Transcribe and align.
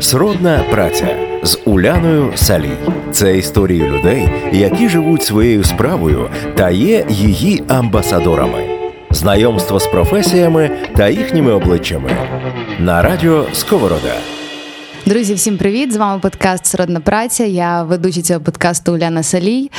Сродна 0.00 0.64
праця 0.70 1.16
з 1.42 1.58
Уляною 1.64 2.32
Салій. 2.34 2.76
Це 3.12 3.38
історії 3.38 3.82
людей, 3.82 4.28
які 4.52 4.88
живуть 4.88 5.22
своєю 5.22 5.64
справою 5.64 6.30
та 6.56 6.70
є 6.70 7.06
її 7.08 7.62
амбасадорами. 7.68 8.64
Знайомство 9.10 9.80
з 9.80 9.86
професіями 9.86 10.70
та 10.96 11.08
їхніми 11.08 11.52
обличчями 11.52 12.10
на 12.78 13.02
радіо 13.02 13.46
Сковорода. 13.52 14.14
Друзі, 15.06 15.34
всім 15.34 15.56
привіт! 15.56 15.92
З 15.92 15.96
вами 15.96 16.20
подкаст 16.20 16.66
Сродна 16.66 17.00
праця. 17.00 17.44
Я 17.44 17.82
ведуча 17.82 18.22
цього 18.22 18.40
подкасту 18.40 18.94
Уляна 18.94 19.22
Салій. 19.22 19.70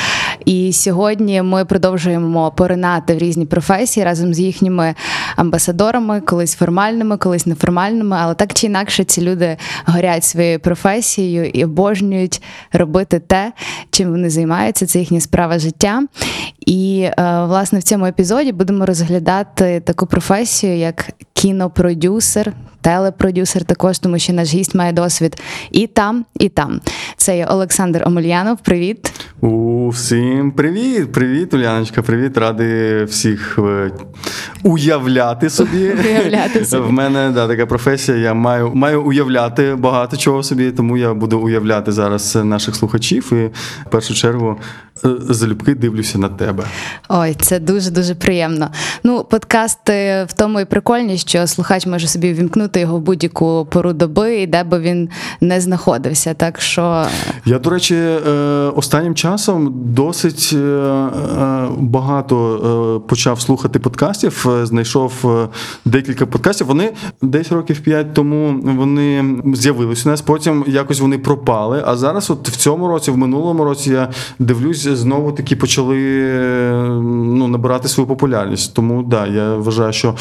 І 0.46 0.74
сьогодні 0.74 1.42
ми 1.42 1.66
продовжуємо 1.66 2.52
поринати 2.52 3.16
в 3.16 3.18
різні 3.18 3.46
професії 3.46 4.06
разом 4.06 4.34
з 4.34 4.40
їхніми 4.40 4.96
амбасадорами, 5.36 6.22
колись 6.22 6.56
формальними, 6.56 7.18
колись 7.18 7.46
неформальними. 7.46 8.18
Але 8.20 8.34
так 8.34 8.54
чи 8.54 8.68
інакше, 8.68 9.04
ці 9.04 9.22
люди 9.22 9.58
горять 9.86 10.24
своєю 10.24 10.60
професією 10.60 11.46
і 11.46 11.64
обожнюють 11.64 12.42
робити 12.74 13.20
те, 13.20 13.52
чим 13.92 14.12
вони 14.12 14.30
займаються. 14.30 14.86
Це 14.86 15.00
їхня 15.00 15.22
справа 15.22 15.60
життя. 15.60 16.04
І 16.66 17.00
е, 17.02 17.14
власне 17.46 17.80
в 17.80 17.84
цьому 17.84 18.06
епізоді 18.06 18.52
будемо 18.52 18.86
розглядати 18.86 19.80
таку 19.86 20.06
професію, 20.06 20.78
як 20.78 21.10
кінопродюсер, 21.34 22.54
телепродюсер, 22.82 23.64
також 23.64 24.00
тому 24.00 24.20
що 24.20 24.34
наш 24.34 24.54
гість 24.54 24.76
має 24.76 24.92
досвід 24.92 25.42
і 25.72 25.88
там, 25.88 26.26
і 26.40 26.50
там. 26.50 26.82
Це 27.18 27.38
є 27.38 27.46
Олександр 27.46 28.04
Омельянов. 28.06 28.58
Привіт. 28.58 29.14
У 29.42 29.90
всім 29.90 30.52
привіт, 30.52 31.12
привіт, 31.12 31.54
Уляночка, 31.54 32.02
привіт. 32.02 32.38
Радий 32.38 33.04
всіх 33.04 33.60
е, 33.60 33.92
уявляти 35.26 35.50
собі. 35.50 35.94
Уявляти 36.10 36.66
собі. 36.66 36.88
В 36.88 36.92
мене 36.92 37.32
да, 37.34 37.48
така 37.48 37.66
професія. 37.66 38.18
Я 38.18 38.34
маю 38.34 38.72
маю 38.76 39.04
уявляти 39.04 39.76
багато 39.76 40.18
чого 40.18 40.44
собі, 40.44 40.72
тому 40.72 40.98
я 40.98 41.14
буду 41.14 41.40
уявляти 41.40 41.92
зараз 41.92 42.36
наших 42.36 42.76
слухачів 42.76 43.34
і 43.34 43.46
в 43.88 43.90
першу 43.90 44.14
чергу 44.14 44.60
залюбки 45.04 45.76
дивлюся 45.76 46.18
на 46.18 46.30
тебе. 46.30 46.64
Ой, 47.10 47.36
це 47.42 47.60
дуже 47.60 47.92
дуже 47.92 48.16
приємно. 48.16 48.70
Ну, 49.04 49.24
подкаст 49.24 49.90
е, 49.90 50.24
в 50.24 50.34
тому 50.34 50.60
і 50.60 50.66
прикольні, 50.66 51.18
що 51.18 51.48
слухач 51.48 51.86
може 51.86 52.08
собі 52.08 52.34
вімкнути 52.34 52.80
його 52.80 52.98
в 52.98 53.02
будь-яку 53.02 53.68
пору 53.72 53.94
доби, 53.94 54.36
і 54.36 54.48
де 54.48 54.64
би 54.64 54.80
він 54.80 55.10
не 55.42 55.62
знаходився. 55.62 56.34
Так 56.34 56.62
що 56.62 57.06
Я, 57.46 57.60
до 57.60 57.70
речі, 57.70 57.96
е, 57.96 58.32
останнім 58.76 59.16
часом 59.16 59.74
досить 59.76 60.52
е, 60.54 60.58
е, 60.58 61.68
багато 61.78 63.04
почав 63.08 63.42
слухати 63.42 63.80
подкастів. 63.80 64.46
Знайшов 64.64 65.14
декілька 65.86 66.26
подкастів. 66.26 66.68
Вони 66.68 66.94
десь 67.22 67.52
років 67.52 67.80
п'ять 67.80 68.14
тому 68.14 68.60
вони 68.64 69.36
з'явилися 69.56 70.10
у 70.10 70.12
нас. 70.12 70.22
Потім 70.22 70.64
якось 70.68 71.00
вони 71.00 71.18
пропали. 71.18 71.84
А 71.86 71.96
зараз, 71.96 72.30
от 72.30 72.50
в 72.50 72.56
цьому 72.56 72.88
році, 72.88 73.12
в 73.12 73.18
минулому 73.18 73.64
році, 73.64 73.92
я 73.92 74.10
дивлюсь, 74.40 74.85
знову 74.94 75.32
таки 75.32 75.56
почали 75.56 75.98
ну, 77.12 77.48
набирати 77.48 77.88
свою 77.88 78.08
популярність. 78.08 78.74
Тому 78.74 79.04
да, 79.04 79.28
я 79.28 79.56
вважаю, 79.56 79.94
що 79.94 80.16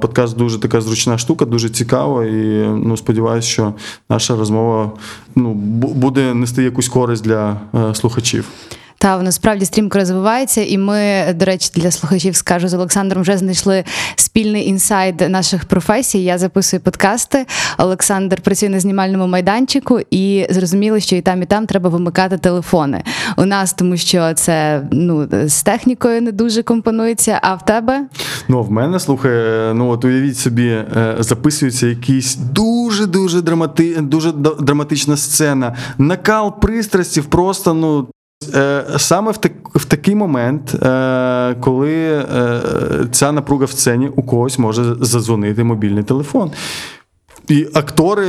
подкаст 0.00 0.36
дуже 0.36 0.60
така 0.60 0.80
зручна 0.80 1.18
штука, 1.18 1.44
дуже 1.44 1.68
цікава. 1.68 2.24
І 2.24 2.66
ну, 2.84 2.96
сподіваюся, 2.96 3.48
що 3.48 3.74
наша 4.10 4.36
розмова 4.36 4.90
ну, 5.34 5.54
буде 5.54 6.34
нести 6.34 6.62
якусь 6.62 6.88
користь 6.88 7.24
для 7.24 7.60
е, 7.74 7.94
слухачів. 7.94 8.48
Та 9.02 9.16
воно 9.16 9.32
справді 9.32 9.64
стрімко 9.64 9.98
розвивається, 9.98 10.64
і 10.64 10.78
ми, 10.78 11.24
до 11.34 11.44
речі, 11.44 11.70
для 11.74 11.90
слухачів 11.90 12.36
скажу 12.36 12.68
з 12.68 12.74
Олександром 12.74 13.22
вже 13.22 13.38
знайшли 13.38 13.84
спільний 14.16 14.68
інсайд 14.68 15.20
наших 15.30 15.64
професій. 15.64 16.24
Я 16.24 16.38
записую 16.38 16.80
подкасти. 16.82 17.46
Олександр 17.78 18.40
працює 18.40 18.68
на 18.68 18.80
знімальному 18.80 19.26
майданчику, 19.26 20.00
і 20.10 20.46
зрозуміло, 20.50 21.00
що 21.00 21.16
і 21.16 21.20
там, 21.20 21.42
і 21.42 21.46
там 21.46 21.66
треба 21.66 21.90
вимикати 21.90 22.38
телефони. 22.38 23.02
У 23.36 23.44
нас, 23.44 23.72
тому 23.72 23.96
що 23.96 24.34
це 24.34 24.82
ну 24.92 25.28
з 25.44 25.62
технікою 25.62 26.22
не 26.22 26.32
дуже 26.32 26.62
компонується. 26.62 27.38
А 27.42 27.54
в 27.54 27.64
тебе? 27.64 28.06
Ну 28.48 28.58
а 28.58 28.60
в 28.60 28.70
мене 28.70 29.00
слухай, 29.00 29.32
ну 29.74 29.88
от 29.90 30.04
уявіть 30.04 30.38
собі, 30.38 30.66
е, 30.66 31.16
записується 31.18 31.86
якийсь 31.86 32.36
дуже 32.36 33.06
дуже 33.06 33.42
драмати, 33.42 34.00
дуже 34.00 34.32
драматична 34.60 35.16
сцена. 35.16 35.76
Накал 35.98 36.60
пристрастів, 36.60 37.24
просто 37.24 37.74
ну. 37.74 38.08
Е, 38.54 38.84
саме 38.96 39.32
в 39.32 39.38
так, 39.38 39.52
в 39.74 39.84
такий 39.84 40.14
момент, 40.14 40.74
е, 40.74 41.54
коли 41.60 41.94
е, 41.94 42.60
ця 43.12 43.32
напруга 43.32 43.64
в 43.64 43.70
сцені 43.70 44.08
у 44.16 44.22
когось 44.22 44.58
може 44.58 44.84
задзвонити 45.00 45.64
мобільний 45.64 46.02
телефон. 46.02 46.50
І 47.48 47.66
актори, 47.74 48.26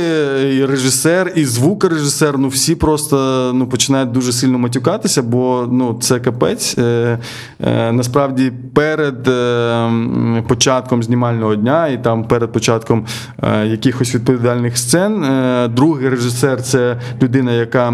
і 0.54 0.64
режисер, 0.64 1.32
і 1.36 1.44
звукорежисер, 1.44 2.38
ну 2.38 2.48
всі 2.48 2.74
просто 2.74 3.50
ну, 3.54 3.66
починають 3.66 4.12
дуже 4.12 4.32
сильно 4.32 4.58
матюкатися, 4.58 5.22
бо 5.22 5.68
ну, 5.72 5.98
це 6.00 6.20
капець. 6.20 6.78
Е, 6.78 7.18
е, 7.60 7.92
Насправді, 7.92 8.52
перед 8.74 9.28
е, 9.28 10.42
початком 10.48 11.02
знімального 11.02 11.56
дня 11.56 11.88
і 11.88 12.02
там 12.02 12.24
перед 12.24 12.52
початком 12.52 13.06
е, 13.42 13.66
якихось 13.66 14.14
відповідальних 14.14 14.78
сцен, 14.78 15.24
е, 15.24 15.68
другий 15.68 16.08
режисер 16.08 16.62
це 16.62 17.00
людина, 17.22 17.52
яка, 17.52 17.92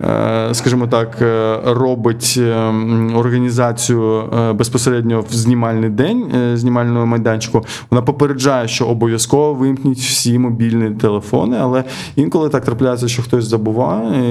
е, 0.00 0.54
скажімо 0.54 0.86
так, 0.86 1.22
е, 1.22 1.58
робить 1.64 2.40
організацію 3.14 4.24
безпосередньо 4.54 5.24
в 5.30 5.34
знімальний 5.34 5.90
день 5.90 6.32
знімального 6.54 7.06
майданчику. 7.06 7.64
Вона 7.90 8.02
попереджає, 8.02 8.68
що 8.68 8.86
обов'язково 8.86 9.54
вимкніть 9.54 10.15
всі 10.16 10.38
мобільні 10.38 10.90
телефони, 10.90 11.56
але 11.60 11.84
інколи 12.16 12.48
так 12.48 12.64
трапляється, 12.64 13.08
що 13.08 13.22
хтось 13.22 13.44
забуває. 13.44 14.22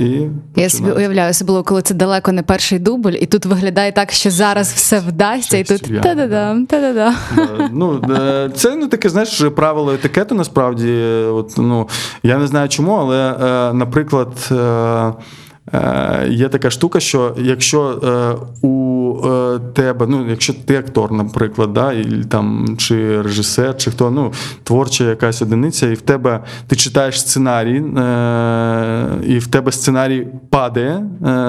І, 0.00 0.04
і 0.04 0.30
Я 0.56 0.70
собі 0.70 0.90
уявляю, 0.90 1.30
особливо, 1.30 1.62
коли 1.62 1.82
це 1.82 1.94
далеко 1.94 2.32
не 2.32 2.42
перший 2.42 2.78
дубль, 2.78 3.12
і 3.20 3.26
тут 3.26 3.46
виглядає 3.46 3.92
так, 3.92 4.12
що 4.12 4.30
зараз 4.30 4.72
все 4.72 4.98
вдасться, 4.98 5.58
і 5.58 5.64
тут 5.64 5.82
та-да-дам, 6.02 6.66
та-да-да. 6.66 7.14
Ну, 7.72 8.02
е, 8.10 8.50
Це 8.54 8.76
ну, 8.76 8.88
таке, 8.88 9.08
знаєш, 9.08 9.42
правило 9.56 9.92
етикету 9.92 10.34
насправді. 10.34 11.02
От, 11.32 11.54
ну, 11.58 11.88
Я 12.22 12.38
не 12.38 12.46
знаю 12.46 12.68
чому, 12.68 12.92
але, 12.92 13.34
е, 13.42 13.72
наприклад. 13.72 14.50
Е, 15.72 16.26
є 16.30 16.48
така 16.48 16.70
штука, 16.70 17.00
що 17.00 17.34
якщо 17.38 17.80
у 18.62 18.90
тебе, 19.74 20.06
ну 20.06 20.30
якщо 20.30 20.54
ти 20.54 20.76
актор, 20.76 21.12
наприклад, 21.12 21.72
да, 21.72 21.92
і, 21.92 22.24
там, 22.28 22.76
чи 22.78 23.22
режисер, 23.22 23.76
чи 23.76 23.90
хто 23.90 24.10
ну, 24.10 24.32
творча 24.62 25.04
якась 25.04 25.42
одиниця, 25.42 25.86
і 25.86 25.94
в 25.94 26.00
тебе 26.00 26.44
ти 26.66 26.76
читаєш 26.76 27.20
сценарій, 27.20 27.76
і 29.26 29.38
в 29.38 29.46
тебе 29.46 29.72
сценарій 29.72 30.28
падає 30.50 31.00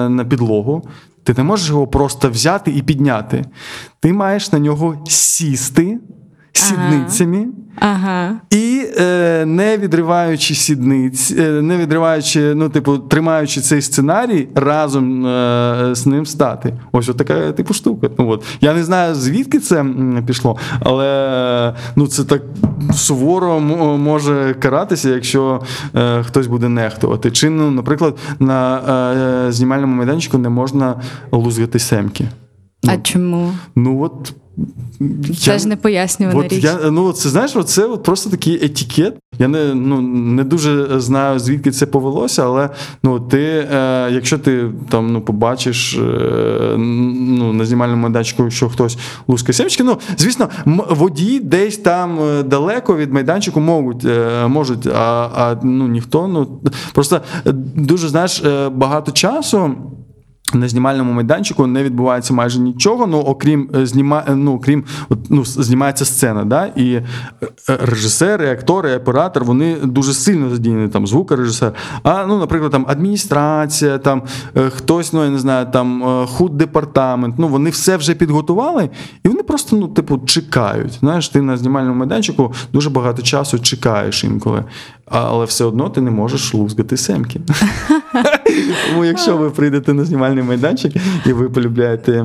на 0.08 0.24
підлогу, 0.24 0.88
ти 1.24 1.34
не 1.36 1.42
можеш 1.42 1.68
його 1.68 1.86
просто 1.86 2.30
взяти 2.30 2.70
і 2.70 2.82
підняти. 2.82 3.44
Ти 4.00 4.12
маєш 4.12 4.52
на 4.52 4.58
нього 4.58 4.96
сісти 5.08 5.98
сідницями. 6.52 7.46
Ага. 7.78 8.34
І 8.50 8.86
е, 8.98 9.44
не 9.46 9.78
відриваючи 9.78 10.54
сідниць, 10.54 11.34
е, 11.38 11.62
не 11.62 11.76
відриваючи, 11.76 12.54
ну, 12.54 12.68
типу, 12.68 12.98
тримаючи 12.98 13.60
цей 13.60 13.82
сценарій, 13.82 14.48
разом 14.54 15.26
е, 15.26 15.88
з 15.94 16.06
ним 16.06 16.26
стати. 16.26 16.74
Ось 16.92 17.08
от 17.08 17.16
така 17.16 17.52
типу 17.52 17.74
штука. 17.74 18.08
Ну, 18.18 18.28
от. 18.28 18.44
Я 18.60 18.74
не 18.74 18.84
знаю, 18.84 19.14
звідки 19.14 19.58
це 19.58 19.86
пішло, 20.26 20.56
але 20.80 21.74
ну, 21.96 22.06
це 22.06 22.24
так 22.24 22.42
суворо 22.94 23.60
може 23.98 24.54
каратися, 24.54 25.08
якщо 25.08 25.60
е, 25.94 26.22
хтось 26.22 26.46
буде 26.46 26.68
нехтувати. 26.68 27.30
Чи, 27.30 27.50
ну, 27.50 27.70
наприклад, 27.70 28.18
на 28.38 28.78
е, 29.48 29.52
знімальному 29.52 29.96
майданчику 29.96 30.38
не 30.38 30.48
можна 30.48 31.00
лузгати 31.32 31.78
семки. 31.78 32.28
А 32.88 32.92
ну, 32.92 33.00
чому? 33.02 33.52
Ну 33.76 34.02
от 34.02 34.34
це 35.40 35.58
ж 35.58 35.68
не 35.68 35.76
пояснювана 35.76 36.40
от 36.40 36.52
річ. 36.52 36.64
Я, 36.64 36.78
ну, 36.90 37.12
це 37.12 37.28
знаєш, 37.28 37.56
це 37.66 37.84
от 37.84 38.02
просто 38.02 38.30
такий 38.30 38.64
етикет. 38.64 39.14
Я 39.38 39.48
не 39.48 39.74
ну, 39.74 40.00
не 40.00 40.44
дуже 40.44 41.00
знаю, 41.00 41.38
звідки 41.38 41.70
це 41.70 41.86
повелося, 41.86 42.44
але 42.44 42.70
ну, 43.02 43.20
ти, 43.20 43.68
е, 43.72 44.10
якщо 44.12 44.38
ти 44.38 44.70
там 44.88 45.12
ну, 45.12 45.20
побачиш 45.20 45.94
е, 45.94 46.74
ну, 46.78 47.52
на 47.52 47.64
знімальному 47.64 48.02
майданчику, 48.02 48.50
що 48.50 48.68
хтось 48.68 48.98
лускає 49.28 49.52
сімечки, 49.52 49.84
ну, 49.84 49.98
звісно, 50.16 50.48
водії 50.90 51.40
десь 51.40 51.76
там 51.76 52.18
е, 52.20 52.42
далеко 52.42 52.96
від 52.96 53.12
майданчику 53.12 53.60
можуть, 53.60 54.04
е, 54.04 54.46
можуть 54.48 54.86
а 54.86 55.30
а 55.34 55.56
ну, 55.62 55.88
ніхто. 55.88 56.28
ну, 56.28 56.60
Просто 56.92 57.20
дуже 57.74 58.08
знаєш, 58.08 58.42
е, 58.44 58.68
багато 58.68 59.12
часу. 59.12 59.74
На 60.54 60.68
знімальному 60.68 61.12
майданчику 61.12 61.66
не 61.66 61.82
відбувається 61.82 62.34
майже 62.34 62.60
нічого, 62.60 63.06
ну 63.06 63.18
окрім 63.18 63.70
е, 63.76 63.86
зніма, 63.86 64.24
е, 64.28 64.34
ну, 64.34 64.54
окрім 64.54 64.84
ну, 65.28 65.44
знімається 65.44 66.04
сцена. 66.04 66.44
Да? 66.44 66.66
І 66.66 66.92
е, 66.94 67.02
режисери, 67.66 68.50
актори, 68.50 68.96
оператор 68.96 69.44
вони 69.44 69.76
дуже 69.82 70.14
сильно 70.14 70.50
задіяні, 70.50 70.88
там 70.88 71.06
звукорежисер. 71.06 71.72
А 72.02 72.26
ну, 72.26 72.38
наприклад, 72.38 72.72
там 72.72 72.86
адміністрація, 72.88 73.98
там 73.98 74.22
хтось, 74.68 75.12
ну 75.12 75.24
я 75.24 75.30
не 75.30 75.38
знаю, 75.38 75.66
там 75.72 76.02
худ-департамент. 76.26 77.34
Ну 77.38 77.48
вони 77.48 77.70
все 77.70 77.96
вже 77.96 78.14
підготували, 78.14 78.90
і 79.24 79.28
вони 79.28 79.42
просто 79.42 79.76
ну, 79.76 79.88
типу, 79.88 80.18
чекають. 80.18 80.92
Знаєш, 80.92 81.28
ти 81.28 81.42
на 81.42 81.56
знімальному 81.56 81.94
майданчику 81.94 82.52
дуже 82.72 82.90
багато 82.90 83.22
часу 83.22 83.58
чекаєш 83.58 84.24
інколи, 84.24 84.64
але 85.12 85.44
все 85.44 85.64
одно 85.64 85.88
ти 85.88 86.00
не 86.00 86.10
можеш 86.10 86.54
лузгати 86.54 86.96
семки. 86.96 87.40
Тому 88.90 89.04
якщо 89.04 89.36
ви 89.36 89.50
прийдете 89.50 89.92
на 89.92 90.04
знімальний 90.04 90.44
майданчик 90.44 90.92
і 91.26 91.32
ви 91.32 91.50
полюбляєте 91.50 92.24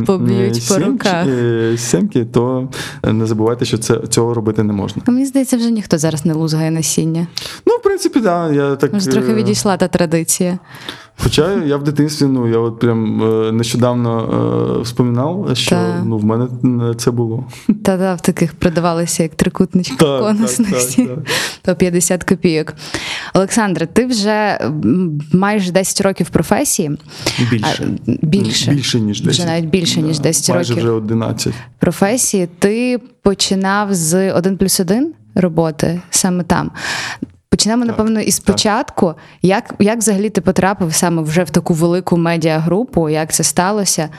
сімки, 1.77 2.25
то 2.25 2.69
не 3.03 3.25
забувайте, 3.25 3.65
що 3.65 3.77
це 3.77 3.99
цього 4.09 4.33
робити 4.33 4.63
не 4.63 4.73
можна. 4.73 5.01
Мені 5.07 5.25
здається, 5.25 5.57
вже 5.57 5.71
ніхто 5.71 5.97
зараз 5.97 6.25
не 6.25 6.33
лузгає 6.33 6.71
насіння. 6.71 7.27
Ну, 7.65 7.73
в 7.75 7.81
принципі, 7.81 8.21
так. 8.21 8.53
Я 8.53 8.75
так... 8.75 8.91
Трохи 9.03 9.31
е, 9.31 9.35
відійшла 9.35 9.77
та 9.77 9.87
традиція. 9.87 10.59
Хоча 11.23 11.53
я 11.53 11.77
в 11.77 11.83
дитинстві, 11.83 12.25
ну 12.25 12.47
я 12.47 12.57
от 12.57 12.79
прям 12.79 13.23
е, 13.23 13.51
нещодавно 13.51 14.19
е, 14.79 14.81
вспоминав, 14.81 15.49
що 15.53 15.69
Та. 15.69 16.03
ну 16.05 16.17
в 16.17 16.25
мене 16.25 16.47
це 16.95 17.11
було. 17.11 17.45
Та-да, 17.83 18.15
в 18.15 18.21
таких 18.21 18.53
продавалися 18.53 19.23
як 19.23 19.35
трикутнички 19.35 19.95
конусності. 19.95 21.09
То 21.61 21.75
50 21.75 22.23
копійок. 22.23 22.73
Олександре, 23.33 23.85
ти 23.85 24.05
вже 24.05 24.59
майже 25.33 25.71
10 25.71 26.01
років 26.01 26.29
професії. 26.29 26.97
Більше, 27.51 27.89
більше, 28.07 28.71
більше 28.71 28.99
ніж 28.99 29.21
10. 29.21 29.39
Вже 29.39 29.47
навіть 29.47 29.65
більше, 29.69 30.01
ніж 30.01 30.19
10 30.19 30.55
майже 30.55 30.73
років. 30.73 30.85
Майже 30.85 30.97
вже 30.97 31.05
11. 31.05 31.53
Професії. 31.79 32.47
Ти 32.59 32.99
починав 33.21 33.93
з 33.93 34.31
1 34.33 34.57
плюс 34.57 34.79
1 34.79 35.13
роботи 35.35 36.01
саме 36.09 36.43
там. 36.43 36.71
Почнемо, 37.49 37.85
так, 37.85 37.87
напевно, 37.87 38.19
із 38.19 38.39
початку. 38.39 39.13
Як 39.41 39.73
як 39.79 39.97
взагалі 39.97 40.29
ти 40.29 40.41
потрапив 40.41 40.93
саме 40.93 41.21
вже 41.21 41.43
в 41.43 41.49
таку 41.49 41.73
велику 41.73 42.17
медіагрупу? 42.17 43.09
Як 43.09 43.33
це 43.33 43.43
сталося? 43.43 44.09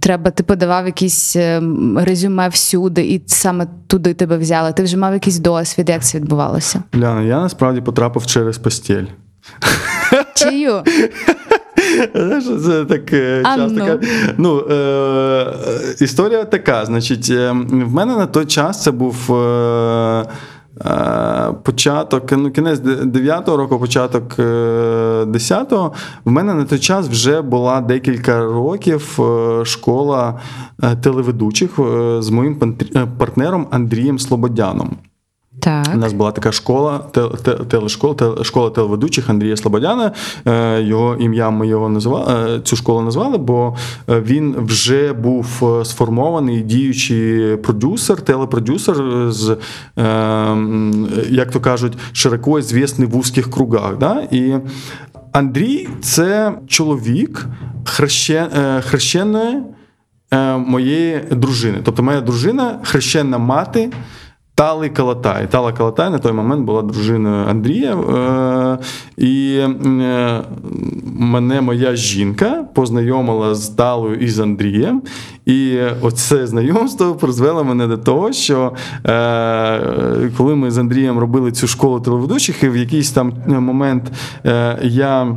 Треба, 0.00 0.30
ти 0.30 0.42
подавав 0.42 0.86
якісь 0.86 1.36
ем, 1.36 1.98
резюме 1.98 2.48
всюди, 2.48 3.02
і 3.02 3.22
саме 3.26 3.66
туди 3.86 4.14
тебе 4.14 4.36
взяли. 4.36 4.72
Ти 4.72 4.82
вже 4.82 4.96
мав 4.96 5.12
якийсь 5.12 5.38
досвід, 5.38 5.88
як 5.88 6.04
це 6.04 6.18
відбувалося? 6.18 6.82
Ляна, 6.96 7.22
я 7.22 7.40
насправді 7.40 7.80
потрапив 7.80 8.26
через 8.26 8.58
постіль. 8.58 9.04
Чию? 10.34 10.82
Це 12.64 12.84
так 12.84 13.12
е, 13.12 13.42
часто. 13.44 14.00
Ну, 14.36 14.58
е, 14.70 15.46
Історія 16.00 16.44
така. 16.44 16.84
Значить, 16.84 17.30
ем, 17.30 17.66
в 17.90 17.92
мене 17.92 18.16
на 18.16 18.26
той 18.26 18.46
час 18.46 18.82
це 18.82 18.90
був. 18.90 19.32
Е, 19.32 20.24
Е, 20.24 20.26
початок, 21.62 22.32
ну 22.32 22.50
кінець 22.50 22.80
9-го 22.80 23.56
року, 23.56 23.78
початок 23.78 24.38
10-го, 24.38 25.92
е, 25.94 25.98
в 26.24 26.30
мене 26.30 26.54
на 26.54 26.64
той 26.64 26.78
час 26.78 27.08
вже 27.08 27.42
була 27.42 27.80
декілька 27.80 28.44
років 28.44 29.18
е, 29.20 29.64
школа 29.64 30.40
телеведучих 31.02 31.70
з 32.18 32.30
моїм 32.30 32.76
партнером 33.18 33.66
Андрієм 33.70 34.18
Слободяном. 34.18 34.96
Так. 35.64 35.86
У 35.94 35.96
нас 35.96 36.12
була 36.12 36.32
така 36.32 36.52
школа, 36.52 36.98
телешкола, 37.68 38.44
школа 38.44 38.70
телеведучих 38.70 39.30
Андрія 39.30 39.56
Слободяна. 39.56 40.12
Е, 40.46 40.82
його 40.82 41.16
ім'я 41.16 41.50
ми 41.50 41.66
його 41.66 41.88
назвали, 41.88 42.56
е, 42.56 42.60
цю 42.60 42.76
школу 42.76 43.00
назвали, 43.00 43.38
бо 43.38 43.76
е, 44.10 44.20
він 44.20 44.54
вже 44.58 45.12
був 45.12 45.62
сформований 45.84 46.60
діючий 46.60 47.56
продюсер, 47.56 48.20
телепродюсер 48.20 48.96
з, 49.32 49.56
як 51.30 51.50
то 51.50 51.60
кажуть, 51.60 51.92
широко 52.12 52.62
звісний 52.62 53.08
в 53.08 53.16
узких 53.16 53.50
кругах. 53.50 53.98
Да? 53.98 54.28
І 54.30 54.54
Андрій 55.32 55.88
це 56.02 56.52
чоловік 56.68 57.46
хрещеної 58.80 59.62
моєї 60.66 61.20
дружини. 61.30 61.78
Тобто, 61.84 62.02
моя 62.02 62.20
дружина 62.20 62.78
хрещена 62.82 63.38
мати. 63.38 63.90
Тали 64.54 64.88
Калатай. 64.88 65.46
Тала 65.46 65.72
Калатай 65.72 66.10
на 66.10 66.18
той 66.18 66.32
момент 66.32 66.64
була 66.64 66.82
дружиною 66.82 67.46
Андрія. 67.48 67.94
Е, 67.94 68.78
і 69.16 69.56
е, 69.56 70.42
мене 71.04 71.60
моя 71.60 71.96
жінка 71.96 72.64
познайомила 72.74 73.54
з 73.54 73.68
Талою 73.68 74.16
і 74.16 74.28
з 74.28 74.38
Андрієм. 74.38 75.02
І 75.46 75.78
оце 76.00 76.46
знайомство 76.46 77.14
призвело 77.14 77.64
мене 77.64 77.86
до 77.86 77.96
того, 77.96 78.32
що 78.32 78.72
е, 79.06 80.30
коли 80.36 80.54
ми 80.54 80.70
з 80.70 80.78
Андрієм 80.78 81.18
робили 81.18 81.52
цю 81.52 81.66
школу 81.66 82.00
телеведучих, 82.00 82.62
і 82.62 82.68
в 82.68 82.76
якийсь 82.76 83.10
там 83.10 83.32
момент 83.46 84.12
я. 84.82 85.36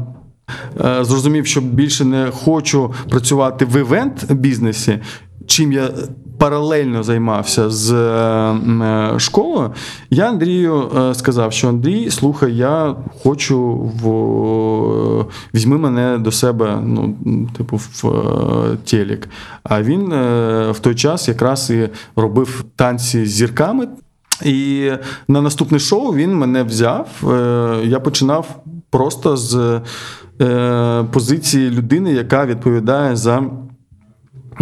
Зрозумів, 1.01 1.45
що 1.47 1.61
більше 1.61 2.05
не 2.05 2.31
хочу 2.31 2.93
працювати 3.09 3.65
в 3.65 3.79
івент 3.79 4.31
бізнесі, 4.31 4.99
чим 5.47 5.71
я 5.71 5.89
паралельно 6.37 7.03
займався 7.03 7.69
з 7.69 7.93
е, 7.93 9.19
школою, 9.19 9.71
я 10.09 10.29
Андрію 10.29 10.91
е, 10.97 11.13
сказав, 11.15 11.53
що 11.53 11.69
Андрій, 11.69 12.11
слухай, 12.11 12.55
я 12.55 12.95
хочу 13.23 13.59
в 14.03 15.25
візьми 15.53 15.77
мене 15.77 16.17
до 16.17 16.31
себе, 16.31 16.79
ну, 16.85 17.15
типу, 17.57 17.77
в 17.77 18.07
е, 18.07 18.77
телек. 18.85 19.29
А 19.63 19.81
він 19.81 20.09
в 20.71 20.79
той 20.81 20.95
час 20.95 21.27
якраз 21.27 21.69
і 21.69 21.89
робив 22.15 22.65
танці 22.75 23.25
з 23.25 23.31
зірками. 23.31 23.87
І 24.43 24.91
на 25.27 25.41
наступне 25.41 25.79
шоу 25.79 26.13
він 26.13 26.35
мене 26.35 26.63
взяв. 26.63 27.07
Я 27.83 27.99
починав 27.99 28.63
просто 28.89 29.37
з 29.37 29.81
позиції 31.11 31.69
людини, 31.69 32.13
яка 32.13 32.45
відповідає 32.45 33.15
за. 33.15 33.43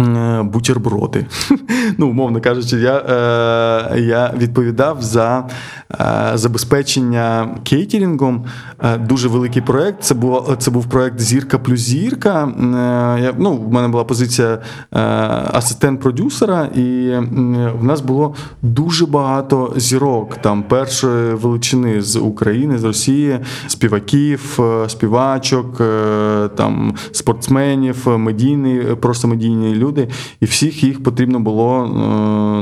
Е, 0.00 0.42
бутерброди. 0.42 1.26
Ну, 1.98 2.08
умовно 2.08 2.40
кажучи, 2.40 2.76
я 2.76 2.96
е, 2.96 4.00
я 4.00 4.34
відповідав 4.36 5.02
за 5.02 5.48
е, 6.00 6.30
забезпечення 6.34 7.48
кейтерінгом. 7.64 8.44
Е, 8.82 8.98
дуже 8.98 9.28
великий 9.28 9.62
проєкт. 9.62 10.02
Це 10.02 10.14
був 10.14 10.56
це 10.58 10.70
був 10.70 10.86
проєкт 10.86 11.20
Зірка 11.20 11.58
плюс 11.58 11.80
зірка. 11.80 12.44
Е, 12.44 13.22
я, 13.22 13.34
ну, 13.38 13.56
В 13.56 13.72
мене 13.72 13.88
була 13.88 14.04
позиція 14.04 14.58
е, 14.92 14.98
асистент-продюсера, 15.52 16.66
і 16.66 17.16
в 17.78 17.84
нас 17.84 18.00
було 18.00 18.34
дуже 18.62 19.06
багато 19.06 19.72
зірок 19.76 20.36
там 20.36 20.62
першої 20.62 21.34
величини 21.34 22.02
з 22.02 22.16
України, 22.16 22.78
з 22.78 22.84
Росії, 22.84 23.38
співаків, 23.66 24.58
співачок, 24.88 25.82
там 26.54 26.94
спортсменів, 27.12 28.08
медійні, 28.18 28.82
просто 29.00 29.28
медійні 29.28 29.74
люди 29.74 30.08
і 30.40 30.44
всіх 30.44 30.84
їх 30.84 31.02
потрібно 31.02 31.40
було 31.40 31.84
е, 31.84 31.88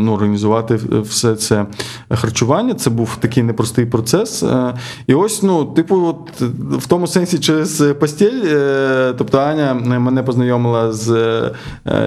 ну, 0.00 0.12
організувати 0.12 0.78
все 1.02 1.34
це 1.34 1.66
харчування. 2.10 2.74
Це 2.74 2.90
був 2.90 3.16
такий 3.20 3.42
непростий 3.42 3.86
процес. 3.86 4.42
Е, 4.42 4.74
і 5.06 5.14
ось, 5.14 5.42
ну, 5.42 5.64
типу, 5.64 6.03
от 6.08 6.40
в 6.82 6.86
тому 6.86 7.06
сенсі 7.06 7.38
через 7.38 7.84
постіль, 8.00 8.42
е, 8.46 9.14
тобто 9.18 9.38
Аня 9.38 9.74
мене 9.74 10.22
познайомила 10.22 10.92
з 10.92 11.50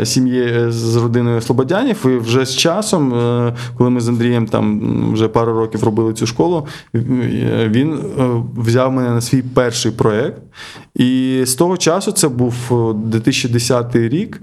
сім'єю 0.03 0.71
з 0.71 0.95
родиною 0.95 1.41
Слободянів, 1.41 2.05
і 2.05 2.17
вже 2.17 2.45
з 2.45 2.55
часом, 2.55 3.13
коли 3.77 3.89
ми 3.89 4.01
з 4.01 4.09
Андрієм 4.09 4.45
там 4.45 5.13
вже 5.13 5.27
пару 5.27 5.53
років 5.53 5.83
робили 5.83 6.13
цю 6.13 6.27
школу, 6.27 6.67
він 6.93 7.99
взяв 8.57 8.91
мене 8.91 9.09
на 9.09 9.21
свій 9.21 9.41
перший 9.41 9.91
проєкт. 9.91 10.41
І 10.95 11.41
з 11.45 11.55
того 11.55 11.77
часу 11.77 12.11
це 12.11 12.27
був 12.27 12.55
2010 12.95 13.95
рік. 13.95 14.41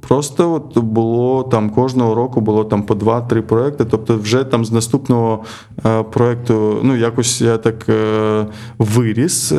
Просто 0.00 0.52
от 0.52 0.78
було 0.78 1.42
там 1.42 1.70
кожного 1.70 2.14
року 2.14 2.40
було 2.40 2.64
там 2.64 2.82
по 2.82 2.94
два-три 2.94 3.42
проекти. 3.42 3.84
Тобто, 3.84 4.16
вже 4.16 4.44
там 4.44 4.64
з 4.64 4.72
наступного 4.72 5.44
е, 5.86 6.02
проекту, 6.02 6.80
ну 6.82 6.96
якось 6.96 7.40
я 7.40 7.58
так 7.58 7.88
е, 7.88 8.46
виріс 8.78 9.52
е, 9.52 9.56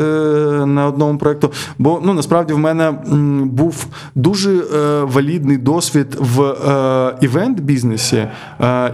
на 0.65 0.87
одному 0.87 1.19
проекту. 1.19 1.51
Бо 1.77 1.99
ну 2.03 2.13
насправді 2.13 2.53
в 2.53 2.59
мене 2.59 2.83
м, 2.87 3.49
був 3.49 3.85
дуже 4.15 4.51
е, 4.51 5.03
валідний 5.03 5.57
досвід 5.57 6.17
в 6.19 6.41
е, 6.41 7.17
івент 7.21 7.59
бізнесі. 7.59 8.27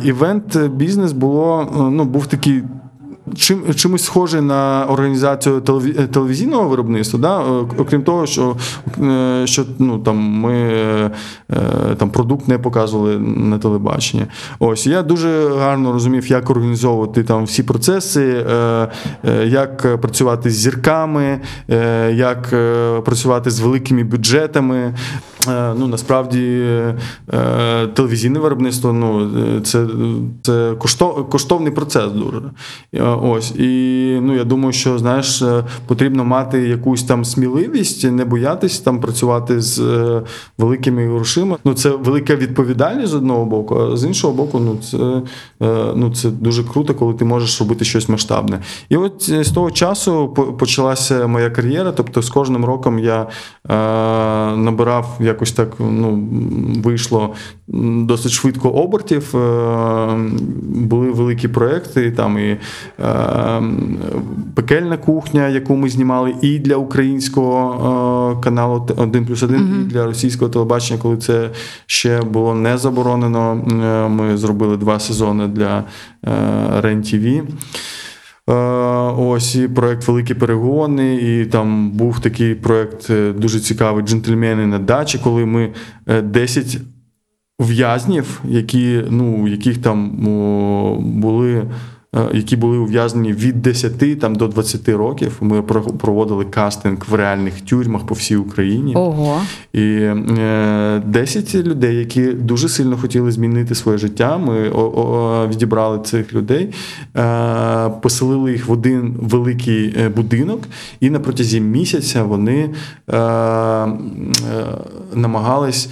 Івент 0.04 0.68
бізнес 0.68 1.12
було 1.12 1.68
ну 1.92 2.06
був 2.06 2.28
такий 2.28 2.64
чим 3.36 3.74
чимось 3.76 4.04
схожий 4.04 4.42
на 4.42 4.86
організацію 4.90 5.60
телеві- 5.60 6.08
телевізійного 6.08 6.70
виробництва, 6.70 7.20
да? 7.20 7.42
Е, 7.42 7.66
окрім 7.78 8.04
того, 8.04 8.26
що, 8.26 8.56
е, 9.04 9.42
що 9.46 9.66
ну, 9.80 10.00
там, 10.00 10.18
ми 10.18 10.54
е, 10.54 11.12
там, 11.98 12.10
продукт 12.10 12.48
не 12.48 12.58
показували 12.58 13.20
на 13.20 13.58
телебаченні. 13.58 14.26
Ось 14.60 14.88
я 14.88 15.04
дуже 15.04 15.50
гарно 15.60 15.92
розумів, 15.94 16.28
як 16.28 16.50
організовувати 16.50 17.24
там 17.24 17.44
всі 17.44 17.64
процеси, 17.64 18.46
е, 18.52 18.88
е, 19.28 19.48
як 19.48 20.02
працювати 20.02 20.50
з 20.50 20.56
зірками, 20.56 21.40
е, 21.70 22.12
як 22.14 22.50
е, 22.54 23.02
працювати 23.06 23.50
з 23.50 23.60
великими 23.60 24.04
бюджетами. 24.04 24.94
Е, 25.50 25.74
Ну, 25.78 25.88
насправді 25.88 26.64
е, 27.34 27.88
телевізійне 27.94 28.40
виробництво 28.40 28.94
ну, 28.94 29.30
е, 29.58 29.62
це, 29.62 29.88
це 30.42 30.74
коштов, 30.80 31.30
коштовний 31.30 31.72
процес 31.72 32.12
дуже. 32.12 32.42
Ось. 33.22 33.52
І 33.52 34.18
ну, 34.22 34.36
я 34.36 34.44
думаю, 34.44 34.74
що 34.74 34.98
знаєш, 34.98 35.44
потрібно 35.88 36.26
мати 36.26 36.68
якусь 36.68 37.04
там 37.04 37.26
сміливість, 37.26 38.12
не 38.12 38.26
боятись 38.26 38.80
там 38.80 39.00
працювати 39.00 39.62
з 39.62 39.82
великими 40.58 41.08
грошима. 41.08 41.58
Ну, 41.66 41.74
це 41.74 41.90
велика 41.90 42.36
відповідальність 42.36 43.12
з 43.12 43.16
одного 43.16 43.46
боку, 43.46 43.76
а 43.76 43.98
з 43.98 44.04
іншого 44.04 44.34
боку, 44.34 44.60
ну 44.60 44.78
це, 44.78 45.22
ну, 45.96 46.12
це 46.16 46.30
дуже 46.30 46.64
круто, 46.64 46.94
коли 46.94 47.14
ти 47.14 47.26
можеш 47.26 47.60
робити 47.60 47.86
щось 47.86 48.10
масштабне. 48.10 48.60
І 48.90 48.98
от 48.98 49.30
з 49.46 49.52
того 49.52 49.72
часу 49.72 50.28
почалася 50.60 51.28
моя 51.28 51.50
кар'єра. 51.50 51.92
Тобто, 51.92 52.22
з 52.22 52.30
кожним 52.30 52.66
роком 52.66 53.00
я 53.00 53.28
набирав 54.56 55.18
якось 55.38 55.52
так, 55.52 55.70
ну, 55.80 56.28
вийшло 56.84 57.34
досить 58.08 58.32
швидко 58.32 58.70
обертів. 58.70 59.36
Е, 59.36 60.18
були 60.64 61.12
великі 61.12 61.48
проекти, 61.48 62.12
там 62.12 62.38
і 62.38 62.58
е, 63.00 63.62
пекельна 64.56 64.98
кухня, 64.98 65.48
яку 65.48 65.76
ми 65.76 65.90
знімали 65.90 66.36
і 66.42 66.60
для 66.60 66.76
українського 66.76 68.38
е, 68.40 68.44
каналу 68.44 68.88
1 68.98 69.26
плюс 69.26 69.44
1, 69.44 69.82
і 69.82 69.92
для 69.92 70.06
російського 70.06 70.52
телебачення, 70.52 71.00
коли 71.02 71.18
це 71.18 71.50
ще 71.86 72.22
було 72.22 72.56
не 72.56 72.78
заборонено. 72.78 73.56
Ми 74.10 74.38
зробили 74.38 74.78
два 74.78 75.00
сезони 75.00 75.48
для 75.48 75.84
РЕН-ТВ. 76.82 77.44
Е, 78.50 78.54
Ось 79.18 79.56
і 79.56 79.68
проект 79.68 80.08
Великі 80.08 80.34
перегони, 80.34 81.16
і 81.16 81.46
там 81.46 81.92
був 81.92 82.20
такий 82.20 82.56
проект 82.56 83.10
е, 83.10 83.34
дуже 83.34 83.60
цікавий 83.60 84.04
Джентльмени 84.04 84.68
на 84.68 84.80
дачі, 84.80 85.20
коли 85.24 85.46
ми 85.46 85.74
е, 86.08 86.22
10 86.22 86.78
в'язнів, 87.60 88.42
які, 88.44 89.04
ну, 89.10 89.48
яких 89.48 89.78
там 89.78 90.28
о, 90.28 90.98
були. 91.00 91.64
Е, 92.16 92.20
Які 92.34 92.56
були 92.56 92.78
ув'язнені 92.78 93.34
від 93.34 93.62
10 93.62 94.20
там, 94.20 94.36
до 94.36 94.48
20 94.48 94.90
років. 94.90 95.38
Ми 95.42 95.62
проводили 95.98 96.46
кастинг 96.46 96.98
в 97.10 97.14
реальних 97.14 97.62
тюрмах 97.62 98.06
по 98.06 98.16
всій 98.16 98.36
Україні. 98.36 98.96
Ого. 98.96 99.42
І 99.74 99.82
е, 99.82 101.02
10 101.06 101.56
людей, 101.56 101.96
які 101.96 102.26
дуже 102.26 102.70
сильно 102.70 102.98
хотіли 102.98 103.32
змінити 103.32 103.76
своє 103.76 103.98
життя. 103.98 104.38
Ми 104.38 104.70
відібрали 105.48 106.00
цих 106.00 106.34
людей, 106.34 106.74
е, 107.18 107.90
поселили 107.90 108.52
їх 108.52 108.68
в 108.68 108.72
один 108.72 109.16
великий 109.22 109.96
е, 110.00 110.10
будинок, 110.10 110.62
і 111.00 111.10
на 111.10 111.20
протязі 111.20 111.62
місяця 111.62 112.24
вони 112.24 112.70
е, 113.08 113.18
е, 113.18 113.88
намагались. 115.14 115.90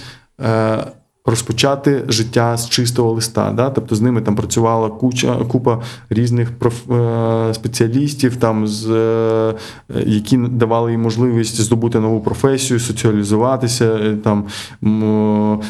Розпочати 1.26 2.04
життя 2.08 2.56
з 2.56 2.68
чистого 2.68 3.12
листа, 3.12 3.52
да? 3.56 3.70
тобто 3.70 3.94
з 3.94 4.00
ними 4.00 4.20
там 4.20 4.36
працювала 4.36 4.88
куча 4.88 5.36
купа 5.48 5.80
різних 6.10 6.58
проф, 6.58 6.90
е, 6.90 7.54
спеціалістів, 7.54 8.36
там 8.36 8.66
з 8.66 8.90
е, 8.90 9.54
які 10.06 10.36
давали 10.36 10.90
їм 10.90 11.02
можливість 11.02 11.60
здобути 11.60 12.00
нову 12.00 12.20
професію, 12.20 12.80
соціалізуватися. 12.80 13.84
е, 13.84 14.16
Там 14.24 14.44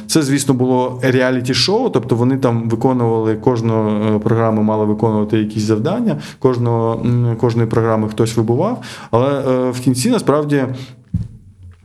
це, 0.06 0.22
звісно, 0.22 0.54
було 0.54 1.00
реаліті-шоу, 1.02 1.90
тобто 1.90 2.16
вони 2.16 2.36
там 2.36 2.68
виконували 2.68 3.34
кожну 3.34 4.20
програму, 4.24 4.62
мали 4.62 4.84
виконувати 4.84 5.38
якісь 5.38 5.62
завдання. 5.62 6.16
Кожного 6.38 7.00
кожної 7.40 7.68
програми 7.68 8.08
хтось 8.08 8.36
вибував, 8.36 8.82
але 9.10 9.40
в 9.70 9.80
кінці 9.80 10.10
насправді. 10.10 10.64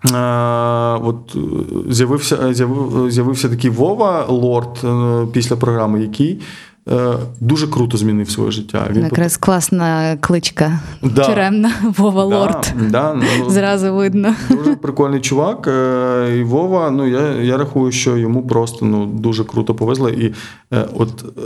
Е, 0.05 0.17
От 1.03 1.35
е, 1.35 1.39
з'явився 1.93 2.53
з'явив- 2.53 3.11
з'явився 3.11 3.49
такий 3.49 3.69
Вова 3.69 4.25
Лорд 4.29 4.77
е, 4.83 5.27
після 5.33 5.55
програми, 5.55 6.01
який 6.01 6.41
е, 6.91 7.13
дуже 7.39 7.67
круто 7.67 7.97
змінив 7.97 8.29
своє 8.29 8.51
життя. 8.51 8.87
Він 8.91 9.03
Якраз 9.03 9.37
класна 9.37 10.17
кличка. 10.21 10.79
Да. 11.03 11.25
Тюремна 11.25 11.71
Вова 11.97 12.21
Да, 12.29 12.37
Лорд. 12.39 12.73
Да, 12.89 13.13
ну, 13.39 13.49
Зразу 13.49 13.93
видно. 13.95 14.35
Дуже 14.49 14.75
прикольний 14.75 15.21
чувак. 15.21 15.67
е, 15.67 16.37
І 16.39 16.43
Вова, 16.43 16.91
ну 16.91 17.07
я, 17.07 17.21
я 17.31 17.57
рахую, 17.57 17.91
що 17.91 18.17
йому 18.17 18.47
просто 18.47 18.85
ну, 18.85 19.05
дуже 19.05 19.43
круто 19.43 19.75
повезло. 19.75 20.09
І 20.09 20.33
е, 20.73 20.85
от 20.93 21.25
е, 21.37 21.41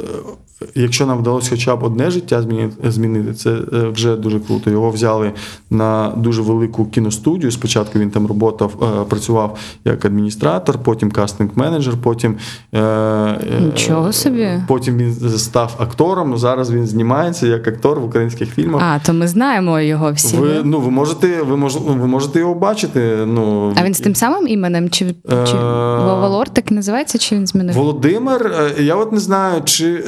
якщо 0.75 1.05
нам 1.05 1.17
вдалося 1.17 1.49
хоча 1.49 1.75
б 1.75 1.83
одне 1.83 2.11
життя 2.11 2.45
змінити, 2.83 3.33
це 3.33 3.49
е, 3.51 3.87
вже 3.89 4.15
дуже 4.15 4.39
круто. 4.39 4.69
Його 4.71 4.89
взяли 4.89 5.31
на 5.69 6.11
дуже 6.17 6.41
велику 6.41 6.85
кіностудію. 6.85 7.51
Спочатку 7.51 7.99
він 7.99 8.09
там 8.09 8.27
роботав, 8.27 8.71
е, 9.01 9.05
працював 9.09 9.57
як 9.85 10.05
адміністратор, 10.05 10.77
потім 10.83 11.11
кастинг-менеджер, 11.11 11.93
потім. 12.03 12.37
е, 12.73 13.39
Нічого 13.65 14.13
собі. 14.13 14.49
Потім 14.67 14.97
він 14.97 15.13
став 15.37 15.75
актором. 15.79 16.29
ну, 16.29 16.37
Зараз 16.37 16.71
він 16.71 16.87
знімається 16.87 17.47
як 17.47 17.67
актор 17.67 17.99
в 17.99 18.03
українських 18.05 18.49
фільмах. 18.53 18.81
А, 18.85 18.99
то 18.99 19.13
ми 19.13 19.27
знаємо 19.27 19.79
його 19.79 20.11
всі. 20.11 20.37
Ви, 20.37 20.61
ну, 20.63 20.79
ви 20.79 20.91
можете, 20.91 21.41
ви 21.41 21.57
мож, 21.57 21.75
ви 21.77 22.07
можете 22.07 22.39
його 22.39 22.53
бачити. 22.55 23.17
Ну, 23.27 23.73
А 23.75 23.83
він 23.83 23.93
з 23.93 23.99
тим 23.99 24.15
самим 24.15 24.47
іменем? 24.47 24.89
Чи, 24.89 25.05
чи 25.29 25.55
Е, 25.57 25.95
Вова 26.05 26.27
Лорд 26.27 26.53
так 26.53 26.71
називається, 26.71 27.17
чи 27.17 27.35
він 27.35 27.47
змінив? 27.47 27.75
Володимир, 27.75 28.51
я 28.79 28.95
от 28.95 29.11
не 29.11 29.19
знаю, 29.19 29.61
чи 29.65 30.03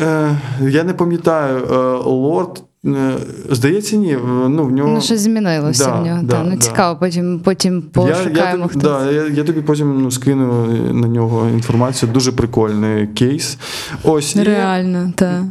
я 0.62 0.84
не 0.84 0.94
пам'ятаю, 0.94 1.64
е, 1.72 1.76
лорд. 2.10 2.64
е, 2.86 3.14
Здається, 3.50 3.96
ні. 3.96 4.18
Ну, 4.50 4.64
в 4.64 4.72
нього... 4.72 4.90
Ну, 4.94 5.02
щось 5.02 5.22
змінилося 5.22 5.86
Да, 5.86 6.00
в 6.00 6.06
нього. 6.06 6.20
да, 6.24 6.36
та, 6.36 6.44
ну, 6.44 6.52
да. 6.52 6.58
цікаво, 6.58 7.00
потім, 7.00 7.42
потім 7.44 7.84
я, 7.96 8.04
я, 8.36 8.52
тобі, 8.58 8.76
да, 8.76 9.12
я, 9.12 9.28
я 9.28 9.44
тобі 9.44 9.62
потім 9.62 10.02
ну, 10.02 10.12
скину 10.12 10.66
на 10.94 11.08
нього 11.08 11.48
інформацію. 11.50 12.12
Дуже 12.14 12.32
прикольний 12.32 13.08
кейс. 13.08 13.58
Ось 14.04 14.36
і, 14.36 14.44
Реально, 14.44 15.14
так. 15.16 15.42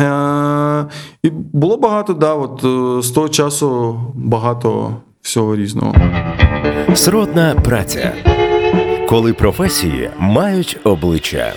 е, 0.00 0.86
і 1.22 1.30
було 1.30 1.76
багато, 1.76 2.12
да, 2.12 2.34
от 2.34 2.64
е, 2.64 3.02
з 3.02 3.10
того 3.10 3.28
часу 3.28 4.00
багато 4.14 4.96
всього 5.22 5.56
різного. 5.56 5.94
Сродна 6.94 7.54
праця. 7.64 8.12
Коли 9.08 9.32
професії 9.32 10.10
мають 10.18 10.78
обличчя. 10.84 11.52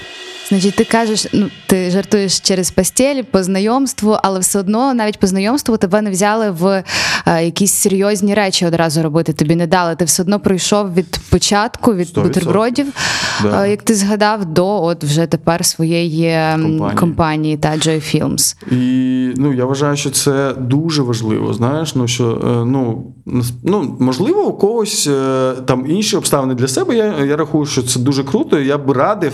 Значить, 0.49 0.75
ти 0.75 0.83
кажеш, 0.83 1.27
ну 1.33 1.49
ти 1.67 1.89
жартуєш 1.91 2.39
через 2.39 2.71
постіль, 2.71 3.23
по 3.31 3.43
знайомству, 3.43 4.17
але 4.23 4.39
все 4.39 4.59
одно 4.59 4.93
навіть 4.93 5.19
по 5.19 5.27
знайомству 5.27 5.77
тебе 5.77 6.01
не 6.01 6.11
взяли 6.11 6.51
в 6.51 6.83
е, 7.27 7.45
якісь 7.45 7.73
серйозні 7.73 8.33
речі 8.33 8.65
одразу 8.65 9.03
робити. 9.03 9.33
Тобі 9.33 9.55
не 9.55 9.67
дали. 9.67 9.95
Ти 9.95 10.05
все 10.05 10.21
одно 10.23 10.39
пройшов 10.39 10.93
від 10.93 11.19
початку, 11.29 11.93
від 11.95 12.07
Сто 12.07 12.21
відсотків. 12.21 12.43
бутербродів, 12.43 12.85
Да. 13.43 13.65
е, 13.65 13.69
як 13.69 13.81
ти 13.83 13.95
згадав, 13.95 14.45
до 14.45 14.83
от 14.83 15.03
вже 15.03 15.25
тепер 15.25 15.65
своєї 15.65 16.51
Компанії. 16.51 16.97
компанії 16.97 17.57
та 17.57 17.71
Joy 17.71 18.15
Films. 18.15 18.55
І 18.71 19.33
ну 19.37 19.53
я 19.53 19.65
вважаю, 19.65 19.97
що 19.97 20.09
це 20.09 20.53
дуже 20.59 21.01
важливо. 21.01 21.53
Знаєш, 21.53 21.95
ну 21.95 22.07
що 22.07 22.31
е, 22.31 22.65
ну, 22.65 23.03
ну 23.63 23.97
можливо, 23.99 24.43
у 24.43 24.53
когось 24.57 25.07
е, 25.07 25.53
там 25.65 25.85
інші 25.91 26.17
обставини 26.17 26.53
для 26.53 26.67
себе. 26.67 26.95
Я, 26.95 27.05
я 27.25 27.35
рахую, 27.37 27.65
що 27.65 27.83
це 27.83 27.99
дуже 27.99 28.23
круто. 28.23 28.59
Я 28.59 28.77
б 28.77 28.91
радив 28.91 29.33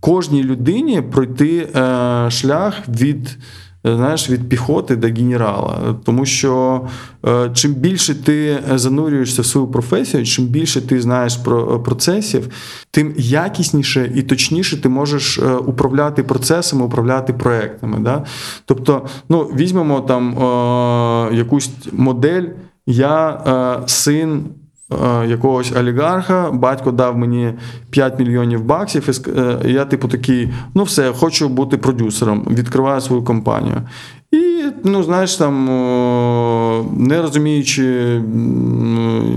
кожній 0.00 0.42
людині 0.44 1.02
пройти 1.02 1.68
е, 1.76 2.30
шлях 2.30 2.74
від. 2.88 3.38
е, 3.86 3.96
Знаєш, 3.96 4.30
від 4.30 4.48
піхоти 4.48 4.96
до 4.96 5.06
генерала, 5.08 5.94
тому 6.04 6.26
що 6.26 6.80
е, 7.26 7.50
чим 7.54 7.74
більше 7.74 8.14
ти 8.14 8.58
занурюєшся 8.74 9.42
в 9.42 9.46
свою 9.46 9.66
професію, 9.66 10.26
чим 10.26 10.44
більше 10.46 10.80
ти 10.80 11.00
знаєш 11.00 11.36
про 11.36 11.74
е, 11.74 11.78
процесів, 11.78 12.48
тим 12.90 13.14
якісніше 13.16 14.12
і 14.14 14.22
точніше 14.22 14.82
ти 14.82 14.88
можеш 14.88 15.38
управляти 15.66 16.22
процесами, 16.22 16.84
управляти 16.84 17.32
проектами. 17.32 17.98
Да? 17.98 18.24
Тобто, 18.64 19.06
ну, 19.28 19.42
візьмемо 19.42 20.00
там 20.00 20.38
е, 20.38 21.34
якусь 21.36 21.70
модель, 21.92 22.44
я 22.86 23.30
е, 23.30 23.88
син. 23.88 24.44
Е, 24.92 25.26
Якогось 25.26 25.72
олігарха, 25.76 26.50
батько 26.50 26.92
дав 26.92 27.18
мені 27.18 27.52
5 27.90 28.18
мільйонів 28.18 28.64
баксів, 28.64 29.08
е, 29.38 29.58
і 29.64 29.72
я, 29.72 29.84
типу, 29.84 30.08
такий, 30.08 30.52
ну 30.74 30.82
все, 30.82 31.12
хочу 31.12 31.48
бути 31.48 31.78
продюсером, 31.78 32.46
відкриваю 32.50 33.00
свою 33.00 33.24
компанію. 33.24 33.82
І, 34.30 34.64
ну, 34.84 35.02
знаєш, 35.02 35.36
там, 35.36 35.64
не 36.96 37.22
розуміючи 37.22 38.18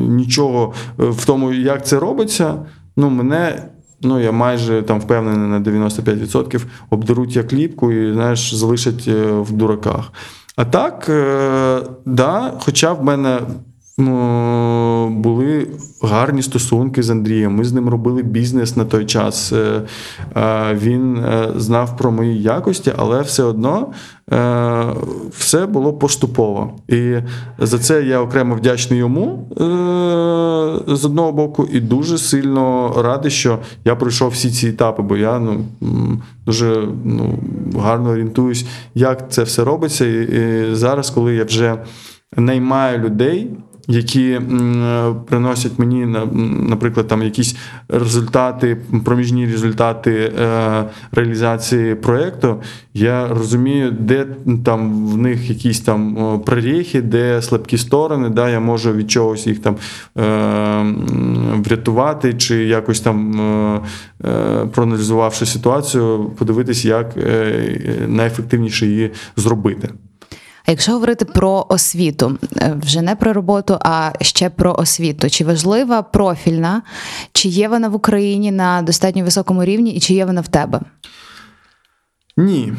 нічого 0.09 0.73
е, 0.87 1.05
в 1.05 1.25
тому, 1.25 1.53
як 1.53 1.85
це 1.85 1.99
робиться, 1.99 2.55
ну, 2.97 3.09
мене. 3.09 3.69
Ну, 4.05 4.19
я 4.19 4.31
майже 4.31 4.81
там 4.81 4.99
впевнений 4.99 5.47
на 5.47 5.59
95% 5.59 6.61
обдеруть 6.89 7.35
як 7.35 7.53
ліпку 7.53 7.91
і 7.91 8.13
знаєш, 8.13 8.55
залишать 8.55 9.07
в 9.39 9.51
дураках. 9.51 10.13
А 10.55 10.65
так, 10.65 11.11
да, 12.05 12.53
хоча 12.59 12.93
в 12.93 13.03
мене 13.03 13.39
були 13.97 15.67
гарні 16.01 16.41
стосунки 16.41 17.03
з 17.03 17.09
Андрієм. 17.09 17.55
Ми 17.55 17.63
з 17.63 17.73
ним 17.73 17.89
робили 17.89 18.23
бізнес 18.23 18.77
на 18.77 18.85
той 18.85 19.05
час. 19.05 19.53
Е, 19.53 19.81
е, 20.35 20.77
Він 20.81 21.17
е, 21.17 21.49
знав 21.55 21.97
про 21.97 22.11
мої 22.11 22.41
якості, 22.41 22.93
але 22.97 23.21
все 23.21 23.43
одно 23.43 23.91
все 25.31 25.65
було 25.65 25.93
поступово. 25.93 26.71
І 26.87 27.15
за 27.59 27.79
це 27.79 28.03
я 28.03 28.19
окремо 28.19 28.55
вдячний 28.55 28.99
йому 28.99 29.49
з 30.87 31.05
одного 31.05 31.31
боку, 31.31 31.67
і 31.71 31.79
дуже 31.79 32.17
сильно 32.17 32.93
радий, 32.97 33.31
що 33.31 33.59
я 33.85 33.95
пройшов 33.95 34.29
всі 34.29 34.51
ці 34.51 34.67
етапи, 34.67 35.03
бо 35.03 35.17
я 35.17 35.39
ну, 35.39 35.65
дуже 36.45 36.87
ну, 37.03 37.39
гарно 37.79 38.09
орієнтуюсь, 38.09 38.65
як 38.95 39.31
це 39.31 39.43
все 39.43 39.63
робиться. 39.63 40.05
І 40.05 40.67
зараз, 40.75 41.09
коли 41.09 41.35
я 41.35 41.43
вже 41.43 41.77
наймаю 42.37 42.99
людей. 42.99 43.51
Які 43.87 44.39
приносять 45.27 45.79
мені 45.79 46.05
на- 46.05 46.25
наприклад, 46.69 47.07
там 47.07 47.23
якісь 47.23 47.55
результати, 47.89 48.77
проміжні 49.05 49.45
результати 49.45 50.31
е, 50.41 50.83
реалізації 51.11 51.95
проєкту, 51.95 52.61
я 52.93 53.27
розумію, 53.27 53.91
де 53.99 54.27
там 54.65 55.07
в 55.07 55.17
них 55.17 55.49
якісь 55.49 55.79
там 55.79 56.17
о, 56.17 56.39
проріхи, 56.39 57.01
де 57.01 57.41
слабкі 57.41 57.77
сторони, 57.77 58.29
да, 58.29 58.49
я 58.49 58.59
можу 58.59 58.93
від 58.93 59.11
чогось 59.11 59.47
їх 59.47 59.59
там 59.59 59.75
е, 60.17 60.93
врятувати, 61.65 62.33
чи 62.33 62.55
якось 62.55 62.99
там, 62.99 63.41
е, 64.25 64.65
проаналізувавши 64.73 65.45
ситуацію, 65.45 66.31
подивитись, 66.37 66.85
як 66.85 67.15
найефективніше 68.07 68.87
її 68.87 69.11
зробити. 69.37 69.89
А 70.65 70.71
якщо 70.71 70.91
говорити 70.91 71.25
про 71.25 71.65
освіту, 71.69 72.37
е, 72.57 72.77
вже 72.81 73.01
не 73.01 73.15
про 73.15 73.33
роботу, 73.33 73.77
а 73.81 74.11
ще 74.21 74.49
про 74.49 74.75
освіту, 74.75 75.29
чи 75.29 75.45
важлива 75.45 76.01
профільна, 76.01 76.81
чи 77.33 77.49
є 77.49 77.67
вона 77.67 77.87
в 77.87 77.95
Україні 77.95 78.51
на 78.51 78.81
достатньо 78.81 79.23
високому 79.23 79.63
рівні, 79.65 79.91
і 79.91 79.99
чи 79.99 80.13
є 80.13 80.25
вона 80.25 80.41
в 80.41 80.47
тебе? 80.47 80.79
Ні. 82.37 82.73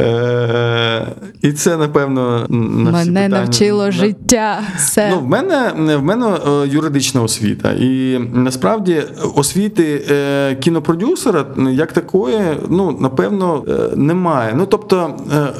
Е, 0.00 1.06
І 1.42 1.52
це, 1.52 1.76
напевно, 1.76 2.46
на 2.50 2.90
всі 2.90 3.10
Мене 3.10 3.20
питання- 3.22 3.28
навчило 3.28 3.90
життя. 3.90 4.60
Все. 4.76 5.08
Ну, 5.10 5.18
в 5.20 5.26
мене 5.28 5.72
в 5.96 6.02
мене 6.02 6.26
е, 6.26 6.66
юридична 6.68 7.22
освіта, 7.22 7.72
і 7.72 8.18
насправді 8.34 9.02
освіти 9.34 10.06
е, 10.10 10.54
кінопродюсера 10.54 11.46
як 11.72 11.92
такої, 11.92 12.38
ну 12.68 12.96
напевно, 13.00 13.64
немає. 13.96 14.54
Ну 14.56 14.66
тобто, 14.66 15.14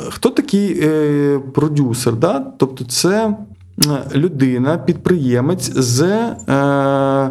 хто 0.09 0.29
такий 0.31 0.83
продюсер? 1.55 2.13
Да? 2.15 2.47
Тобто, 2.59 2.85
це 2.85 3.37
людина, 4.15 4.79
підприємець 4.79 5.71
з. 5.77 6.03
Е, 6.49 7.31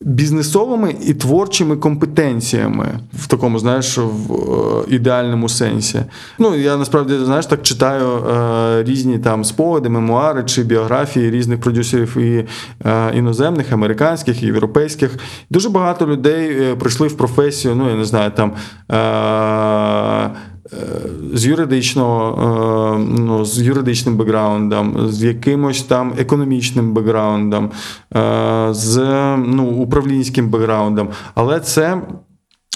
Бізнесовими 0.00 0.94
і 1.06 1.14
творчими 1.14 1.76
компетенціями 1.76 3.00
в 3.12 3.26
такому, 3.26 3.58
знаєш, 3.58 3.98
в 3.98 4.32
е, 4.32 4.94
ідеальному 4.94 5.48
сенсі. 5.48 6.00
Ну 6.38 6.54
я 6.56 6.76
насправді 6.76 7.18
знаєш, 7.18 7.46
так 7.46 7.62
читаю 7.62 8.08
е, 8.08 8.82
різні 8.82 9.18
там 9.18 9.44
спогади, 9.44 9.88
мемуари 9.88 10.44
чи 10.44 10.62
біографії 10.62 11.30
різних 11.30 11.60
продюсерів 11.60 12.16
і 12.16 12.46
е, 12.84 13.12
іноземних, 13.14 13.72
американських, 13.72 14.42
і 14.42 14.46
європейських. 14.46 15.18
Дуже 15.50 15.68
багато 15.68 16.06
людей 16.06 16.62
е, 16.62 16.76
прийшли 16.76 17.08
в 17.08 17.16
професію. 17.16 17.74
Ну 17.74 17.90
я 17.90 17.96
не 17.96 18.04
знаю, 18.04 18.30
там. 18.30 18.52
Е, 18.92 20.30
з 21.34 21.46
юридичного, 21.46 22.94
е, 22.94 23.06
ну, 23.20 23.44
з 23.44 23.62
юридичним 23.62 24.16
бекграундом, 24.16 25.08
з 25.08 25.22
якимось 25.22 25.82
там 25.82 26.12
економічним 26.18 26.92
бекграундом, 26.92 27.70
е, 28.16 28.68
з 28.70 28.96
ну, 29.36 29.64
управлінським 29.64 30.48
бекграундом. 30.48 31.08
Але 31.34 31.60
це. 31.60 32.02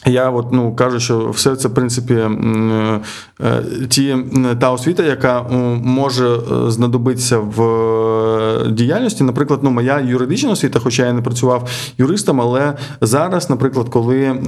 Я 0.06 0.30
от, 0.30 0.52
ну, 0.52 0.76
кажу, 0.76 1.00
що 1.00 1.30
все 1.30 1.56
це, 1.56 1.68
в 1.68 1.74
принципі, 1.74 2.14
е, 2.14 3.00
ті, 3.88 4.16
та 4.60 4.72
освіта, 4.72 5.02
яка 5.02 5.42
може 5.82 6.40
знадобитися 6.68 7.38
в 7.38 8.68
діяльності. 8.70 9.24
Наприклад, 9.24 9.60
ну, 9.62 9.70
моя 9.70 10.00
юридична 10.00 10.50
освіта, 10.50 10.80
хоча 10.80 11.06
я 11.06 11.12
не 11.12 11.22
працював 11.22 11.68
юристом, 11.98 12.40
але 12.40 12.74
зараз, 13.00 13.50
наприклад, 13.50 13.88
коли 13.88 14.40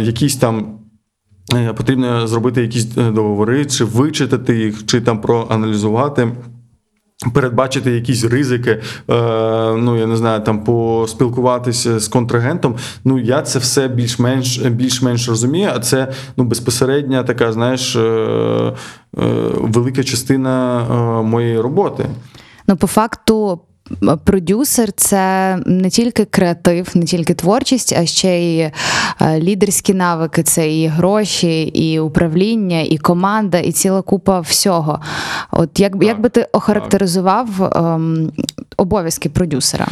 якісь 0.00 0.36
там. 0.36 0.78
Е, 1.54 1.72
Потрібно 1.72 2.26
зробити 2.26 2.62
якісь 2.62 2.88
е, 2.98 3.10
договори, 3.10 3.66
чи 3.66 3.84
вичитати 3.84 4.58
їх, 4.58 4.86
чи 4.86 5.00
там 5.00 5.20
проаналізувати. 5.20 6.32
Передбачити 7.34 7.90
якісь 7.90 8.24
ризики, 8.24 8.70
е, 8.70 8.82
ну 9.72 9.96
я 9.96 10.06
не 10.06 10.16
знаю, 10.16 10.40
там 10.40 10.64
поспілкуватися 10.64 11.98
з 11.98 12.08
контрагентом. 12.08 12.76
Ну 13.04 13.18
я 13.18 13.42
це 13.42 13.58
все 13.58 13.88
більш-менш 13.88 14.58
більш-менш 14.58 15.28
розумію. 15.28 15.70
А 15.74 15.78
це 15.78 16.12
ну 16.36 16.44
безпосередня 16.44 17.22
така, 17.22 17.52
знаєш, 17.52 17.96
велика 19.54 20.04
частина 20.04 20.82
моєї 21.22 21.60
роботи. 21.60 22.06
Ну, 22.68 22.76
по 22.76 22.86
факту, 22.86 23.60
продюсер 24.24 24.92
це 24.92 25.56
не 25.66 25.90
тільки 25.90 26.24
креатив, 26.24 26.88
не 26.94 27.04
тільки 27.04 27.34
творчість, 27.34 27.92
а 27.98 28.06
ще 28.06 28.38
й 28.38 28.60
е, 28.60 28.72
лідерські 29.40 29.94
навики, 29.94 30.42
це 30.42 30.72
і 30.72 30.86
гроші, 30.86 31.62
і 31.62 32.00
управління, 32.00 32.80
і 32.80 32.98
команда, 32.98 33.58
і 33.58 33.72
ціла 33.72 34.02
купа 34.02 34.40
всього. 34.40 35.00
От 35.50 35.80
як, 35.80 35.92
як 36.00 36.20
би 36.20 36.28
ти 36.28 36.46
охарактеризував 36.52 37.72
ем, 37.76 38.32
обов'язки 38.76 39.28
продюсера? 39.28 39.86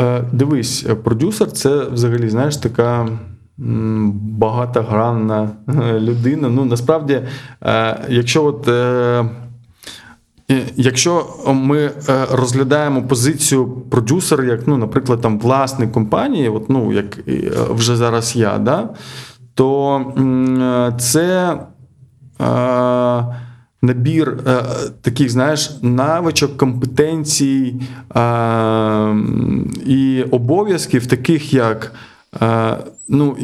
Е, 0.00 0.24
Дивись, 0.32 0.86
продюсер 1.04 1.52
це 1.52 1.84
взагалі, 1.84 2.28
знаєш, 2.28 2.56
така. 2.56 3.08
Багатогранна 4.38 5.50
е, 5.68 6.00
людина. 6.00 6.48
Ну 6.48 6.64
насправді, 6.64 7.20
якщо 8.08 8.44
от 8.44 8.68
якщо 10.76 11.26
ми 11.46 11.78
е, 11.78 11.92
розглядаємо 12.30 13.02
позицію 13.02 13.66
продюсера, 13.90 14.44
як, 14.44 14.66
ну, 14.66 14.76
наприклад, 14.76 15.20
там 15.20 15.38
власник 15.38 15.92
компанії, 15.92 16.48
от, 16.48 16.70
ну, 16.70 16.92
як 16.92 17.18
е, 17.28 17.50
вже 17.70 17.96
зараз 17.96 18.36
я, 18.36 18.58
да, 18.58 18.88
то 19.54 19.98
е, 20.18 20.98
це. 20.98 21.58
е, 22.40 23.36
Набір 23.82 24.38
е, 24.46 24.62
таких, 25.02 25.30
знаєш, 25.30 25.70
навичок, 25.82 26.56
компетенцій 26.56 27.80
е, 28.16 29.16
і 29.86 30.22
обов'язків, 30.30 31.06
таких 31.06 31.54
як, 31.54 31.92
е, 32.42 32.76
ну, 33.08 33.36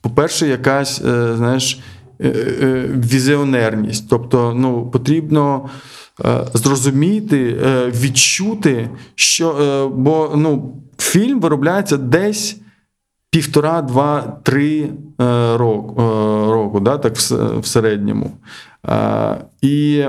по-перше, 0.00 0.48
якась, 0.48 1.02
е, 1.04 1.36
знаєш, 1.36 1.80
е, 2.20 2.28
е, 2.62 2.84
візіонерність. 3.12 4.06
Тобто, 4.10 4.54
ну, 4.56 4.90
потрібно 4.90 5.64
е, 5.64 5.68
зрозуміти, 6.54 7.58
е, 7.66 7.90
відчути, 7.90 8.88
що. 9.14 9.50
е, 9.50 9.96
Бо 9.96 10.32
ну, 10.36 10.76
фільм 10.98 11.40
виробляється 11.40 11.96
десь 11.96 12.56
півтора, 13.30 13.82
два, 13.82 14.38
три 14.42 14.80
е, 15.20 15.56
року, 15.56 16.02
е, 16.02 16.04
року 16.52 16.80
да, 16.80 16.98
так 16.98 17.16
в, 17.16 17.66
середньому. 17.66 18.30
Е, 18.88 19.36
І 19.62 20.04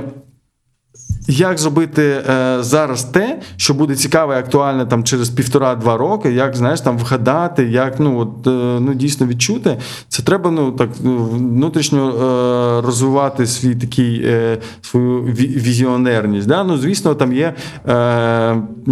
як 1.28 1.58
зробити 1.58 2.24
е, 2.30 2.58
зараз 2.60 3.04
те, 3.04 3.40
що 3.58 3.74
буде 3.74 3.96
цікаво 3.96 4.34
і 4.34 4.38
актуальне 4.38 4.86
там 4.86 5.04
через 5.04 5.30
півтора-два 5.30 5.98
роки, 5.98 6.32
як 6.32 6.56
знаєш, 6.56 6.82
там 6.82 6.98
вгадати, 6.98 7.64
як 7.64 8.00
ну 8.00 8.20
от 8.20 8.48
е, 8.48 8.80
ну 8.80 8.94
дійсно 8.94 9.28
відчути, 9.28 9.78
це 10.08 10.24
треба 10.24 10.52
ну 10.52 10.72
так 10.72 10.90
ну, 11.04 11.18
внутрішньо 11.18 12.10
е, 12.10 12.86
розвивати 12.86 13.46
свій 13.46 13.76
такий 13.76 14.28
свою 14.82 15.22
візіонерність. 15.34 16.48
Да? 16.48 16.64
Ну, 16.64 16.78
звісно, 16.78 17.16
там 17.16 17.34
є 17.34 17.54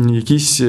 якісь 0.10 0.62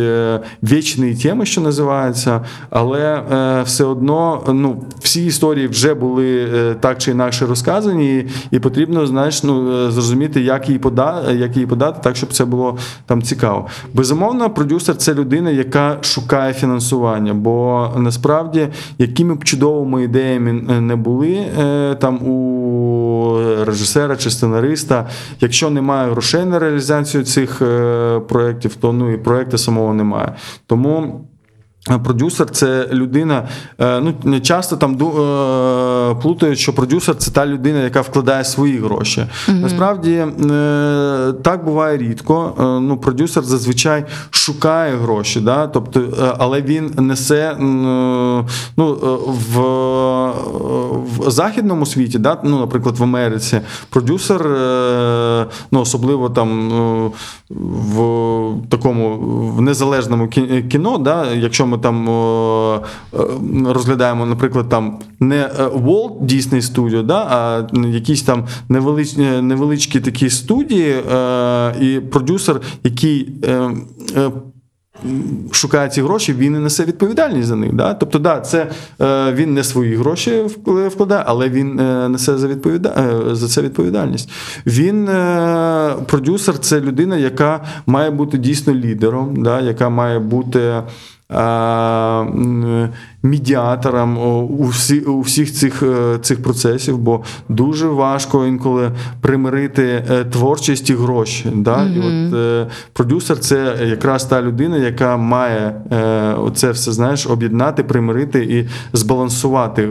вічні 0.62 1.14
теми, 1.14 1.46
що 1.46 1.60
називаються, 1.60 2.44
але 2.70 3.22
все 3.66 3.84
одно 3.84 4.44
ну, 4.48 4.84
всі 5.00 5.26
історії 5.26 5.68
вже 5.68 5.94
були 5.94 6.48
так 6.80 6.98
чи 6.98 7.10
інакше 7.10 7.46
розказані, 7.46 8.26
і, 8.50 8.58
потрібно 8.58 9.06
знаєш, 9.06 9.42
ну, 9.42 9.90
зрозуміти, 9.90 10.40
як 10.40 10.68
її 10.68 10.78
подати, 10.78 11.34
як 11.52 11.56
її 11.56 11.66
подати, 11.66 12.00
так 12.02 12.16
щоб 12.16 12.32
це 12.32 12.44
було 12.44 12.78
там 13.06 13.22
цікаво. 13.22 13.66
Безумовно, 13.94 14.50
продюсер 14.50 14.96
це 14.96 15.14
людина, 15.14 15.50
яка 15.50 15.98
шукає 16.02 16.52
фінансування, 16.52 17.34
бо 17.34 17.88
насправді, 17.96 18.68
якими 18.98 19.34
б 19.34 19.44
чудовими 19.44 20.04
ідеями 20.04 20.64
е, 20.70 20.80
не 20.80 20.96
були 20.96 21.46
е, 21.60 21.94
там 21.94 22.22
у 22.22 23.38
режисера 23.64 24.16
чи 24.16 24.30
сценариста, 24.30 25.08
якщо 25.40 25.70
немає 25.70 26.10
грошей 26.10 26.44
на 26.44 26.58
реалізацію 26.58 27.24
цих 27.24 27.62
е, 27.62 28.20
проєктів, 28.28 28.74
то 28.74 28.92
ну 28.92 29.12
і 29.12 29.16
проєкту 29.16 29.58
самого 29.58 29.94
немає. 29.94 30.34
Тому. 30.66 31.24
Продюсер 31.86 32.50
це 32.50 32.88
людина. 32.92 33.48
е, 33.80 34.02
Ну 34.24 34.40
часто 34.40 34.76
там 34.76 34.92
е, 34.92 36.14
плутають, 36.22 36.58
що 36.58 36.72
продюсер 36.72 37.16
це 37.16 37.30
та 37.30 37.46
людина, 37.46 37.82
яка 37.82 38.00
вкладає 38.00 38.44
свої 38.44 38.78
гроші. 38.78 39.26
Насправді 39.48 40.12
е, 40.12 40.26
так 41.42 41.64
буває 41.64 41.98
рідко. 41.98 42.54
Ну, 42.82 42.96
продюсер 42.96 43.42
зазвичай 43.42 44.04
шукає 44.30 44.96
гроші, 44.96 45.40
да? 45.40 45.66
тобто, 45.66 46.02
але 46.38 46.62
він 46.62 46.90
несе 46.98 47.56
ну, 48.76 48.98
в, 49.26 49.60
в 51.18 51.30
західному 51.30 51.86
світі, 51.86 52.18
да? 52.18 52.38
ну, 52.44 52.60
наприклад, 52.60 52.98
в 52.98 53.02
Америці, 53.02 53.60
продюсер, 53.90 54.42
ну, 55.72 55.80
особливо 55.80 56.30
там 56.30 56.70
в 57.50 58.52
такому 58.68 59.18
в 59.56 59.62
незалежному 59.62 60.28
кіно, 60.68 60.98
да? 60.98 61.26
якщо 61.32 61.66
ми 61.72 61.78
там 61.78 62.08
е, 62.08 62.80
розглядаємо, 63.72 64.26
наприклад, 64.26 64.68
там 64.68 64.98
не 65.20 65.36
е, 65.36 65.48
Walt 65.66 66.20
Disney 66.20 66.62
Studio, 66.62 67.02
да? 67.02 67.26
а 67.30 67.66
якісь 67.86 68.22
там 68.22 68.46
невелич, 68.68 69.16
невеличкі 69.16 70.00
такі 70.00 70.30
студії, 70.30 70.94
е, 71.12 71.74
і 71.80 72.00
продюсер, 72.00 72.60
який. 72.84 73.28
Е, 73.44 73.70
е, 74.16 74.30
Шукає 75.52 75.88
ці 75.88 76.02
гроші, 76.02 76.32
він 76.32 76.54
і 76.54 76.58
несе 76.58 76.84
відповідальність 76.84 77.48
за 77.48 77.56
них. 77.56 77.72
Да? 77.72 77.94
Тобто, 77.94 78.18
да, 78.18 78.40
це 78.40 78.70
е, 79.00 79.32
він 79.32 79.54
не 79.54 79.64
свої 79.64 79.96
гроші 79.96 80.42
вкладає, 80.88 81.24
але 81.26 81.48
він 81.48 81.80
е, 81.80 82.08
несе 82.08 82.38
за, 82.38 82.48
відповіда... 82.48 82.88
е, 83.30 83.34
за 83.34 83.48
це 83.48 83.62
відповідальність. 83.62 84.30
Він 84.66 85.08
е, 85.08 85.94
продюсер 86.06 86.58
це 86.58 86.80
людина, 86.80 87.16
яка 87.16 87.64
має 87.86 88.10
бути 88.10 88.38
дійсно 88.38 88.74
лідером, 88.74 89.42
да? 89.42 89.60
яка 89.60 89.88
має 89.88 90.18
бути. 90.18 90.82
Е, 91.34 92.88
Медіатором 93.24 94.18
у, 94.60 94.66
всі, 94.66 95.00
у 95.00 95.20
всіх 95.20 95.52
цих, 95.52 95.82
е, 95.82 96.18
цих 96.22 96.42
процесів, 96.42 96.98
бо 96.98 97.24
дуже 97.48 97.86
важко 97.86 98.46
інколи 98.46 98.90
примирити 99.20 100.04
е, 100.10 100.24
творчість 100.24 100.90
і 100.90 100.94
гроші. 100.94 101.52
Да? 101.54 101.84
І 101.84 102.00
от 102.00 102.68
продюсер 102.92 103.38
це 103.38 103.76
якраз 103.82 104.24
та 104.24 104.42
людина, 104.42 104.76
яка 104.76 105.16
має 105.16 105.82
е, 105.92 106.34
оце 106.34 106.70
все 106.70 106.92
знаєш, 106.92 107.26
об'єднати, 107.26 107.82
примирити 107.82 108.44
і 108.44 108.68
збалансувати 108.92 109.88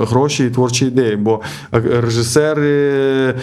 гроші 0.00 0.46
і 0.46 0.50
творчі 0.50 0.86
ідеї. 0.86 1.16
Бо 1.16 1.40
режисери, 1.72 3.34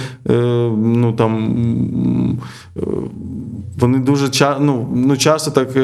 ну 0.77 1.13
там. 1.13 2.39
Е, 3.81 3.85
Вони 3.85 3.99
дуже 3.99 4.29
ну, 4.59 4.87
ну, 4.95 5.17
часто 5.17 5.51
так 5.51 5.77
е, 5.77 5.81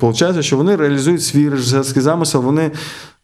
виходить, 0.00 0.44
що 0.44 0.56
вони 0.56 0.76
реалізують 0.76 1.22
свій 1.22 1.48
режисерський 1.48 2.02
замисел. 2.02 2.42
Вони 2.42 2.70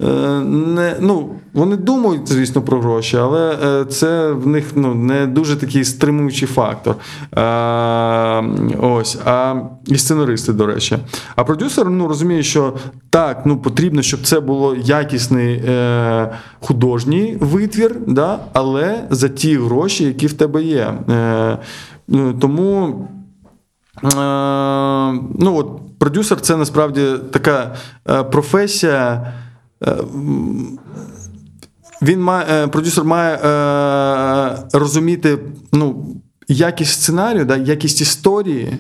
е, 0.02 0.06
не 0.44 0.96
ну, 1.00 1.30
вони 1.54 1.76
думають, 1.76 2.28
звісно, 2.28 2.62
про 2.62 2.80
гроші, 2.80 3.16
але 3.16 3.58
е, 3.64 3.84
це 3.84 4.32
в 4.32 4.46
них 4.46 4.64
ну, 4.74 4.94
не 4.94 5.26
дуже 5.26 5.56
такий 5.56 5.84
стримуючий 5.84 6.48
фактор. 6.48 6.96
Е, 7.36 8.44
ось, 8.80 9.18
а 9.24 9.54
і 9.86 9.98
сценаристи, 9.98 10.52
до 10.52 10.66
речі. 10.66 10.98
А 11.36 11.44
продюсер 11.44 11.90
ну, 11.90 12.08
розуміє, 12.08 12.42
що 12.42 12.72
так, 13.10 13.42
ну, 13.46 13.56
потрібно, 13.56 14.02
щоб 14.02 14.22
це 14.22 14.40
було 14.40 14.76
якісний 14.76 15.54
е, 15.54 16.30
художній 16.60 17.36
витвір, 17.40 17.96
да, 18.06 18.38
але 18.52 19.04
за 19.10 19.28
ті 19.28 19.56
гроші, 19.56 20.04
які 20.04 20.26
в 20.26 20.32
тебе 20.32 20.62
є. 20.62 20.94
Е, 21.10 21.58
тому. 22.40 23.08
Е, 24.04 24.08
ну, 25.38 25.56
от, 25.56 25.98
продюсер 25.98 26.40
це 26.40 26.56
насправді 26.56 27.06
така 27.32 27.74
е, 28.10 28.22
професія. 28.22 29.32
е, 29.86 29.96
Він 32.02 32.22
має, 32.22 32.46
е, 32.50 32.66
продюсер 32.68 33.04
має 33.04 33.36
е, 33.36 34.58
розуміти 34.72 35.38
ну, 35.72 36.06
якість 36.48 36.92
сценарію, 37.02 37.44
да, 37.44 37.56
якість 37.56 38.00
історії, 38.00 38.78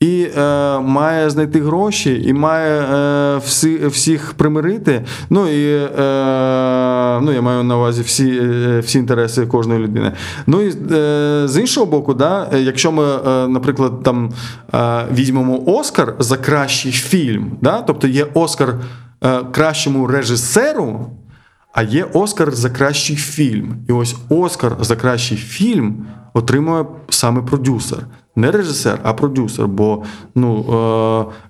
і 0.00 0.26
е, 0.36 0.78
має 0.78 1.30
знайти 1.30 1.60
гроші, 1.60 2.22
і 2.24 2.32
має 2.32 2.80
е, 2.80 3.38
всі, 3.38 3.86
всіх 3.86 4.34
примирити. 4.34 5.04
Ну 5.30 5.48
і 5.48 5.74
е, 5.74 7.20
ну, 7.22 7.32
я 7.32 7.42
маю 7.42 7.64
на 7.64 7.76
увазі 7.76 8.02
всі, 8.02 8.40
е, 8.42 8.80
всі 8.80 8.98
інтереси 8.98 9.46
кожної 9.46 9.80
людини. 9.80 10.12
Ну 10.46 10.62
і 10.62 10.68
е, 10.92 11.42
з 11.48 11.60
іншого 11.60 11.86
боку, 11.86 12.14
да, 12.14 12.48
якщо 12.56 12.92
ми, 12.92 13.04
е, 13.04 13.48
наприклад, 13.48 14.02
там 14.02 14.32
е, 14.74 15.06
візьмемо 15.14 15.62
Оскар 15.66 16.14
за 16.18 16.36
кращий 16.36 16.92
фільм, 16.92 17.50
да, 17.60 17.82
тобто 17.82 18.06
є 18.06 18.26
Оскар 18.34 18.74
кращому 19.52 20.06
режисеру. 20.06 21.10
А 21.72 21.82
є 21.82 22.04
Оскар 22.12 22.50
за 22.52 22.70
кращий 22.70 23.16
фільм. 23.16 23.76
І 23.88 23.92
ось 23.92 24.16
Оскар 24.28 24.76
за 24.80 24.96
кращий 24.96 25.38
фільм 25.38 26.06
отримує 26.34 26.84
саме 27.08 27.42
продюсер. 27.42 27.98
Не 28.40 28.50
режисер, 28.50 28.98
а 29.02 29.12
продюсер. 29.12 29.68
Бо 29.68 30.02
ну, 30.34 30.64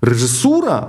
е, 0.02 0.06
режисура, 0.06 0.86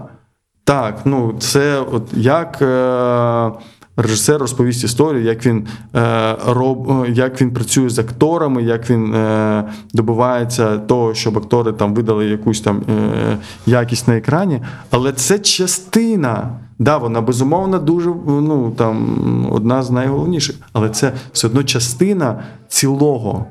так, 0.63 1.01
ну, 1.05 1.35
це 1.39 1.79
от 1.91 2.03
як. 2.13 2.61
Е, 2.61 3.51
Режисер 3.97 4.37
розповість 4.37 4.83
історію, 4.83 5.23
як 5.23 5.45
він 5.45 5.67
е, 5.95 6.35
роб, 6.47 6.91
е, 6.91 7.11
як 7.11 7.41
він 7.41 7.51
працює 7.51 7.89
з 7.89 7.99
акторами, 7.99 8.63
як 8.63 8.89
він 8.89 9.13
е, 9.13 9.63
добивається 9.93 10.77
того, 10.77 11.13
щоб 11.13 11.37
актори 11.37 11.71
там 11.71 11.93
видали 11.93 12.25
якусь 12.25 12.61
там 12.61 12.83
е, 12.89 13.37
якість 13.65 14.07
на 14.07 14.17
екрані. 14.17 14.61
Але 14.91 15.11
це 15.11 15.39
частина. 15.39 16.49
Да, 16.79 16.97
вона 16.97 17.21
безумовно 17.21 17.79
дуже 17.79 18.13
ну 18.27 18.71
там 18.77 19.47
одна 19.51 19.83
з 19.83 19.91
найголовніших, 19.91 20.55
але 20.73 20.89
це 20.89 21.11
все 21.33 21.47
одно 21.47 21.63
частина 21.63 22.43
цілого. 22.67 23.45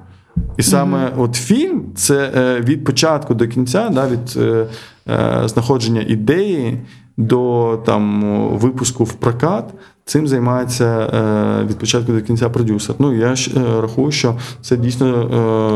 І 0.56 0.62
саме 0.62 1.12
от 1.16 1.34
фільм 1.34 1.82
це 1.94 2.32
е, 2.36 2.60
від 2.60 2.84
початку 2.84 3.34
до 3.34 3.48
кінця, 3.48 3.88
да, 3.88 4.08
від 4.08 4.36
е, 4.36 4.66
е, 5.08 5.42
знаходження 5.48 6.04
ідеї 6.08 6.78
до 7.16 7.78
там 7.86 8.22
випуску 8.58 9.04
в 9.04 9.12
прокат. 9.12 9.64
Цим 10.04 10.28
займається 10.28 10.84
е, 10.84 11.64
від 11.64 11.78
початку 11.78 12.12
до 12.12 12.20
кінця 12.20 12.48
продюсер. 12.48 12.94
Ну 12.98 13.14
я 13.14 13.34
ж 13.34 13.50
е, 13.56 13.80
рахую, 13.80 14.12
що 14.12 14.34
це 14.60 14.76
дійсно 14.76 15.06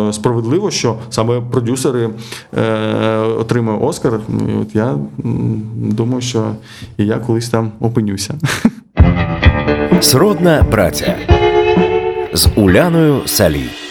е, 0.08 0.12
справедливо, 0.12 0.70
що 0.70 0.96
саме 1.10 1.40
продюсери 1.40 2.10
е, 2.56 3.16
отримують 3.18 3.82
Оскар. 3.84 4.20
Ну, 4.28 4.48
і 4.50 4.62
от 4.62 4.74
я 4.74 4.88
м, 5.24 5.62
думаю, 5.74 6.20
що 6.20 6.50
і 6.98 7.06
я 7.06 7.18
колись 7.18 7.48
там 7.48 7.72
опинюся. 7.80 8.34
Сродна 10.00 10.64
праця 10.70 11.14
з 12.34 12.48
Уляною 12.56 13.20
Салій. 13.26 13.83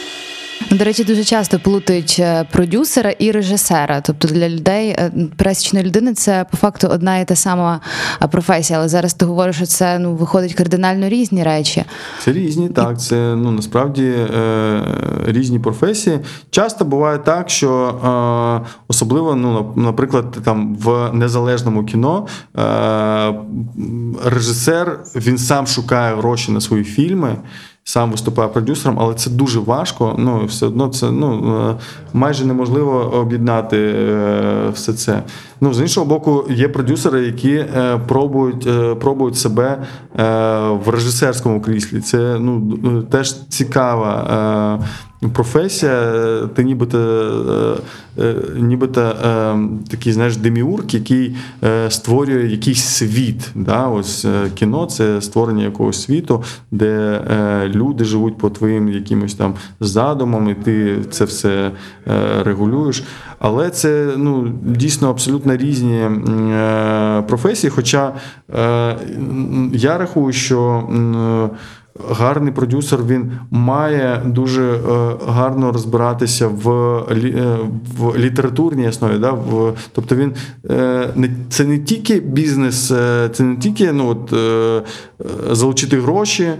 До 0.73 0.83
речі, 0.83 1.03
дуже 1.03 1.23
часто 1.23 1.59
плутають 1.59 2.17
е, 2.19 2.45
продюсера 2.51 3.11
і 3.11 3.31
режисера. 3.31 4.01
Тобто 4.01 4.27
для 4.27 4.49
людей, 4.49 4.89
е, 4.89 5.11
пересічної 5.37 5.85
людини, 5.85 6.13
це 6.13 6.45
по 6.51 6.57
факту 6.57 6.87
одна 6.87 7.19
і 7.19 7.25
та 7.25 7.35
сама 7.35 7.81
е, 8.21 8.27
професія. 8.27 8.79
Але 8.79 8.87
зараз 8.87 9.13
ти 9.13 9.25
говориш, 9.25 9.55
що 9.55 9.65
це 9.65 9.99
ну 9.99 10.15
виходить 10.15 10.53
кардинально 10.53 11.09
різні 11.09 11.43
речі. 11.43 11.83
Це 12.19 12.31
різні, 12.31 12.69
так. 12.69 13.01
Це 13.01 13.15
ну 13.15 13.51
насправді 13.51 14.03
е, 14.03 14.81
різні 15.25 15.59
професії. 15.59 16.19
Часто 16.49 16.85
буває 16.85 17.17
так, 17.17 17.49
що 17.49 17.71
е, 18.65 18.83
особливо, 18.87 19.35
ну, 19.35 19.59
нап- 19.59 19.77
наприклад, 19.77 20.37
там 20.43 20.75
в 20.75 21.09
незалежному 21.13 21.85
кіно 21.85 22.27
е, 22.57 23.33
режисер 24.25 24.99
він 25.15 25.37
сам 25.37 25.67
шукає 25.67 26.15
гроші 26.15 26.51
на 26.51 26.61
свої 26.61 26.83
фільми. 26.83 27.37
Сам 27.85 28.11
виступає 28.11 28.49
продюсером, 28.49 28.99
але 28.99 29.13
це 29.13 29.29
дуже 29.29 29.59
важко. 29.59 30.15
Ну 30.17 30.45
все 30.45 30.65
одно 30.65 30.87
це 30.87 31.11
ну 31.11 31.55
е, 31.69 31.75
майже 32.13 32.45
неможливо 32.45 32.91
об'єднати 33.13 33.77
е, 33.77 34.69
все 34.73 34.93
це. 34.93 35.23
Ну 35.61 35.73
з 35.73 35.81
іншого 35.81 36.05
боку, 36.05 36.45
є 36.49 36.69
продюсери, 36.69 37.25
які 37.25 37.53
е, 37.53 37.99
пробують, 38.07 38.67
пробують 38.99 39.37
себе 39.37 39.77
в 40.85 40.89
режисерському 40.89 41.61
кріслі. 41.61 42.01
Це 42.01 42.37
ну 42.39 42.77
теж 43.03 43.47
цікава. 43.47 44.79
Е, 45.23 45.27
Професія, 45.27 46.13
ти 46.55 46.63
нібито, 46.63 46.97
е, 48.17 48.23
е, 48.23 48.35
нібито 48.55 49.01
е, 49.01 49.55
такий 49.89 50.13
знаєш, 50.13 50.37
деміург, 50.37 50.83
який 50.89 51.35
е, 51.63 51.91
створює 51.91 52.47
якийсь 52.47 52.83
світ. 52.83 53.49
Да? 53.55 53.87
Ось 53.87 54.25
е, 54.25 54.49
кіно 54.55 54.85
це 54.85 55.21
створення 55.21 55.63
якогось 55.63 56.03
світу, 56.03 56.43
де 56.71 57.21
е, 57.31 57.67
люди 57.67 58.03
живуть 58.03 58.37
по 58.37 58.49
твоїм 58.49 58.89
якимось 58.89 59.33
там 59.33 59.53
задумам, 59.79 60.49
і 60.49 60.53
ти 60.53 60.97
це 61.11 61.25
все 61.25 61.71
е, 62.07 62.43
регулюєш. 62.43 63.03
Але 63.39 63.69
це 63.69 64.09
ну, 64.17 64.53
дійсно 64.63 65.09
абсолютно 65.09 65.57
різні 65.57 65.97
е, 65.99 67.23
професії. 67.27 67.71
Хоча 67.71 68.13
е, 68.55 68.97
я 69.73 69.97
рахую, 69.97 70.33
що. 70.33 70.83
Гарний 72.09 72.53
продюсер 72.53 72.99
він 73.03 73.31
має 73.51 74.21
дуже 74.25 74.63
е, 74.63 74.79
гарно 75.27 75.71
розбиратися 75.71 76.47
в, 76.47 76.69
е, 77.11 77.57
в 77.97 78.17
літературній 78.17 78.87
основі. 78.87 79.17
Да? 79.17 79.31
В, 79.31 79.73
тобто 79.91 80.15
він 80.15 80.33
е, 80.69 81.09
не 81.15 81.29
це 81.49 81.65
не 81.65 81.79
тільки 81.79 82.19
бізнес, 82.19 82.87
це 83.31 83.43
не 83.43 83.55
тільки 83.55 83.91
ну, 83.91 84.07
от, 84.07 84.33
залучити 85.57 86.01
гроші, 86.01 86.51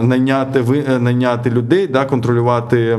найняти, 0.00 0.64
найняти 1.00 1.50
людей, 1.50 1.86
да? 1.86 2.04
контролювати. 2.04 2.98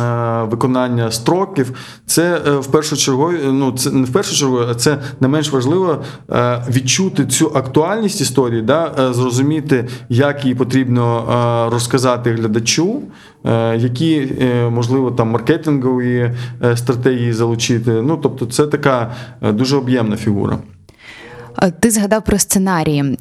Е, 0.00 0.42
Виконання 0.42 1.10
строків, 1.10 1.72
це 2.06 2.40
е, 2.46 2.50
в 2.50 2.66
першу 2.66 2.96
чергу, 2.96 3.32
ну 3.52 3.72
це 3.72 3.90
не 3.90 4.04
в 4.04 4.12
першу 4.12 4.34
чергу, 4.34 4.58
а 4.70 4.74
це 4.74 4.98
не 5.20 5.28
менш 5.28 5.50
важливо 5.50 6.04
е, 6.30 6.64
відчути 6.68 7.26
цю 7.26 7.52
актуальність 7.54 8.20
історії, 8.20 8.62
да, 8.62 8.94
е, 8.98 9.12
зрозуміти, 9.12 9.88
як 10.08 10.44
її 10.44 10.54
потрібно 10.54 11.18
е, 11.18 11.70
розказати 11.70 12.32
глядачу, 12.32 13.02
е, 13.44 13.76
які 13.76 14.28
е, 14.40 14.70
можливо 14.70 15.10
там 15.10 15.30
маркетингові 15.30 16.34
е, 16.62 16.76
стратегії 16.76 17.32
залучити. 17.32 17.90
Ну 17.90 18.16
тобто, 18.22 18.46
це 18.46 18.66
така 18.66 19.14
е, 19.42 19.52
дуже 19.52 19.76
об'ємна 19.76 20.16
фігура. 20.16 20.58
Е, 21.62 21.70
Ти 21.70 21.90
згадав 21.90 22.24
про 22.24 22.38
сценарії. 22.38 23.18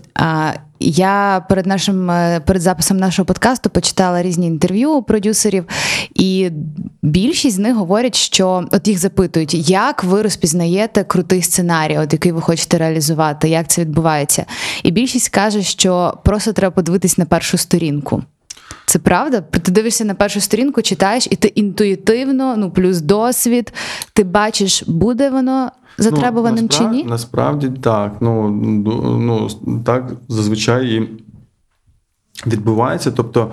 Я 0.80 1.46
перед 1.50 1.66
нашим 1.66 2.12
е, 2.12 2.42
перед 2.46 2.62
записом 2.62 2.98
нашого 2.98 3.26
подкасту 3.26 3.70
почитала 3.70 4.22
різні 4.22 4.48
інтерв'ю 4.48 4.92
у 4.92 5.04
продюсерів, 5.04 5.66
і 6.16 6.52
більшість 7.02 7.56
з 7.56 7.60
них 7.60 7.76
говорять, 7.76 8.16
що 8.16 8.68
от 8.72 8.88
їх 8.88 8.98
запитують, 8.98 9.70
як 9.70 10.04
ви 10.04 10.22
розпізнаєте 10.22 11.04
крутий 11.04 11.42
сценарій, 11.42 11.98
от 11.98 12.14
який 12.14 12.32
ви 12.32 12.42
хочете 12.42 12.78
реалізувати, 12.78 13.50
як 13.50 13.68
це 13.68 13.82
відбувається. 13.82 14.46
І 14.84 14.92
більшість 14.92 15.30
каже, 15.30 15.62
що 15.62 16.18
просто 16.24 16.54
треба 16.54 16.72
подивитись 16.72 17.18
на 17.18 17.26
першу 17.26 17.58
сторінку. 17.58 18.24
Це 18.86 19.00
правда? 19.00 19.42
Ти 19.42 19.72
дивишся 19.72 20.06
на 20.06 20.14
першу 20.14 20.42
сторінку, 20.42 20.82
читаєш, 20.82 21.28
і 21.32 21.36
ти 21.36 21.48
інтуїтивно, 21.48 22.58
ну 22.58 22.72
плюс 22.72 23.02
досвід, 23.02 23.74
ти 24.14 24.24
бачиш, 24.24 24.84
буде 24.88 25.30
воно 25.30 25.72
затребуваним 25.98 26.70
чи 26.70 26.84
ні? 26.86 27.04
Насправді 27.04 27.70
так. 27.70 28.16
Ну, 28.22 28.50
ну 29.20 29.48
так 29.86 30.12
зазвичай 30.28 30.96
і 30.96 31.10
відбувається. 32.48 33.12
Тобто 33.12 33.42
е, 33.42 33.50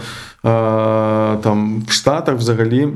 там 1.36 1.82
в 1.86 1.92
Штатах 1.92 2.36
взагалі. 2.36 2.88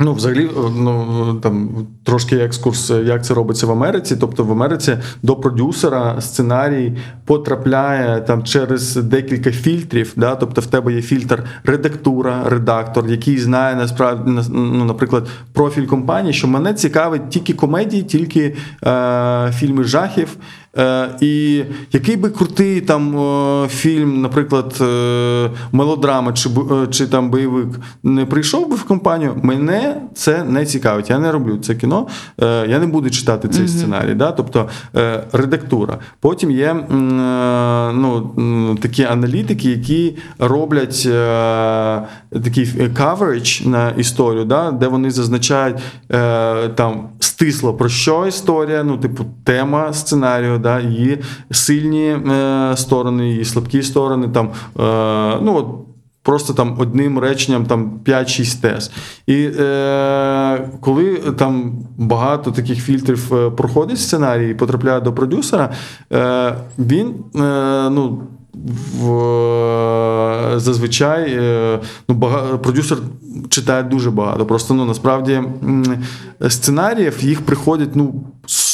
Ну, 0.00 0.14
взагалі, 0.14 0.50
ну 0.76 1.34
там 1.42 1.86
трошки 2.04 2.36
екскурс, 2.36 2.90
як 2.90 3.24
це 3.24 3.34
робиться 3.34 3.66
в 3.66 3.70
Америці. 3.70 4.16
Тобто 4.20 4.44
в 4.44 4.52
Америці 4.52 4.98
до 5.22 5.36
продюсера 5.36 6.20
сценарій 6.20 6.92
потрапляє 7.24 8.20
там 8.20 8.44
через 8.44 8.96
декілька 8.96 9.50
фільтрів. 9.50 10.12
Да? 10.16 10.36
Тобто 10.36 10.60
в 10.60 10.66
тебе 10.66 10.92
є 10.92 11.02
фільтр 11.02 11.44
редактура, 11.64 12.42
редактор, 12.46 13.06
який 13.08 13.38
знає 13.38 13.76
насправді 13.76 14.32
ну, 14.50 14.84
наприклад, 14.84 15.28
профіль 15.52 15.86
компанії, 15.86 16.34
що 16.34 16.48
мене 16.48 16.74
цікавить 16.74 17.28
тільки 17.28 17.52
комедії, 17.52 18.02
тільки 18.02 18.56
е, 18.86 19.52
фільми 19.52 19.84
жахів. 19.84 20.36
Е, 20.78 21.10
і 21.20 21.64
який 21.92 22.16
би 22.16 22.30
крутий 22.30 22.80
там 22.80 23.18
е, 23.18 23.68
фільм, 23.68 24.20
наприклад, 24.20 24.78
е, 24.80 25.50
мелодрама 25.72 26.32
чи, 26.32 26.50
чи 26.90 27.06
там 27.06 27.30
бойовик 27.30 27.68
не 28.02 28.26
прийшов 28.26 28.70
би 28.70 28.76
в 28.76 28.84
компанію, 28.84 29.36
мене 29.42 30.00
це 30.14 30.44
не 30.44 30.66
цікавить. 30.66 31.10
Я 31.10 31.18
не 31.18 31.32
роблю 31.32 31.58
це 31.58 31.74
кіно, 31.74 32.06
я 32.68 32.78
не 32.78 32.86
буду 32.86 33.10
читати 33.10 33.48
цей 33.48 33.68
сценарій. 33.68 34.14
Да? 34.14 34.32
Тобто 34.32 34.68
редактура. 35.32 35.98
Потім 36.20 36.50
є 36.50 36.76
ну, 37.94 38.78
такі 38.82 39.04
аналітики, 39.04 39.70
які 39.70 40.16
роблять 40.38 41.02
такий 42.44 42.64
coverage 42.94 43.68
на 43.68 43.90
історію, 43.90 44.44
да? 44.44 44.70
де 44.70 44.88
вони 44.88 45.10
зазначають 45.10 45.76
там 46.74 47.08
стисло 47.38 47.74
про 47.74 47.88
що 47.88 48.26
історія, 48.26 48.84
ну, 48.84 48.98
типу, 48.98 49.24
тема 49.44 49.92
сценарію, 49.92 50.58
да, 50.58 50.67
її 50.80 51.18
сильні 51.50 52.06
е, 52.08 52.72
сторони, 52.76 53.28
її 53.28 53.44
слабкі 53.44 53.82
сторони. 53.82 54.28
Там, 54.28 54.46
е, 54.46 55.38
ну, 55.42 55.56
от, 55.56 55.66
Просто 56.28 56.52
там 56.52 56.76
одним 56.78 57.18
реченням 57.18 57.66
там 57.66 58.00
5-6 58.04 58.60
тез. 58.60 58.90
І 59.26 59.50
е, 59.60 60.70
коли 60.80 61.16
там 61.16 61.72
багато 61.96 62.50
таких 62.50 62.84
фільтрів 62.84 63.34
е, 63.34 63.50
проходить 63.50 63.98
сценарій 63.98 64.50
і 64.50 64.54
потрапляє 64.54 65.00
до 65.00 65.12
продюсера, 65.12 65.72
е, 66.12 66.54
він 66.78 67.14
е, 67.36 67.90
ну, 67.90 68.22
в, 69.00 70.52
зазвичай 70.56 71.40
ну, 72.08 72.14
бага, 72.14 72.58
продюсер 72.58 72.98
читає 73.48 73.82
дуже 73.82 74.10
багато. 74.10 74.46
Просто 74.46 74.74
ну, 74.74 74.84
насправді 74.84 75.42
сценаріїв 76.48 77.24
їх 77.24 77.40
приходять 77.40 77.96
ну, 77.96 78.14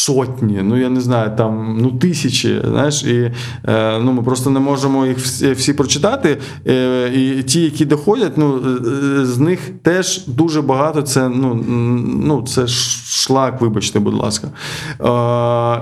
сотні, 0.04 0.60
ну 0.62 0.76
я 0.76 0.88
не 0.88 1.00
знаю, 1.00 1.30
там 1.36 1.78
ну, 1.80 1.90
тисячі. 1.90 2.62
Знаєш, 2.68 3.02
і 3.02 3.32
е, 3.68 3.98
ну, 3.98 4.12
ми 4.12 4.22
просто 4.22 4.50
не 4.50 4.60
можемо 4.60 5.06
їх 5.06 5.18
всі, 5.18 5.52
всі 5.52 5.72
прочитати. 5.72 6.38
Е, 6.66 7.08
і 7.14 7.42
ті, 7.42 7.60
які 7.60 7.84
доходять, 7.84 8.32
ну, 8.36 8.56
е, 8.56 9.24
з 9.24 9.38
них 9.38 9.60
теж 9.82 10.26
дуже 10.26 10.62
багато. 10.62 11.02
Це 11.02 11.28
ну, 11.28 11.54
ну, 12.24 12.42
це 12.42 12.66
шлак, 12.66 13.60
вибачте, 13.60 13.98
будь 13.98 14.14
ласка. 14.14 14.48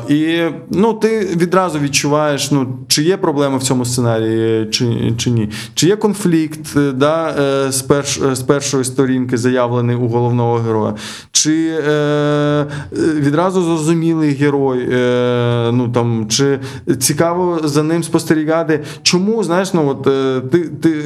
Е, 0.08 0.14
і 0.14 0.50
ну, 0.70 0.92
ти 0.92 1.20
відразу 1.36 1.78
відчуваєш, 1.78 2.50
ну, 2.50 2.78
чи 2.88 3.02
є 3.02 3.16
проблема 3.16 3.56
в 3.56 3.62
цьому 3.62 3.84
сценарії, 3.84 4.66
чи, 4.70 5.12
чи 5.16 5.30
ні. 5.30 5.50
Чи 5.74 5.86
є 5.86 5.96
конфлікт 5.96 6.76
е, 6.76 6.92
да, 6.92 7.34
е, 7.40 7.72
з, 7.72 7.82
перш, 7.82 8.20
з 8.32 8.40
першої 8.40 8.84
сторінки, 8.84 9.36
заявлений 9.36 9.96
у 9.96 10.08
головного 10.08 10.54
героя, 10.56 10.94
чи 11.32 11.68
е, 11.68 11.90
е, 11.90 12.66
відразу 12.92 13.62
зрозумілий 14.12 14.34
герой, 14.34 14.88
е, 14.92 15.70
ну, 15.72 15.88
там, 15.88 16.26
чи 16.28 16.58
цікаво 16.98 17.60
за 17.64 17.82
ним 17.82 18.02
спостерігати. 18.02 18.84
Чому, 19.02 19.44
знаєш, 19.44 19.74
ну, 19.74 19.88
от, 19.88 20.06
е, 20.06 20.40
ти, 20.40 20.58
ти 20.58 20.90
е, 20.90 21.02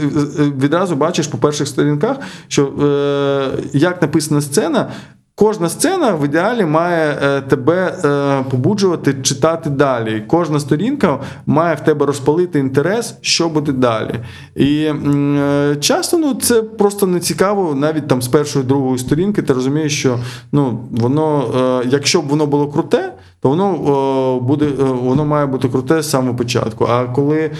відразу 0.60 0.96
бачиш 0.96 1.26
по 1.26 1.38
перших 1.38 1.68
сторінках, 1.68 2.16
що 2.48 2.66
е, 2.66 3.78
як 3.78 4.02
написана 4.02 4.40
сцена. 4.40 4.90
Кожна 5.38 5.68
сцена 5.68 6.12
в 6.12 6.24
ідеалі 6.24 6.64
має 6.64 7.18
е, 7.22 7.40
тебе 7.40 7.98
е, 8.04 8.44
побуджувати 8.50 9.14
читати 9.22 9.70
далі. 9.70 10.22
Кожна 10.26 10.60
сторінка 10.60 11.20
має 11.46 11.74
в 11.74 11.80
тебе 11.80 12.06
розпалити 12.06 12.58
інтерес, 12.58 13.14
що 13.20 13.48
буде 13.48 13.72
далі. 13.72 14.14
І 14.54 14.82
е, 14.84 15.76
часто 15.80 16.18
ну, 16.18 16.34
це 16.34 16.62
просто 16.62 17.06
не 17.06 17.20
цікаво, 17.20 17.74
навіть 17.74 18.08
там 18.08 18.22
з 18.22 18.28
першої 18.28 18.64
другої 18.64 18.98
сторінки 18.98 19.42
ти 19.42 19.52
розумієш, 19.52 19.98
що 19.98 20.18
ну, 20.52 20.80
воно, 20.90 21.44
якщо 21.86 22.22
б 22.22 22.28
воно 22.28 22.46
було 22.46 22.68
круте, 22.68 23.12
то 23.40 23.48
воно 23.48 24.40
буде, 24.40 24.66
воно 25.02 25.24
має 25.24 25.46
бути 25.46 25.68
круте 25.68 26.02
з 26.02 26.10
самого 26.10 26.36
початку. 26.36 26.84
А 26.90 27.04
коли 27.04 27.50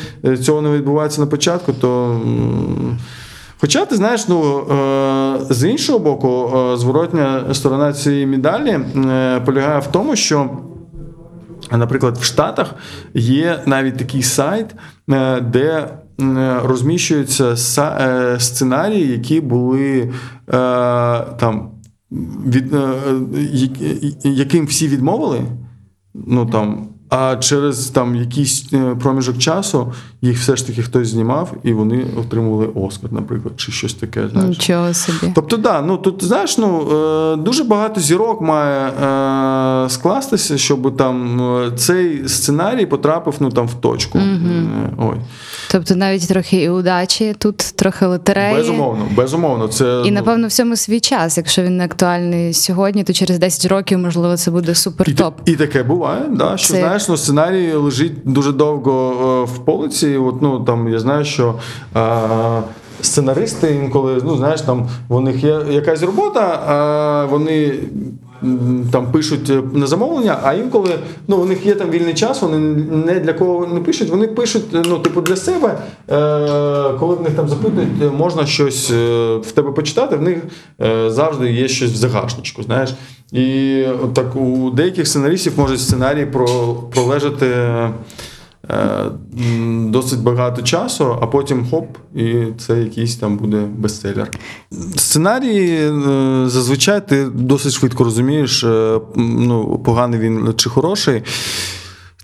цього 0.43 0.63
не 0.63 0.71
відбувається 0.71 1.21
на 1.21 1.27
початку, 1.27 1.73
то. 1.73 2.21
Хоча 3.61 3.87
ти 3.87 3.97
знаєш, 3.97 4.29
ну 4.29 4.59
е, 4.59 5.55
з 5.55 5.71
іншого 5.71 5.99
боку, 5.99 6.53
е, 6.57 6.77
зворотня 6.77 7.55
сторона 7.55 7.93
цієї 7.93 8.27
медалі 8.27 8.71
е, 8.71 9.41
полягає 9.41 9.81
в 9.81 9.87
тому, 9.87 10.17
що. 10.17 10.51
Наприклад, 11.73 12.17
в 12.17 12.23
Штатах 12.23 12.75
є 13.15 13.63
навіть 13.67 13.97
такий 13.97 14.23
сайт, 14.23 14.75
де 15.43 15.89
розміщуються 16.65 17.57
сценарії, 18.39 19.13
які 19.13 19.41
були 19.41 20.13
там 21.37 21.71
від, 22.47 22.75
яким 24.25 24.67
всі 24.67 24.89
відмовили. 24.89 25.41
Ну 26.15 26.47
там. 26.47 26.89
А 27.09 27.37
через 27.37 27.87
там 27.87 28.17
якийсь 28.17 28.67
е, 28.73 28.97
проміжок 29.03 29.39
часу 29.39 29.93
їх 30.23 30.39
все 30.39 30.57
ж 30.57 30.67
таки 30.67 30.83
хтось 30.83 31.09
знімав, 31.09 31.53
і 31.63 31.73
вони 31.73 32.07
отримували 32.21 32.67
Оскар, 32.75 33.13
наприклад, 33.13 33.55
чи 33.57 33.73
щось 33.73 33.95
таке. 33.95 34.29
Знаєш. 34.29 34.59
Нічого 34.59 34.95
собі. 34.95 35.33
Тобто, 35.35 35.57
да, 35.57 35.83
ну 35.83 35.97
тут 35.97 36.25
знаєш, 36.25 36.59
ну 36.59 36.89
е, 37.33 37.37
дуже 37.37 37.65
багато 37.65 38.01
зірок 38.01 38.41
має 38.41 38.89
е, 38.89 39.91
скластися, 39.91 40.59
щоб 40.59 40.97
там 40.97 41.41
цей 41.77 42.29
сценарій 42.29 42.87
потрапив 42.87 43.35
ну 43.41 43.51
там 43.51 43.67
в 43.67 43.75
точку. 43.75 44.19
Угу. 44.19 45.11
Ой, 45.11 45.17
Тобто 45.71 45.95
навіть 45.97 46.29
трохи 46.29 46.57
і 46.57 46.71
удачі, 46.71 47.35
тут 47.39 47.57
трохи 47.57 48.07
лотереї. 48.07 48.57
безумовно, 48.57 49.09
безумовно, 49.17 49.69
це 49.69 49.85
І 50.05 50.11
ну, 50.11 50.15
напевно 50.15 50.47
всьому 50.47 50.77
свій 50.77 51.01
час. 51.01 51.37
Якщо 51.37 51.63
він 51.63 51.77
не 51.77 51.85
актуальний 51.85 52.53
сьогодні, 52.53 53.05
то 53.05 53.13
через 53.13 53.39
10 53.39 53.71
років, 53.71 53.99
можливо, 53.99 54.37
це 54.37 54.51
буде 54.51 54.75
супер 54.75 55.09
І, 55.11 55.15
топ. 55.15 55.35
і 55.45 55.57
таке 55.57 55.83
буває, 55.83 56.23
да, 56.31 56.57
що 56.57 56.69
Це- 56.75 56.81
знаєш, 56.81 57.09
ну, 57.09 57.17
сценарій 57.17 57.73
лежить 57.73 58.13
дуже 58.25 58.53
довго 58.53 59.13
е, 59.49 59.53
в 59.53 59.59
полиці. 59.59 60.17
От, 60.17 60.43
ну, 60.43 60.61
там, 60.61 60.89
я 60.89 60.99
знаю, 60.99 61.25
що 61.25 61.55
е, 61.97 62.01
сценаристи 63.01 63.75
інколи, 63.75 64.21
ну, 64.25 64.37
знаєш, 64.37 64.61
там, 64.61 64.89
у 65.09 65.21
них 65.21 65.45
є 65.45 65.61
якась 65.71 66.03
робота, 66.03 66.41
а 66.67 67.25
вони 67.31 67.75
там 68.93 69.13
пишуть 69.13 69.51
е, 69.51 69.63
на 69.73 69.87
замовлення, 69.87 70.39
а 70.43 70.53
інколи 70.53 70.91
ну, 71.29 71.37
у 71.37 71.45
них 71.45 71.67
є 71.67 71.75
там 71.75 71.91
вільний 71.91 72.15
час, 72.15 72.43
вони 72.43 72.59
не 73.07 73.21
для 73.21 73.33
кого 73.33 73.67
не 73.67 73.81
пишуть, 73.81 74.11
вони 74.11 74.27
пишуть 74.27 74.65
е, 74.75 74.83
ну, 74.89 74.99
типу, 74.99 75.21
для 75.21 75.37
себе. 75.37 75.79
Е, 76.11 76.99
коли 76.99 77.15
в 77.15 77.23
них 77.23 77.33
там 77.33 77.49
запитують, 77.49 78.03
е, 78.03 78.11
можна 78.11 78.47
щось 78.47 78.91
в 78.91 79.53
тебе 79.55 79.73
почитати, 79.73 80.17
в 80.17 80.23
них 80.23 80.39
завжди 81.13 81.53
є 81.53 81.69
щось 81.69 81.93
в 81.93 81.97
загашничку. 81.97 82.63
Знаєш. 82.63 82.95
І 83.33 83.85
так 84.15 84.37
у 84.37 84.71
деяких 84.71 85.09
сценаристів 85.09 85.53
може 85.57 85.79
сценарій 85.79 86.27
про, 86.27 86.75
пролежати. 86.95 87.47
Е, 88.71 89.11
Досить 89.89 90.21
багато 90.21 90.63
часу, 90.63 91.19
а 91.21 91.27
потім 91.27 91.67
хоп, 91.71 91.97
і 92.15 92.45
це 92.59 92.79
якийсь 92.79 93.17
там 93.17 93.37
буде 93.37 93.69
бестселер. 93.77 94.31
Сценарій 94.97 95.71
е, 95.71 95.93
зазвичай 96.49 97.09
ти 97.09 97.25
досить 97.25 97.73
швидко 97.73 98.05
розумієш, 98.05 98.65
е, 98.65 99.01
ну, 99.17 99.79
поганий 99.79 100.21
він 100.21 100.55
чи 100.57 100.71
хороший. 100.71 101.23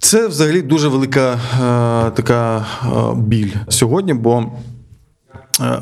Це 0.01 0.29
взагалі 0.29 0.63
дуже 0.63 0.89
велика 0.89 1.39
така 2.15 2.67
біль 3.17 3.51
сьогодні, 3.69 4.15
бо 4.15 4.53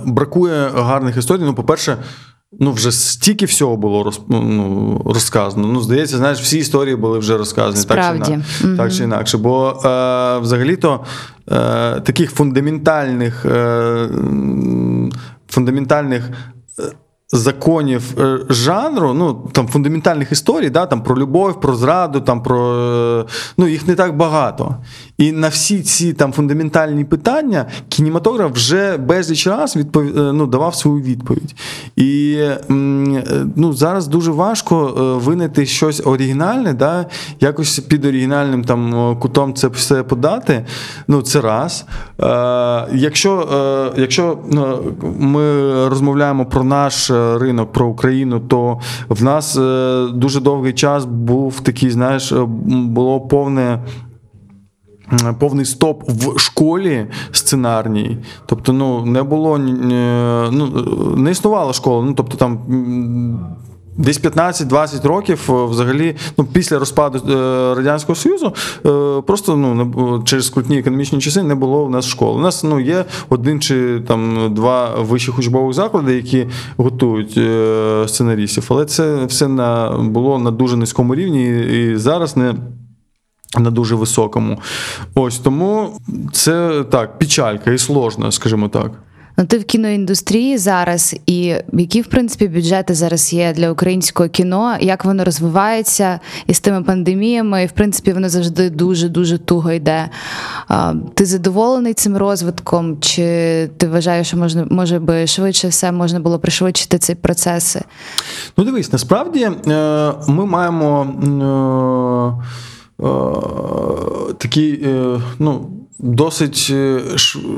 бракує 0.05 0.69
гарних 0.69 1.17
історій. 1.17 1.43
Ну, 1.45 1.55
по-перше, 1.55 1.97
ну 2.59 2.73
вже 2.73 2.93
стільки 2.93 3.47
всього 3.47 3.77
було 3.77 4.03
роз, 4.03 4.21
ну, 4.29 5.03
розказано. 5.05 5.69
Ну, 5.69 5.81
здається, 5.81 6.17
знаєш, 6.17 6.41
всі 6.41 6.59
історії 6.59 6.97
були 6.97 7.19
вже 7.19 7.39
розказані. 7.39 7.77
Справді. 7.77 8.19
Так 8.19 8.27
чи, 8.29 8.33
інакше. 8.33 8.77
так 8.77 8.93
чи 8.93 9.05
інакше. 9.05 9.39
Бо 9.39 9.69
е, 9.71 10.39
взагалі-то 10.39 11.05
е, 11.49 12.01
таких 12.01 12.31
фундаментальних, 12.31 13.45
е, 13.45 14.09
фундаментальних. 15.49 16.31
Законів 17.33 18.03
е, 18.19 18.39
жанру, 18.49 19.15
ну 19.15 19.49
там 19.53 19.69
фундаментальних 19.69 20.33
історій, 20.33 20.71
да, 20.71 20.87
там 20.87 21.03
про 21.03 21.19
любов, 21.19 21.61
про 21.61 21.75
зраду, 21.75 22.21
там 22.21 22.43
про 22.43 22.75
е, 23.21 23.25
ну 23.59 23.69
їх 23.69 23.89
не 23.89 23.95
так 23.95 24.17
багато. 24.17 24.77
І 25.19 25.33
на 25.33 25.49
всі 25.49 25.83
ці 25.83 26.13
там 26.13 26.33
фундаментальні 26.33 27.05
питання 27.05 27.67
кінематограф 27.89 28.53
вже 28.53 28.97
безліч 28.97 29.47
раз 29.47 29.77
відпов... 29.77 30.03
е, 30.03 30.33
ну, 30.33 30.47
давав 30.47 30.75
свою 30.75 31.03
відповідь. 31.03 31.55
І 31.97 32.39
ну, 33.57 33.73
зараз 33.73 34.07
дуже 34.07 34.31
важко 34.31 34.85
винайти 35.25 35.67
щось 35.67 36.03
оригінальне, 36.07 36.73
да, 36.73 37.07
якось 37.41 37.79
під 37.79 38.05
оригінальним 38.05 38.65
там 38.65 39.17
кутом 39.21 39.55
це 39.55 39.69
все 39.69 40.03
подати. 40.03 40.65
Ну, 41.09 41.23
це 41.23 41.41
раз. 41.41 41.85
Е, 42.21 42.87
якщо 42.93 43.49
е, 43.97 44.01
якщо 44.01 44.39
ну, 44.51 44.79
ми 45.19 45.43
розмовляємо 45.89 46.47
про 46.47 46.65
наш 46.65 47.11
ринок, 47.39 47.73
про 47.73 47.87
Україну, 47.87 48.41
то 48.41 48.81
в 49.09 49.23
нас 49.23 49.57
е, 49.57 50.07
дуже 50.15 50.41
довгий 50.41 50.73
час 50.73 51.05
був 51.05 51.61
такий, 51.61 51.91
знаєш, 51.91 52.33
е, 52.33 52.45
було 52.69 53.21
повне. 53.21 53.79
Повний 55.39 55.65
стоп 55.65 56.03
в 56.07 56.39
школі 56.39 57.07
сценарній, 57.33 58.19
тобто, 58.47 58.73
ну 58.73 59.07
не 59.07 59.23
було 59.23 59.57
е, 59.57 59.61
ну 60.53 60.67
не 61.17 61.31
існувала 61.31 61.73
школа. 61.73 62.05
Ну 62.07 62.15
тобто 62.15 62.37
там 62.37 62.59
десь 64.01 64.21
15-20 64.21 65.07
років 65.09 65.47
е, 65.49 65.65
взагалі, 65.65 66.17
ну 66.39 66.45
після 66.45 66.79
розпаду 66.79 67.19
е, 67.19 67.35
радянського 67.75 68.17
союзу, 68.17 68.55
е, 68.87 69.23
просто 69.27 69.57
ну 69.57 70.23
через 70.25 70.47
скрутні 70.47 70.79
економічні 70.79 71.21
часи 71.21 71.43
не 71.43 71.55
було 71.55 71.85
в 71.85 71.91
нас 71.91 72.07
школи. 72.07 72.39
У 72.39 72.41
нас 72.41 72.65
ну 72.65 72.81
є 72.81 73.05
один 73.29 73.61
чи 73.61 74.01
там 74.09 74.55
два 74.55 74.95
вищих 74.95 75.39
учбових 75.39 75.75
заклади, 75.75 76.15
які 76.15 76.47
готують 76.77 77.39
сценарістів, 78.11 78.67
але 78.69 78.85
це 78.85 79.25
все 79.25 79.49
на 79.49 79.99
було 79.99 80.39
на 80.39 80.51
дуже 80.51 80.77
низькому 80.77 81.15
рівні, 81.15 81.61
і 81.61 81.97
зараз 81.97 82.37
не. 82.37 82.55
На 83.59 83.71
дуже 83.71 83.95
високому. 83.95 84.59
Ось 85.15 85.39
тому 85.39 85.99
це 86.33 86.85
так, 86.91 87.19
печалька 87.19 87.71
і 87.71 87.79
сложно, 87.79 88.33
скажімо 88.33 88.69
так. 88.69 88.93
Ну, 89.41 89.47
ти 89.47 89.59
в 89.59 89.65
кіноіндустрії 89.65 90.59
зараз, 90.59 91.17
і 91.27 91.55
які 91.73 92.01
в 92.01 92.07
принципі 92.07 92.49
бюджети 92.49 92.95
зараз 92.95 93.33
є 93.33 93.53
для 93.53 93.71
українського 93.71 94.29
кіно, 94.29 94.77
як 94.81 95.05
воно 95.05 95.25
розвивається 95.25 96.21
із 96.47 96.61
тими 96.61 96.83
пандеміями, 96.83 97.63
і 97.63 97.67
в 97.67 97.71
принципі 97.71 98.13
воно 98.13 98.29
завжди 98.29 98.71
дуже 98.71 99.09
дуже 99.09 99.39
туго 99.39 99.73
йде. 99.73 100.09
Ти 101.15 101.25
задоволений 101.25 101.95
цим 101.95 102.17
розвитком? 102.17 103.01
Чи 103.01 103.23
ти 103.77 103.89
вважаєш, 103.89 104.27
що 104.27 104.37
можна 104.37 104.67
може 104.71 104.99
би 104.99 105.27
швидше 105.27 105.69
все 105.69 105.93
можна 105.93 106.21
було 106.21 106.39
пришвидшити 106.39 106.99
ці 106.99 107.15
процеси? 107.15 107.83
Ну, 108.57 108.65
дивись, 108.65 108.93
насправді 108.93 109.49
е, 109.67 110.13
ми 110.29 110.47
маємо 110.47 111.07
е, 113.01 113.07
е, 113.07 114.35
такий, 114.39 114.85
е, 114.85 115.21
ну. 115.39 115.80
Досить 116.03 116.69
е, 116.71 117.01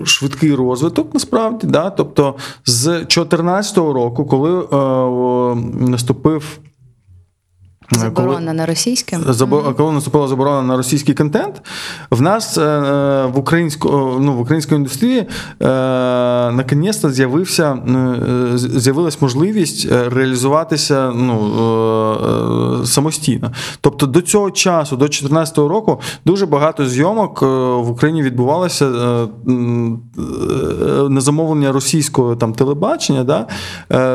швидкий 0.05 0.55
розвиток, 0.55 1.15
насправді, 1.15 1.67
да? 1.67 1.91
тобто 1.91 2.35
з 2.67 2.85
2014 2.85 3.77
року, 3.77 4.25
коли 4.25 4.61
е, 4.61 5.55
наступив 5.89 6.59
е, 7.97 8.11
коли- 8.11 8.29
Заборона 8.29 8.53
на 8.53 8.67
російське? 8.67 9.17
Забо- 9.17 9.75
Коли 9.75 9.93
наступила 9.93 10.29
заборона 10.29 10.63
на 10.63 10.77
російський 10.77 11.15
контент, 11.15 11.63
в 12.11 12.23
нас 12.23 12.59
е, 12.59 12.63
е, 12.63 13.27
в 13.27 13.39
українську, 13.39 13.89
ну, 14.21 14.33
в 14.33 14.41
українській 14.41 14.75
індустрії 14.75 15.27
наконець-то 16.57 17.11
з'явився 17.11 17.79
з'явилась 18.55 19.23
можливість 19.23 19.89
реалізуватися 19.93 21.13
ну, 21.15 22.85
самостійно. 22.85 23.53
Тобто 23.81 24.07
до 24.07 24.21
цього 24.23 24.51
часу, 24.51 24.97
до 24.97 25.05
2014 25.05 25.59
року, 25.59 26.01
дуже 26.25 26.47
багато 26.47 26.87
зйомок 26.87 27.43
в 27.43 27.91
Україні 27.91 28.23
відбувалося 28.23 28.85
на 31.09 31.21
замовлення 31.21 31.73
російського 31.73 32.37
там 32.37 32.53
телебачення, 32.53 33.25
да? 33.25 33.47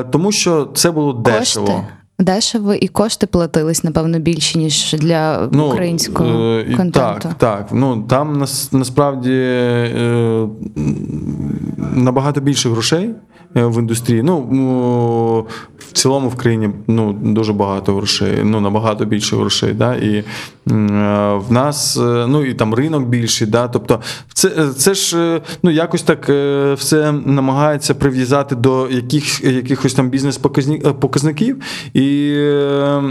тому 0.03 0.31
що 0.31 0.69
це 0.73 0.91
було 0.91 1.13
дешево. 1.13 1.65
Кошти. 1.65 1.83
Дешево 2.19 2.73
і 2.73 2.87
кошти 2.87 3.27
платились, 3.27 3.83
напевно, 3.83 4.19
більше, 4.19 4.57
ніж 4.57 4.95
для 4.99 5.45
українського 5.45 6.29
е, 6.49 6.75
контенту. 6.77 7.19
Так, 7.19 7.33
так. 7.33 7.67
Ну 7.71 8.01
там 8.09 8.37
нас, 8.37 8.73
насправді 8.73 9.33
е, 9.33 10.47
набагато 11.95 12.41
більше 12.41 12.69
грошей 12.69 13.09
в 13.55 13.79
індустрії. 13.79 14.23
Ну 14.23 14.37
в 15.79 15.91
цілому 15.91 16.29
в 16.29 16.35
країні 16.35 16.69
ну, 16.87 17.13
дуже 17.13 17.53
багато 17.53 17.95
грошей, 17.95 18.33
ну 18.43 18.61
набагато 18.61 19.05
більше 19.05 19.35
грошей. 19.35 19.73
Да? 19.73 19.95
І 19.95 20.15
е, 20.17 20.23
в 21.47 21.51
нас 21.51 21.97
е, 21.97 22.25
ну 22.27 22.45
і 22.45 22.53
там 22.53 22.73
ринок 22.73 23.03
більший. 23.03 23.47
Да? 23.47 23.67
Тобто, 23.67 23.99
це, 24.33 24.49
це 24.77 24.93
ж 24.93 25.17
е, 25.17 25.41
ну 25.63 25.71
якось 25.71 26.01
так 26.01 26.29
е, 26.29 26.73
все 26.73 27.11
намагається 27.11 27.93
прив'язати 27.95 28.55
до 28.55 28.89
яких, 28.89 29.43
якихось 29.43 29.93
там 29.93 30.09
бізнес-показників. 30.09 31.57
І 31.93 32.31
е, 32.35 33.01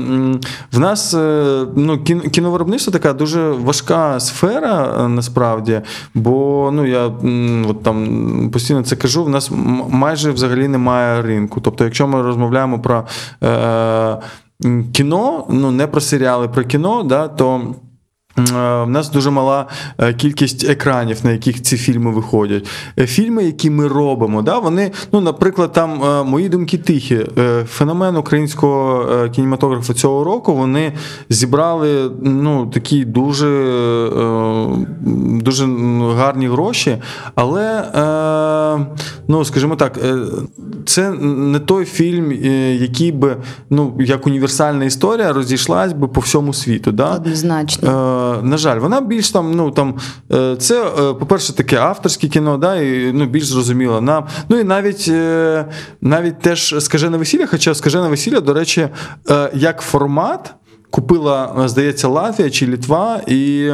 в 0.73 0.79
нас 0.79 1.15
е, 1.15 1.67
ну, 1.77 1.99
кіновиробництво 2.31 2.93
така 2.93 3.13
дуже 3.13 3.51
важка 3.51 4.21
сфера 4.21 4.97
е, 5.01 5.09
насправді, 5.09 5.81
бо 6.15 6.71
ну 6.73 6.87
я 6.87 7.13
от 7.69 7.83
там 7.83 8.51
постійно 8.53 8.83
це 8.83 8.97
кажу. 8.97 9.25
В 9.25 9.29
нас 9.29 9.51
м- 9.51 9.83
майже 10.27 10.35
взагалі 10.35 10.69
немає 10.69 11.23
ринку. 11.23 11.61
Тобто, 11.61 11.85
якщо 11.85 12.09
ми 12.09 12.23
розмовляємо 12.23 12.79
про 12.79 13.05
е, 13.43 14.17
кіно, 14.93 15.47
ну 15.49 15.71
не 15.71 15.87
про 15.87 16.01
серіали, 16.01 16.49
про 16.49 16.65
кіно, 16.65 17.03
да, 17.03 17.29
то. 17.29 17.75
Е, 18.39 18.43
В 18.83 18.91
нас 18.91 19.11
дуже 19.11 19.31
мала 19.31 19.67
е, 19.99 20.15
кількість 20.15 20.71
екранів, 20.71 21.19
на 21.25 21.33
яких 21.33 21.63
ці 21.63 21.77
фільми 21.77 22.11
виходять. 22.11 22.69
Е, 22.99 23.07
Фільми, 23.07 23.45
які 23.45 23.71
ми 23.71 23.89
робимо, 23.89 24.43
да, 24.43 24.59
вони, 24.59 24.91
ну, 25.13 25.21
наприклад, 25.21 25.73
там 25.73 26.03
мої 26.27 26.49
думки 26.49 26.79
тихі. 26.79 27.27
Феномен 27.69 28.17
українського 28.17 29.29
кінематографу 29.29 29.95
цього 29.95 30.25
року 30.25 30.55
вони 30.55 30.93
зібрали 31.29 32.11
ну, 32.23 32.67
такі 32.67 33.05
дуже, 33.05 33.47
дуже 35.41 35.67
гарні 36.17 36.49
гроші, 36.49 36.97
але, 37.35 37.85
ну, 39.29 39.45
скажімо 39.45 39.77
так, 39.77 39.99
це 40.87 41.11
не 41.11 41.59
той 41.59 41.85
фільм, 41.85 42.33
який 42.81 43.13
би, 43.13 43.37
ну, 43.71 43.97
як 44.01 44.27
універсальна 44.27 44.85
історія, 44.85 45.33
розійшлась 45.33 45.93
би 45.93 46.09
по 46.09 46.21
всьому 46.21 46.53
світу. 46.53 46.93
Да? 46.93 47.15
Однозначно. 47.15 48.26
На 48.43 48.57
жаль, 48.57 48.79
вона 48.79 49.01
більш 49.01 49.31
там, 49.31 49.53
ну 49.53 49.71
там, 49.71 49.95
е, 50.33 50.57
це, 50.57 50.87
е, 50.87 51.15
по-перше, 51.15 51.57
таке 51.57 51.77
авторське 51.77 52.29
кіно, 52.29 52.59
да, 52.59 52.77
і 52.77 53.13
ну, 53.13 53.27
більш 53.27 53.47
зрозуміло 53.47 54.01
нам. 54.01 54.27
Ну 54.49 54.59
і 54.59 54.65
навіть, 54.65 55.09
е, 55.09 55.67
навіть 56.01 56.41
теж 56.41 56.75
скажене 56.79 57.17
весілля, 57.17 57.47
хоча 57.47 57.75
скажене 57.75 58.09
весілля, 58.09 58.41
до 58.41 58.55
речі, 58.55 58.89
як 59.55 59.81
формат. 59.81 60.55
Купила, 60.91 61.63
здається, 61.69 62.09
Латвія 62.09 62.51
чи 62.51 62.67
Літва 62.67 63.21
і, 63.27 63.73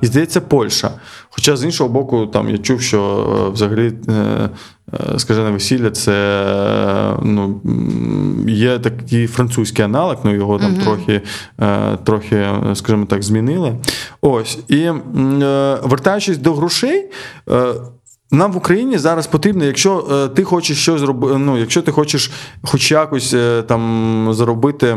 і 0.00 0.06
здається, 0.06 0.40
Польща. 0.40 0.90
Хоча 1.30 1.56
з 1.56 1.64
іншого 1.64 1.90
боку, 1.90 2.26
там 2.26 2.50
я 2.50 2.58
чув, 2.58 2.80
що 2.80 3.50
взагалі 3.54 3.92
скажене 5.18 5.50
весілля, 5.50 5.90
це 5.90 7.16
ну, 7.22 7.60
є 8.48 8.78
такий 8.78 9.26
французький 9.26 9.84
аналог, 9.84 10.16
ну 10.24 10.34
його 10.34 10.58
там 10.58 10.74
трохи, 10.76 11.20
е, 11.60 11.96
трохи, 12.04 12.46
скажімо 12.74 13.06
так, 13.06 13.22
змінили. 13.22 13.76
Ось. 14.20 14.58
І 14.68 14.78
е, 14.78 14.92
вертаючись 15.82 16.38
до 16.38 16.54
грошей. 16.54 17.10
е, 17.50 17.74
нам 18.30 18.52
в 18.52 18.56
Україні 18.56 18.98
зараз 18.98 19.26
потрібно, 19.26 19.64
якщо 19.64 20.28
ти 20.34 20.44
хочеш 20.44 20.78
щось 20.78 21.00
зробити, 21.00 21.38
ну, 21.38 21.58
якщо 21.58 21.82
ти 21.82 21.92
хочеш 21.92 22.30
хоч 22.62 22.90
якось 22.90 23.34
там 23.66 24.28
заробити. 24.32 24.96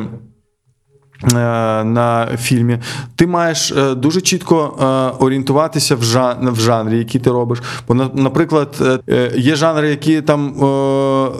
Е, 1.23 1.27
На 1.83 2.27
фільмі 2.37 2.77
ти 3.15 3.27
маєш 3.27 3.71
е, 3.71 3.95
дуже 3.95 4.21
чітко 4.21 4.77
е, 4.81 4.85
орієнтуватися 5.23 5.95
в 5.95 6.03
жан- 6.03 6.51
в 6.51 6.59
жанрі, 6.59 6.97
який 6.97 7.21
ти 7.21 7.31
робиш. 7.31 7.61
Бо, 7.87 7.93
наприклад, 8.13 9.01
є 9.35 9.55
жанри, 9.55 9.89
які 9.89 10.21
там 10.21 10.53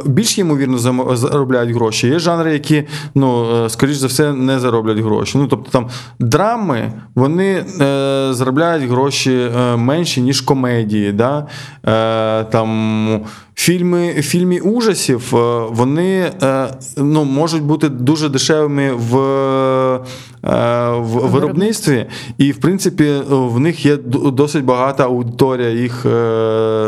більш 0.06 0.38
ймовірно 0.38 0.78
заробляють 1.16 1.72
гроші, 1.76 2.08
є 2.08 2.20
жанри, 2.20 2.54
які, 2.54 2.84
ну, 3.16 3.46
скоріш 3.70 3.96
за 3.98 4.08
все, 4.08 4.34
не 4.34 4.60
зароблять 4.60 4.98
гроші. 4.98 5.38
Ну, 5.38 5.48
тобто 5.48 5.72
там 5.72 5.88
драми 6.20 6.94
вони 7.16 7.64
заробляють 8.34 8.90
гроші 8.90 9.50
е, 9.58 9.76
менші, 9.76 10.22
ніж 10.22 10.42
комедії. 10.42 11.12
Да? 11.12 11.48
Там, 12.52 13.22
Фільми, 13.56 14.14
фільми 14.14 14.60
ужасів 14.60 15.36
е, 15.36 15.66
вони 15.70 16.32
е, 16.44 16.68
ну, 16.98 17.24
можуть 17.24 17.64
бути 17.64 17.90
дуже 17.90 18.30
дешевими 18.30 18.92
в, 18.94 19.18
е, 19.18 20.90
в 20.98 21.30
виробництві, 21.32 22.06
і 22.38 22.52
в 22.52 22.58
принципі 22.58 23.14
в 23.30 23.60
них 23.60 23.86
є 23.86 23.98
досить 24.34 24.66
багата 24.66 25.04
аудиторія 25.04 25.70
їх 25.70 26.06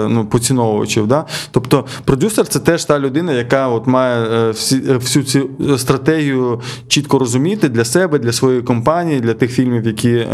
ну, 0.10 0.28
поціновувачів. 0.32 1.08
Да? 1.08 1.26
Тобто 1.52 1.86
продюсер 2.06 2.48
це 2.48 2.60
теж 2.60 2.86
та 2.86 3.00
людина, 3.00 3.34
яка 3.34 3.68
от 3.68 3.88
має 3.88 4.52
всі, 4.52 4.80
всю 4.80 5.26
цю 5.26 5.50
стратегію 5.78 6.62
чітко 6.88 7.20
розуміти 7.20 7.70
для 7.70 7.86
себе, 7.86 8.20
для 8.20 8.32
своєї 8.32 8.62
компанії, 8.62 9.20
для 9.20 9.34
тих 9.34 9.52
фільмів, 9.52 9.86
які 9.86 10.28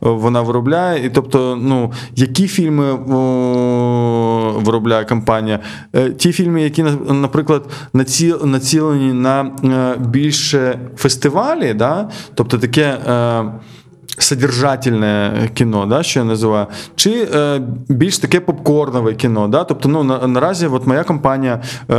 вона 0.00 0.42
виробляє. 0.42 1.06
І 1.06 1.10
тобто, 1.10 1.58
ну, 1.62 1.92
які 2.16 2.48
фільми 2.48 2.92
виробляє 4.64 5.04
компанія? 5.04 5.58
Е, 5.94 6.10
Ті 6.10 6.32
фільми, 6.32 6.62
які, 6.62 6.82
наприклад, 7.10 7.64
націлені 8.44 9.12
на 9.12 9.40
е, 9.64 9.96
більше 9.98 10.78
фестивалі, 10.96 11.74
да? 11.74 12.08
тобто 12.34 12.58
таке. 12.58 12.98
Содержательне 14.18 15.32
кіно, 15.54 15.86
да, 15.86 16.02
що 16.02 16.20
я 16.20 16.24
називаю, 16.24 16.66
чи 16.94 17.28
е, 17.34 17.60
більш 17.88 18.18
таке 18.18 18.40
попкорнове 18.40 19.14
кіно. 19.14 19.48
Да? 19.48 19.64
Тобто, 19.64 19.88
ну 19.88 20.02
на, 20.02 20.26
наразі, 20.26 20.66
от 20.66 20.86
моя 20.86 21.04
компанія, 21.04 21.62
е, 21.90 21.94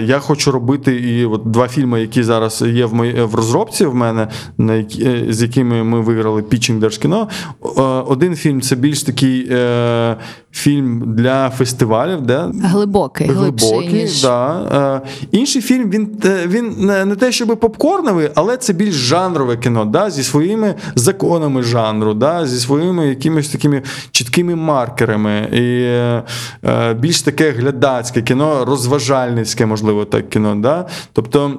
я 0.00 0.18
хочу 0.18 0.50
робити 0.50 0.96
і 0.96 1.26
от 1.26 1.42
два 1.44 1.68
фільми, 1.68 2.00
які 2.00 2.22
зараз 2.22 2.62
є 2.66 2.86
в 2.86 2.94
мої, 2.94 3.22
в 3.22 3.34
розробці 3.34 3.86
в 3.86 3.94
мене, 3.94 4.28
на 4.58 4.74
які, 4.74 5.04
е, 5.04 5.26
з 5.28 5.42
якими 5.42 5.84
ми 5.84 6.00
виграли 6.00 6.42
пітчинг 6.42 6.80
Держкіно. 6.80 7.28
Е, 7.64 7.82
один 7.82 8.36
фільм 8.36 8.60
це 8.60 8.76
більш 8.76 9.02
такий 9.02 9.48
е, 9.50 10.16
фільм 10.52 11.14
для 11.16 11.50
фестивалів, 11.50 12.20
де 12.20 12.44
Глибокий, 12.62 13.26
глибокий. 13.28 13.92
ніж 13.92 14.22
Да. 14.22 15.00
Е, 15.04 15.08
інший 15.32 15.62
фільм 15.62 15.90
він, 15.90 16.16
він 16.46 16.74
не, 16.78 17.04
не 17.04 17.16
те, 17.16 17.32
щоб 17.32 17.48
попкорновий, 17.60 18.30
але 18.34 18.56
це 18.56 18.72
більш 18.72 18.94
жанрове 18.94 19.56
кіно, 19.56 19.84
да, 19.84 20.10
зі 20.10 20.22
своїми 20.22 20.74
законами 20.94 21.43
жанру, 21.62 22.14
да, 22.14 22.46
зі 22.46 22.60
своїми 22.60 23.08
якимись 23.08 23.48
такими 23.48 23.82
чіткими 24.10 24.54
маркерами. 24.54 25.48
І 25.52 25.82
е, 25.82 26.22
е, 26.64 26.94
більш 26.94 27.22
таке 27.22 27.50
глядацьке 27.50 28.22
кіно, 28.22 28.64
розважальницьке, 28.64 29.66
можливо, 29.66 30.04
так 30.04 30.28
кіно. 30.28 30.56
Да? 30.56 30.86
Тобто. 31.12 31.58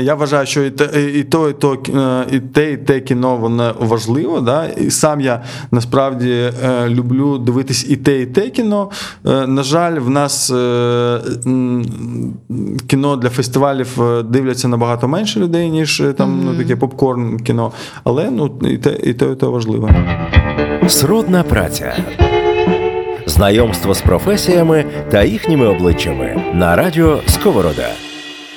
Я 0.00 0.14
вважаю, 0.14 0.46
що 0.46 0.64
і 0.64 0.70
те, 0.70 1.10
і 1.14 1.24
то, 1.24 1.48
і 1.48 1.52
то, 1.52 1.78
е, 1.94 2.26
і 2.36 2.40
те, 2.40 2.72
і 2.72 2.76
те 2.76 3.00
кіно 3.00 3.36
воно 3.36 3.74
важливо. 3.78 4.40
Да? 4.40 4.66
І 4.66 4.90
сам 4.90 5.20
я 5.20 5.42
насправді 5.70 6.30
е, 6.30 6.88
люблю 6.88 7.38
дивитись 7.38 7.86
і 7.90 7.96
те, 7.96 8.20
і 8.20 8.26
те 8.26 8.50
кіно. 8.50 8.90
Е, 9.26 9.46
На 9.46 9.62
жаль, 9.62 9.98
в 9.98 10.10
нас 10.10 10.52
кіно 12.86 13.16
для 13.16 13.30
фестивалів 13.30 13.98
дивляться 14.24 14.68
набагато 14.68 15.08
менше 15.08 15.40
людей, 15.40 15.70
ніж 15.70 16.02
там 16.16 16.40
ну, 16.44 16.54
таке 16.54 16.76
попкорн 16.76 17.38
кіно. 17.38 17.72
Але 18.04 18.30
ну, 18.30 18.58
і 18.62 18.78
те, 18.78 18.96
і 19.02 19.14
те, 19.14 19.26
і 19.32 19.34
те 19.34 19.46
важливо. 19.46 19.90
Сродна 20.88 21.42
праця. 21.42 21.96
Знайомство 23.26 23.94
з 23.94 24.00
професіями 24.00 24.84
та 25.10 25.22
їхніми 25.22 25.66
обличчями 25.66 26.42
на 26.54 26.76
радіо 26.76 27.18
Сковорода. 27.26 27.88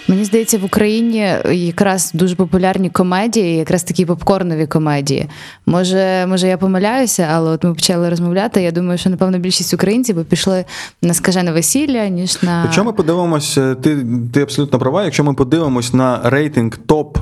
Мені 0.09 0.25
здається, 0.25 0.57
в 0.57 0.65
Україні 0.65 1.33
якраз 1.51 2.11
дуже 2.13 2.35
популярні 2.35 2.89
комедії, 2.89 3.57
якраз 3.57 3.83
такі 3.83 4.05
попкорнові 4.05 4.67
комедії. 4.67 5.29
Може, 5.65 6.25
може, 6.27 6.47
я 6.47 6.57
помиляюся, 6.57 7.27
але 7.31 7.51
от 7.51 7.63
ми 7.63 7.73
почали 7.73 8.09
розмовляти. 8.09 8.61
Я 8.61 8.71
думаю, 8.71 8.97
що 8.97 9.09
напевно 9.09 9.37
більшість 9.39 9.73
українців 9.73 10.15
би 10.15 10.23
пішли 10.23 10.65
на 11.01 11.13
скажене 11.13 11.51
весілля, 11.51 12.07
ніж 12.07 12.43
на 12.43 12.63
Якщо 12.63 12.83
ми 12.83 12.93
подивимося, 12.93 13.75
ти, 13.75 14.05
ти 14.33 14.41
абсолютно 14.41 14.79
права. 14.79 15.03
Якщо 15.03 15.23
ми 15.23 15.33
подивимось 15.33 15.93
на 15.93 16.21
рейтинг 16.23 16.77
топ 16.77 17.17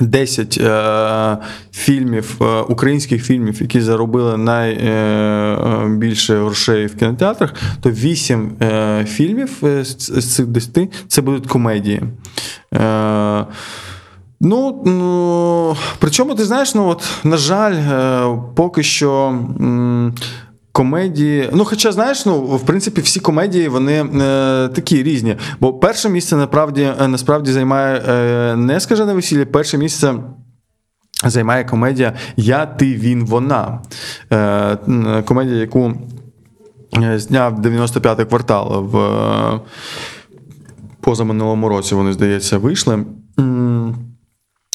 10 0.00 0.58
е, 0.60 1.38
фільмів, 1.72 2.36
е, 2.40 2.60
українських 2.60 3.24
фільмів, 3.24 3.62
які 3.62 3.80
заробили 3.80 4.36
найбільше 4.36 6.38
грошей 6.38 6.86
в 6.86 6.96
кінотеатрах, 6.96 7.54
то 7.80 7.90
8 7.90 8.52
е, 8.62 9.04
фільмів 9.08 9.50
е, 9.62 9.84
з 9.84 9.96
з 10.20 10.34
цих 10.34 10.46
10 10.46 10.78
це 11.08 11.22
будуть 11.22 11.46
комедії. 11.46 12.02
Е, 12.74 13.46
Ну, 14.40 14.82
ну, 14.86 15.76
причому 15.98 16.34
ти 16.34 16.44
знаєш, 16.44 16.74
ну 16.74 16.88
от, 16.88 17.04
на 17.24 17.36
жаль, 17.36 17.74
е, 17.74 18.38
поки 18.54 18.82
що. 18.82 19.26
м, 19.60 20.14
Комедії, 20.72 21.50
ну 21.52 21.64
хоча 21.64 21.92
знаєш, 21.92 22.26
ну 22.26 22.40
в 22.40 22.66
принципі 22.66 23.00
всі 23.00 23.20
комедії 23.20 23.68
вони 23.68 23.92
е, 23.92 24.68
такі 24.68 25.02
різні. 25.02 25.36
Бо 25.60 25.74
перше 25.74 26.08
місце 26.08 26.36
насправді 26.36 26.92
е, 27.00 27.08
насправді 27.08 27.52
займає 27.52 28.02
е, 28.08 28.56
не 28.56 28.80
скажене 28.80 29.12
весілля, 29.12 29.46
перше 29.46 29.78
місце. 29.78 30.14
Займає 31.24 31.64
комедія 31.64 32.12
Я, 32.36 32.66
ти, 32.66 32.94
він, 32.94 33.24
вона. 33.24 33.82
Е, 34.32 34.76
комедія, 35.24 35.56
яку 35.56 35.92
е, 37.02 37.18
зняв 37.18 37.60
95-й 37.60 38.24
квартал 38.24 38.84
в 38.84 38.98
е, 38.98 39.60
позаминулому 41.00 41.68
році, 41.68 41.94
вони, 41.94 42.12
здається, 42.12 42.58
вийшли. 42.58 43.04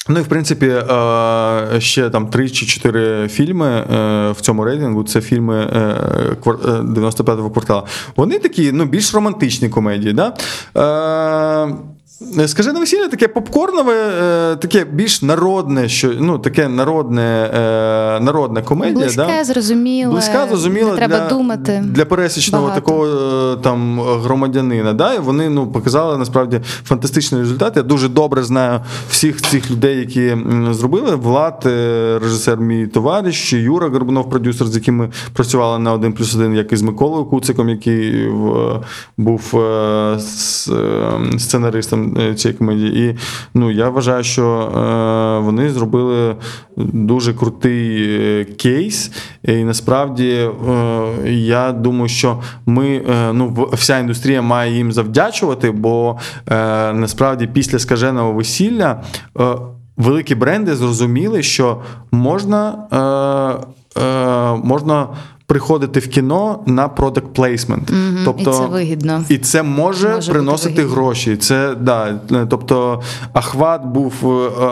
Ну 0.10 0.20
і 0.20 0.22
в 0.22 0.28
принципі, 0.28 0.66
е, 0.68 1.82
ще 1.82 2.10
там 2.10 2.28
три 2.28 2.50
чи 2.50 2.66
чотири 2.66 3.28
фільми 3.28 3.68
е, 3.68 3.86
в 4.32 4.42
цьому 4.42 4.64
рейтингу. 4.66 5.04
Це 5.04 5.22
фільми 5.22 5.62
е, 5.62 5.96
квар- 6.44 6.70
е, 6.70 6.82
95-го 6.82 7.50
квартала. 7.52 7.84
Вони 8.16 8.40
такі, 8.40 8.72
ну, 8.72 8.86
більш 8.86 9.14
романтичні 9.14 9.70
комедії. 9.70 10.14
Да? 10.14 10.34
Е, 12.40 12.48
Скажи 12.48 12.74
на 12.74 12.80
весілля 12.80 13.08
таке 13.08 13.28
попкорнове, 13.28 13.94
е, 13.94 14.56
таке 14.56 14.86
більш 14.86 15.22
народне, 15.22 15.90
що 15.90 16.12
ну 16.20 16.40
таке 16.40 16.68
народне, 16.68 17.22
е, 17.54 17.60
народна 18.20 18.62
комедія. 18.62 18.96
близьке, 19.00 19.26
да? 19.28 19.44
зрозуміле. 19.44 20.12
Близька, 20.12 20.48
зрозуміла 20.48 20.92
не 20.92 20.98
треба 20.98 21.20
для, 21.20 21.30
думати. 21.30 21.84
для 21.86 22.06
пересічного 22.06 22.64
багато. 22.66 22.82
такого 22.82 23.08
там 23.56 24.00
громадянина. 24.02 24.94
Да? 24.94 25.14
І 25.14 25.20
вони 25.20 25.50
ну, 25.50 25.68
показали 25.68 26.18
насправді 26.18 26.60
фантастичний 26.84 27.42
результат. 27.42 27.74
Я 27.78 27.84
дуже 27.84 28.10
добре 28.10 28.44
знаю 28.44 28.80
всіх 29.10 29.42
цих 29.42 29.72
людей, 29.72 29.98
які 29.98 30.38
зробили. 30.72 31.16
Влад, 31.16 31.62
режисер, 32.24 32.58
мій 32.58 32.88
товариш, 32.88 33.54
Юра 33.54 33.90
Горбунов, 33.90 34.30
продюсер, 34.30 34.68
з 34.68 34.76
яким 34.76 34.96
ми 34.96 35.10
працювали 35.34 35.80
на 35.80 35.94
один 35.94 36.14
плюс 36.14 36.36
один, 36.36 36.54
як 36.56 36.72
і 36.74 36.76
з 36.76 36.82
Миколою 36.82 37.26
Куциком, 37.26 37.70
який 37.70 38.30
був 39.18 39.42
с- 40.18 40.72
сценаристом 41.38 42.03
цієї 42.36 42.58
комедії. 42.58 43.10
І 43.10 43.16
ну, 43.54 43.72
я 43.72 43.90
вважаю, 43.90 44.24
що 44.24 44.46
е, 44.46 45.46
вони 45.46 45.70
зробили 45.70 46.36
дуже 46.78 47.34
крутий 47.34 48.04
е, 48.20 48.44
кейс. 48.46 49.12
І 49.44 49.64
насправді 49.64 50.30
е, 50.30 50.50
я 51.32 51.72
думаю, 51.72 52.10
що 52.10 52.40
ми, 52.66 52.88
е, 53.10 53.34
ну, 53.34 53.70
вся 53.74 54.00
індустрія 54.00 54.42
має 54.42 54.76
їм 54.76 54.92
завдячувати, 54.92 55.72
бо 55.72 56.18
е, 56.52 56.94
насправді 56.94 57.48
після 57.48 57.80
скаженого 57.80 58.34
весілля. 58.34 59.04
е, 59.40 59.44
Великі 59.98 60.36
бренди 60.36 60.76
зрозуміли, 60.76 61.44
що 61.44 61.82
можна, 62.12 62.88
е, 63.96 64.02
е, 64.02 64.56
можна 64.64 65.08
приходити 65.46 66.00
в 66.00 66.08
кіно 66.08 66.64
на 66.66 66.90
product 66.90 67.34
placement. 67.36 67.92
Угу, 67.92 68.20
Тобто, 68.26 68.52
і 68.52 68.54
це 68.54 68.66
вигідно. 68.66 69.26
І 69.30 69.38
це 69.38 69.64
може, 69.64 70.10
Може 70.16 70.32
приносити 70.32 70.86
гроші. 70.86 71.38
Це 71.38 71.76
да, 71.76 72.20
тобто 72.50 73.02
ахват 73.34 73.86
був 73.86 74.14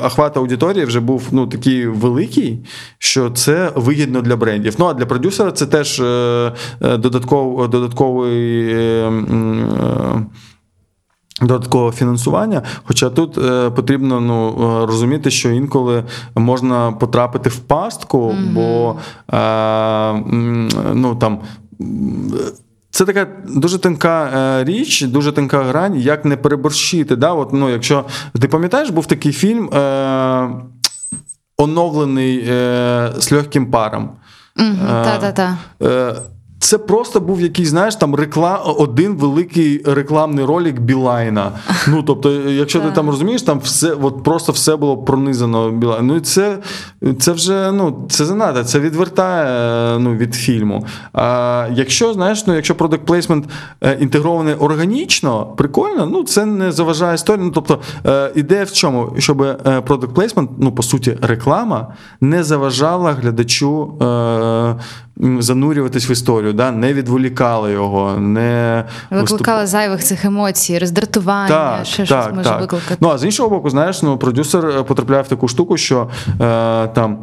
ахват 0.04 0.38
аудиторії 0.38 0.86
вже 0.86 1.00
був 1.00 1.28
ну 1.32 1.48
такий 1.48 1.88
великий, 1.88 2.60
що 2.98 3.30
це 3.30 3.72
вигідно 3.76 4.22
для 4.22 4.36
брендів. 4.36 4.76
Ну 4.80 4.86
а 4.86 4.94
для 4.94 5.06
продюсера 5.06 5.52
це 5.52 5.66
теж 5.66 6.00
е, 6.00 6.52
е, 6.82 6.98
додатков, 6.98 7.70
додатковий. 7.70 8.76
М, 11.42 11.48
Додаткове 11.48 11.92
фінансування, 11.92 12.62
хоча 12.84 13.10
тут 13.10 13.38
е, 13.38 13.70
потрібно 13.70 14.22
ну, 14.22 14.50
е, 14.50 14.86
розуміти, 14.86 15.32
що 15.32 15.50
інколи 15.50 16.04
можна 16.36 16.92
потрапити 16.92 17.50
в 17.50 17.60
пастку, 17.60 18.36
бо 18.54 18.96
е, 19.34 20.14
ну, 20.94 21.16
там, 21.16 21.40
це 22.92 23.06
така 23.06 23.28
дуже 23.48 23.78
тонка 23.78 24.24
е, 24.26 24.64
річ, 24.64 25.02
дуже 25.02 25.32
тонка 25.32 25.64
грань, 25.64 25.96
як 25.96 26.26
не 26.26 26.38
переборщити. 26.38 27.16
Да? 27.16 27.32
От, 27.34 27.54
ну, 27.54 27.70
якщо 27.70 28.06
ти 28.40 28.48
пам'ятаєш, 28.48 28.90
був 28.90 29.06
такий 29.06 29.32
фільм 29.32 29.70
е, 29.74 30.50
оновлений 31.58 32.46
е, 32.50 33.12
з 33.18 33.32
легким 33.32 33.72
паром. 33.72 34.10
Мгм, 34.56 34.78
Е, 34.90 35.04
Та-та-та. 35.04 35.58
Е, 36.62 36.72
Це 36.72 36.78
просто 36.78 37.20
був 37.20 37.42
якийсь, 37.42 37.70
знаєш, 37.70 37.96
там 37.96 38.16
рекла... 38.16 38.58
один 38.58 39.16
великий 39.16 39.82
рекламний 39.86 40.46
ролик 40.46 40.80
Білайна. 40.80 41.52
Ну, 41.88 42.04
тобто, 42.04 42.32
якщо 42.32 42.80
ти 42.80 42.92
там 42.96 43.10
розумієш, 43.10 43.42
там 43.42 43.60
все, 43.60 43.92
от 44.02 44.24
просто 44.24 44.52
все 44.52 44.76
було 44.76 44.98
пронизано 44.98 45.72
Білайном. 45.72 46.08
Ну, 46.08 46.16
і 46.16 46.20
це, 46.20 46.58
це 47.20 47.32
вже 47.32 47.72
ну, 47.72 48.08
це 48.10 48.26
занадто, 48.26 48.64
це 48.64 48.80
відвертає 48.80 49.46
е, 49.96 50.00
ну, 50.00 50.16
від 50.16 50.36
фільму. 50.36 50.86
А 51.14 51.68
якщо, 51.74 52.14
знаєш, 52.14 52.48
ну, 52.48 52.56
якщо 52.56 52.74
placement 52.74 53.44
е, 53.82 53.98
інтегрований 54.02 54.54
органічно, 54.54 55.46
прикольно, 55.46 56.06
ну 56.06 56.24
це 56.24 56.46
не 56.46 56.72
заважає 56.72 57.16
історії. 57.16 57.46
Ну, 57.46 57.52
тобто, 57.52 57.80
е, 58.06 58.32
ідея 58.36 58.64
в 58.64 58.72
чому? 58.72 59.16
Щоб 59.18 59.42
е, 59.42 59.56
product 59.64 60.14
placement, 60.14 60.48
ну, 60.58 60.72
по 60.72 60.84
суті, 60.84 61.18
реклама 61.22 61.94
не 62.22 62.44
заважала 62.44 63.12
глядачу. 63.12 63.98
Занурюватись 65.40 66.10
в 66.10 66.12
історію, 66.12 66.54
да? 66.54 66.72
не 66.72 66.94
відволікали 66.94 67.72
його, 67.72 68.18
не 68.18 68.86
Викликала 69.12 69.68
зайвих 69.68 70.04
цих 70.04 70.26
емоцій, 70.26 70.80
роздратування, 70.80 71.48
так, 71.48 71.86
ще 71.86 72.06
так, 72.06 72.24
щось 72.24 72.36
може 72.36 72.50
так. 72.50 72.62
викликати. 72.62 72.98
Ну 73.00 73.10
а 73.10 73.18
з 73.18 73.24
іншого 73.24 73.50
боку, 73.50 73.70
знаєш, 73.70 74.02
ну 74.02 74.18
продюсер 74.18 74.66
е, 74.66 74.84
потрапляє 74.84 75.22
в 75.22 75.28
таку 75.28 75.48
штуку, 75.48 75.78
що 75.78 76.10
е, 76.42 76.88
там. 76.88 77.18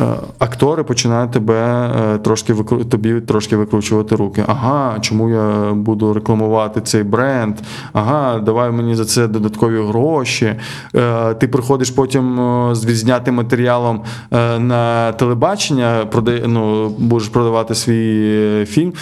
Е, 0.00 0.04
Актори 0.38 0.82
починають 0.82 1.30
тебе 1.30 1.90
е, 2.14 2.18
трошки 2.18 2.54
тобі 2.90 3.20
трошки 3.20 3.56
викручувати 3.56 4.16
руки. 4.16 4.44
Ага, 4.46 4.98
чому 5.00 5.30
я 5.30 5.72
буду 5.72 6.12
рекламувати 6.12 6.80
цей 6.80 7.02
бренд? 7.02 7.56
Ага, 7.92 8.38
давай 8.38 8.70
мені 8.70 8.94
за 8.94 9.04
це 9.04 9.28
додаткові 9.28 9.82
гроші. 9.86 10.54
Е, 10.94 11.34
Ти 11.34 11.48
приходиш 11.48 11.90
потім 11.90 12.40
з 12.72 12.84
відзнятим 12.84 13.34
матеріалом 13.34 14.02
на 14.58 15.12
телебачення, 15.12 16.06
продай, 16.10 16.44
ну, 16.46 16.88
будеш 16.88 17.28
продавати 17.28 17.74
свій 17.74 18.64
фільм. 18.64 18.92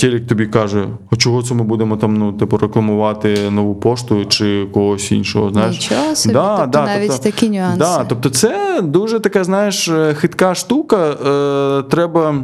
Телек 0.00 0.26
тобі 0.26 0.46
каже, 0.46 0.84
а 1.12 1.16
чого 1.16 1.42
це 1.42 1.54
ми 1.54 1.64
будемо 1.64 1.96
там 1.96 2.16
ну, 2.16 2.32
типу, 2.32 2.56
рекламувати 2.56 3.50
нову 3.50 3.74
пошту 3.74 4.24
чи 4.24 4.66
когось 4.74 5.12
іншого. 5.12 5.50
Знаєш? 5.50 5.90
Нічого 5.90 6.16
собі, 6.16 6.34
тобто 6.34 6.80
навіть 6.80 7.22
такі 7.22 7.50
нюанси. 7.50 7.78
Да, 7.78 8.04
тобто 8.04 8.30
це 8.30 8.80
дуже 8.82 9.20
така, 9.20 9.44
знаєш, 9.44 9.88
хитка 10.18 10.54
штука. 10.54 10.96
Е, 10.96 11.82
треба. 11.82 12.34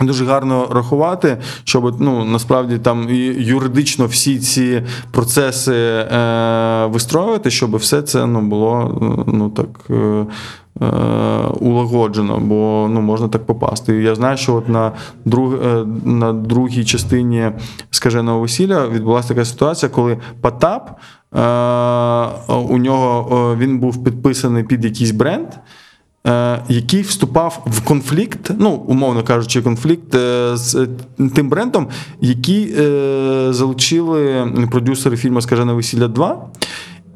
Дуже 0.00 0.24
гарно 0.24 0.68
рахувати, 0.70 1.38
щоб 1.64 2.00
ну 2.00 2.24
насправді 2.24 2.78
там 2.78 3.06
і 3.10 3.16
юридично 3.38 4.06
всі 4.06 4.38
ці 4.38 4.82
процеси 5.10 5.74
е, 5.74 6.86
вистроювати, 6.86 7.50
щоб 7.50 7.76
все 7.76 8.02
це 8.02 8.26
ну 8.26 8.40
було 8.40 8.98
е, 9.02 9.32
ну 9.32 9.50
так 9.50 9.68
е, 9.90 10.26
е, 10.80 10.86
улагоджено, 11.60 12.38
бо 12.38 12.88
ну 12.90 13.00
можна 13.00 13.28
так 13.28 13.46
попасти. 13.46 14.02
Я 14.02 14.14
знаю, 14.14 14.36
що 14.36 14.54
от 14.54 14.68
на 14.68 14.92
друг, 15.24 15.54
на 16.04 16.32
другій 16.32 16.84
частині 16.84 17.50
скаженого 17.90 18.40
весілля 18.40 18.88
відбулася 18.88 19.28
така 19.28 19.44
ситуація, 19.44 19.90
коли 19.90 20.18
Потап 20.40 21.00
у 22.48 22.78
нього 22.78 23.56
він 23.58 23.78
був 23.78 24.04
підписаний 24.04 24.64
під 24.64 24.84
якийсь 24.84 25.10
бренд. 25.10 25.48
Е, 26.26 26.62
Який 26.68 27.02
вступав 27.02 27.62
в 27.66 27.80
конфлікт, 27.80 28.50
ну 28.58 28.70
умовно 28.70 29.22
кажучи, 29.22 29.62
конфлікт 29.62 30.14
е, 30.14 30.56
з 30.56 30.88
тим 31.34 31.48
брендом, 31.48 31.88
який 32.20 32.74
е, 32.78 33.52
залучили 33.52 34.46
продюсери 34.70 35.16
фільму 35.16 35.40
Скажене 35.40 35.72
весілля 35.72 36.08
2. 36.08 36.48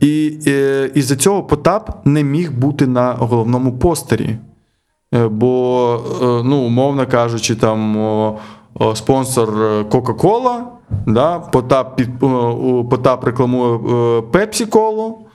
І 0.01 0.39
е, 0.47 0.91
із-за 0.95 1.17
цього 1.17 1.43
Потап 1.43 2.07
не 2.07 2.23
міг 2.23 2.53
бути 2.53 2.87
на 2.87 3.13
головному 3.13 3.79
постері. 3.79 4.39
Е, 5.15 5.29
Бо, 5.29 6.01
е, 6.23 6.25
ну, 6.45 6.57
умовно 6.57 7.07
кажучи, 7.07 7.55
там 7.55 8.37
спонсор 8.95 9.63
е, 9.63 9.85
Кока-Кола, 9.85 10.65
да, 11.07 11.39
Потап, 11.39 12.01
Потап 12.91 13.25
рекламує 13.25 14.23
Пепсі 14.23 14.67
Колу. 14.67 15.26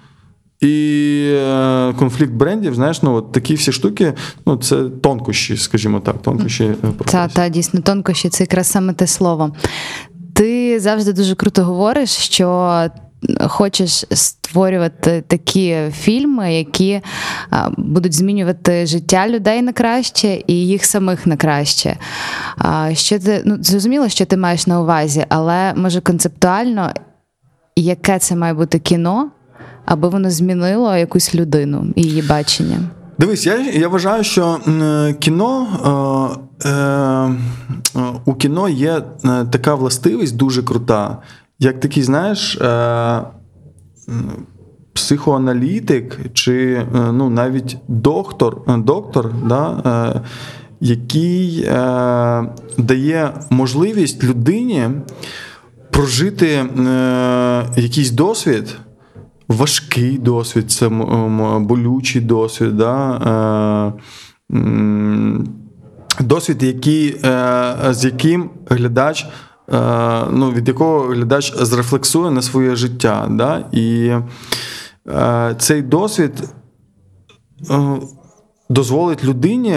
І 0.61 1.33
е, 1.35 1.93
конфлікт 1.99 2.31
брендів, 2.31 2.75
знаєш, 2.75 3.01
ну 3.01 3.13
от 3.13 3.31
такі 3.31 3.53
всі 3.53 3.71
штуки, 3.71 4.13
ну 4.45 4.57
це 4.57 4.83
тонкощі, 4.83 5.57
скажімо 5.57 5.99
так, 5.99 6.21
тонкощі 6.21 6.63
е, 6.63 6.75
Та, 7.05 7.27
та 7.27 7.49
дійсно 7.49 7.81
тонкощі, 7.81 8.29
це 8.29 8.43
якраз 8.43 8.67
саме 8.67 8.93
те 8.93 9.07
слово. 9.07 9.55
Ти 10.33 10.79
завжди 10.79 11.13
дуже 11.13 11.35
круто 11.35 11.63
говориш, 11.63 12.09
що 12.09 12.89
хочеш 13.47 14.05
створювати 14.11 15.23
такі 15.27 15.77
фільми, 15.93 16.53
які 16.53 17.01
будуть 17.77 18.13
змінювати 18.13 18.85
життя 18.85 19.27
людей 19.27 19.61
на 19.61 19.73
краще 19.73 20.43
і 20.47 20.53
їх 20.53 20.85
самих 20.85 21.27
на 21.27 21.37
краще. 21.37 21.97
Що 22.93 23.19
ти 23.19 23.41
ну 23.45 23.57
зрозуміло, 23.61 24.09
що 24.09 24.25
ти 24.25 24.37
маєш 24.37 24.67
на 24.67 24.81
увазі, 24.81 25.25
але 25.29 25.73
може 25.73 26.01
концептуально, 26.01 26.93
яке 27.75 28.19
це 28.19 28.35
має 28.35 28.53
бути 28.53 28.79
кіно, 28.79 29.31
аби 29.85 30.09
воно 30.09 30.29
змінило 30.29 30.95
якусь 30.95 31.35
людину 31.35 31.85
і 31.95 32.01
її 32.03 32.21
бачення. 32.21 32.79
Дивись, 33.19 33.45
я, 33.45 33.59
я 33.59 33.87
вважаю, 33.87 34.23
що 34.23 34.59
кіно 35.19 35.67
е, 36.63 36.69
е, 36.69 36.71
е, 36.71 38.03
у 38.25 38.33
кіно 38.33 38.69
є 38.69 38.91
е, 39.25 39.45
така 39.51 39.75
властивість 39.75 40.37
дуже 40.37 40.63
крута, 40.63 41.17
як 41.59 41.79
такий, 41.79 42.03
знаєш, 42.03 42.55
е, 42.55 43.21
психоаналітик 44.93 46.19
чи 46.33 46.73
е, 46.73 46.85
ну, 47.11 47.29
навіть 47.29 47.77
доктор, 47.87 48.61
е, 48.67 48.77
доктор 48.77 49.33
да, 49.45 49.81
е, 50.15 50.21
який 50.79 51.63
е, 51.63 52.43
дає 52.77 53.33
можливість 53.49 54.23
людині 54.23 54.89
прожити 55.91 56.47
е, 56.47 56.65
якийсь 57.77 58.11
досвід 58.11 58.77
важкий 59.51 60.17
досвід, 60.17 60.71
це 60.71 60.89
болючий 61.59 62.21
досвід. 62.21 62.77
Да? 62.77 63.95
Е, 64.51 64.59
досвід, 66.19 66.63
який, 66.63 67.15
е, 67.23 67.75
з 67.89 68.05
яким 68.05 68.49
глядач. 68.69 69.27
е, 69.73 70.21
Ну, 70.31 70.51
від 70.51 70.67
якого 70.67 70.99
глядач 70.99 71.53
зрефлексує 71.57 72.31
на 72.31 72.41
своє 72.41 72.75
життя. 72.75 73.27
Да? 73.31 73.65
І 73.71 74.11
цей 75.57 75.81
досвід 75.81 76.43
дозволить 78.69 79.23
людині 79.23 79.75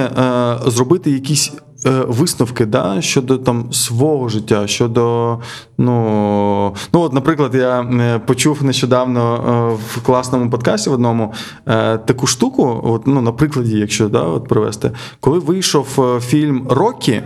зробити 0.67 1.11
якісь 1.11 1.53
висновки 1.85 2.67
да, 2.67 3.01
щодо 3.01 3.39
там 3.39 3.73
свого 3.73 4.29
життя, 4.29 4.67
щодо. 4.67 5.39
Ну, 5.79 6.75
ну 6.93 7.01
от, 7.01 7.13
наприклад, 7.13 7.55
я 7.55 7.81
е, 7.81 8.19
почув 8.19 8.65
нещодавно 8.65 9.35
е, 9.35 9.85
в 9.89 10.03
класному 10.03 10.51
подкасті 10.51 10.91
в 10.91 10.93
одному 10.93 11.33
е, 11.67 11.99
таку 11.99 12.27
штуку, 12.27 12.81
от, 12.85 13.07
ну, 13.07 13.21
на 13.21 13.33
прикладі, 13.33 13.79
якщо 13.79 14.09
да, 14.09 14.23
от 14.23 14.49
привести, 14.49 14.91
коли 15.21 15.39
вийшов 15.39 15.89
е, 15.99 16.21
фільм 16.21 16.67
Рокі. 16.71 17.23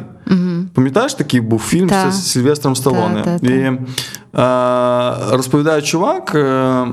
Пам'ятаєш, 0.75 1.15
такий 1.15 1.41
був 1.41 1.61
фільм 1.61 1.89
Та. 1.89 2.11
з 2.11 2.31
Сильвестром 2.31 2.77
Сталоне? 2.77 3.23
Та, 3.25 3.39
та, 3.39 3.47
та. 3.47 3.55
І 3.55 3.59
е, 3.61 5.37
розповідає 5.37 5.83
чувак, 5.83 6.33
е, 6.35 6.87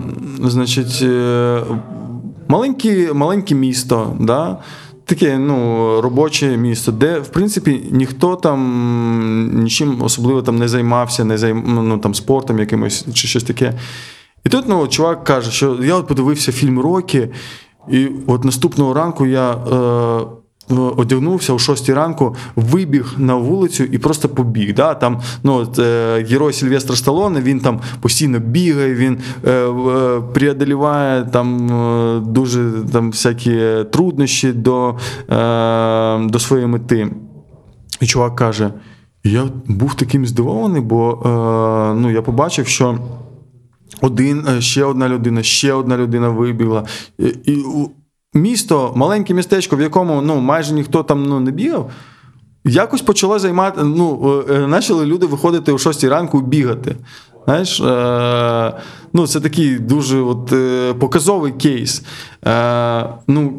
значить, 0.43 0.99
е, 1.01 1.61
маленьке, 2.47 3.13
маленьке 3.13 3.55
місто, 3.55 4.16
да? 4.20 4.57
Таке 5.05 5.37
ну, 5.37 6.01
робоче 6.01 6.57
місто, 6.57 6.91
де, 6.91 7.19
в 7.19 7.27
принципі, 7.27 7.89
ніхто 7.91 8.35
там 8.35 9.61
нічим 9.63 10.01
особливо 10.01 10.41
там 10.41 10.57
не 10.59 10.67
займався, 10.67 11.23
не 11.23 11.37
займ, 11.37 11.63
ну, 11.67 11.97
там, 11.97 12.13
спортом 12.13 12.59
якимось 12.59 13.05
чи 13.13 13.27
щось 13.27 13.43
таке. 13.43 13.73
І 14.45 14.49
тут 14.49 14.65
ну, 14.67 14.87
чувак 14.87 15.23
каже, 15.23 15.51
що 15.51 15.77
я 15.83 15.95
от 15.95 16.07
подивився 16.07 16.51
фільм 16.51 16.79
Рокі, 16.79 17.27
і 17.91 18.07
от 18.27 18.43
наступного 18.43 18.93
ранку 18.93 19.25
я. 19.25 19.51
Е, 19.51 20.44
одягнувся 20.70 21.53
о 21.53 21.59
6 21.59 21.89
ранку, 21.89 22.36
вибіг 22.55 23.13
на 23.18 23.36
вулицю 23.36 23.84
і 23.84 23.97
просто 23.97 24.30
побіг. 24.30 24.76
Да? 24.76 24.93
Там, 24.93 25.22
ну, 25.43 25.68
е, 25.80 26.26
герой 26.30 26.53
Сільвестр 26.53 26.97
Сталоне, 26.97 27.41
він 27.41 27.59
там 27.59 27.80
постійно 27.99 28.39
бігає, 28.39 28.95
він 28.95 29.18
е, 29.45 29.51
е, 29.51 30.22
преодоліває 30.34 31.24
там 31.24 31.72
е, 31.72 32.20
дуже 32.20 32.72
там, 32.91 33.11
всякі 33.11 33.61
труднощі 33.91 34.51
до, 34.51 34.95
е, 35.30 36.28
до 36.30 36.39
своєї 36.39 36.68
мети. 36.68 37.11
І 38.01 38.05
чувак 38.05 38.36
каже: 38.36 38.72
я 39.24 39.43
був 39.68 39.93
таким 39.93 40.26
здивований, 40.26 40.82
бо 40.82 41.11
е, 41.11 41.99
ну, 41.99 42.11
я 42.11 42.22
побачив, 42.22 42.68
що 42.68 42.99
один, 44.01 44.45
е, 44.47 44.61
ще 44.61 44.84
одна 44.84 45.09
людина, 45.09 45.43
ще 45.43 45.74
одна 45.74 45.97
людина 45.97 46.30
вибігла. 46.30 46.86
І, 47.20 47.26
і 47.26 47.66
місто, 48.36 48.93
маленьке 48.95 49.33
містечко, 49.33 49.75
в 49.75 49.81
якому 49.81 50.21
ну, 50.21 50.36
майже 50.36 50.73
ніхто 50.73 51.03
там 51.03 51.23
ну, 51.23 51.39
не 51.39 51.51
бігав. 51.51 51.91
Якось 52.65 53.01
почало 53.01 53.39
займати. 53.39 53.83
Ну, 53.83 54.33
е, 54.49 54.53
е, 54.53 54.67
почали 54.67 55.05
люди 55.05 55.25
виходити 55.25 55.71
о 55.71 55.77
6 55.77 56.03
ранку 56.03 56.41
бігати. 56.41 56.95
Знаєш, 57.45 57.81
е, 57.81 58.73
ну, 59.13 59.27
це 59.27 59.39
такий 59.39 59.79
дуже 59.79 60.19
от, 60.19 60.51
е, 60.51 60.93
показовий 60.93 61.51
кейс. 61.51 62.03
Е, 62.47 63.09
ну, 63.27 63.53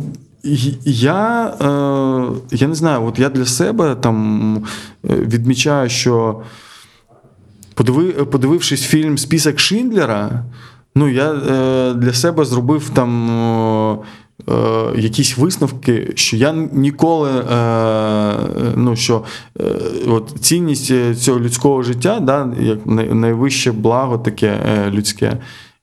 я, 0.84 1.46
е, 1.60 2.56
я 2.56 2.68
не 2.68 2.74
знаю, 2.74 3.04
от 3.04 3.18
я 3.18 3.28
для 3.28 3.46
себе 3.46 3.94
там 3.94 4.56
е, 4.56 4.60
відмічаю, 5.02 5.88
що 5.88 6.40
подиви, 7.74 8.12
подивившись 8.12 8.82
фільм 8.82 9.18
Список 9.18 9.58
Шиндлера, 9.58 10.44
ну 10.94 11.08
я 11.08 11.32
е, 11.32 11.94
для 11.94 12.12
себе 12.12 12.44
зробив 12.44 12.90
там 12.90 14.00
якісь 14.96 15.38
висновки, 15.38 16.12
що 16.14 16.36
я 16.36 16.52
ніколи 16.72 17.30
е, 17.30 18.34
ну, 18.76 18.96
що 18.96 19.22
е, 19.60 19.64
от 20.08 20.34
цінність 20.40 20.90
е, 20.90 21.14
цього 21.14 21.40
людського 21.40 21.82
життя, 21.82 22.20
да, 22.20 22.52
як 22.60 22.86
найвище 23.14 23.72
благо 23.72 24.18
таке 24.18 24.60
е, 24.66 24.90
людське. 24.90 25.38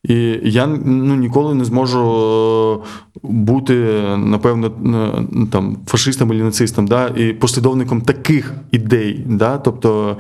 І 0.08 0.40
я 0.44 0.68
ну, 0.86 1.16
ніколи 1.16 1.56
не 1.56 1.66
зможу 1.66 2.00
е, 2.02 3.20
бути, 3.24 3.74
напевно, 4.18 4.68
е, 4.68 5.48
там, 5.52 5.78
фашистом 5.88 6.32
або 6.32 6.40
нацистом, 6.40 6.88
да, 6.88 7.08
і 7.08 7.34
послідовником 7.34 8.02
таких 8.02 8.54
ідей. 8.72 9.24
Да, 9.26 9.58
тобто, 9.58 10.18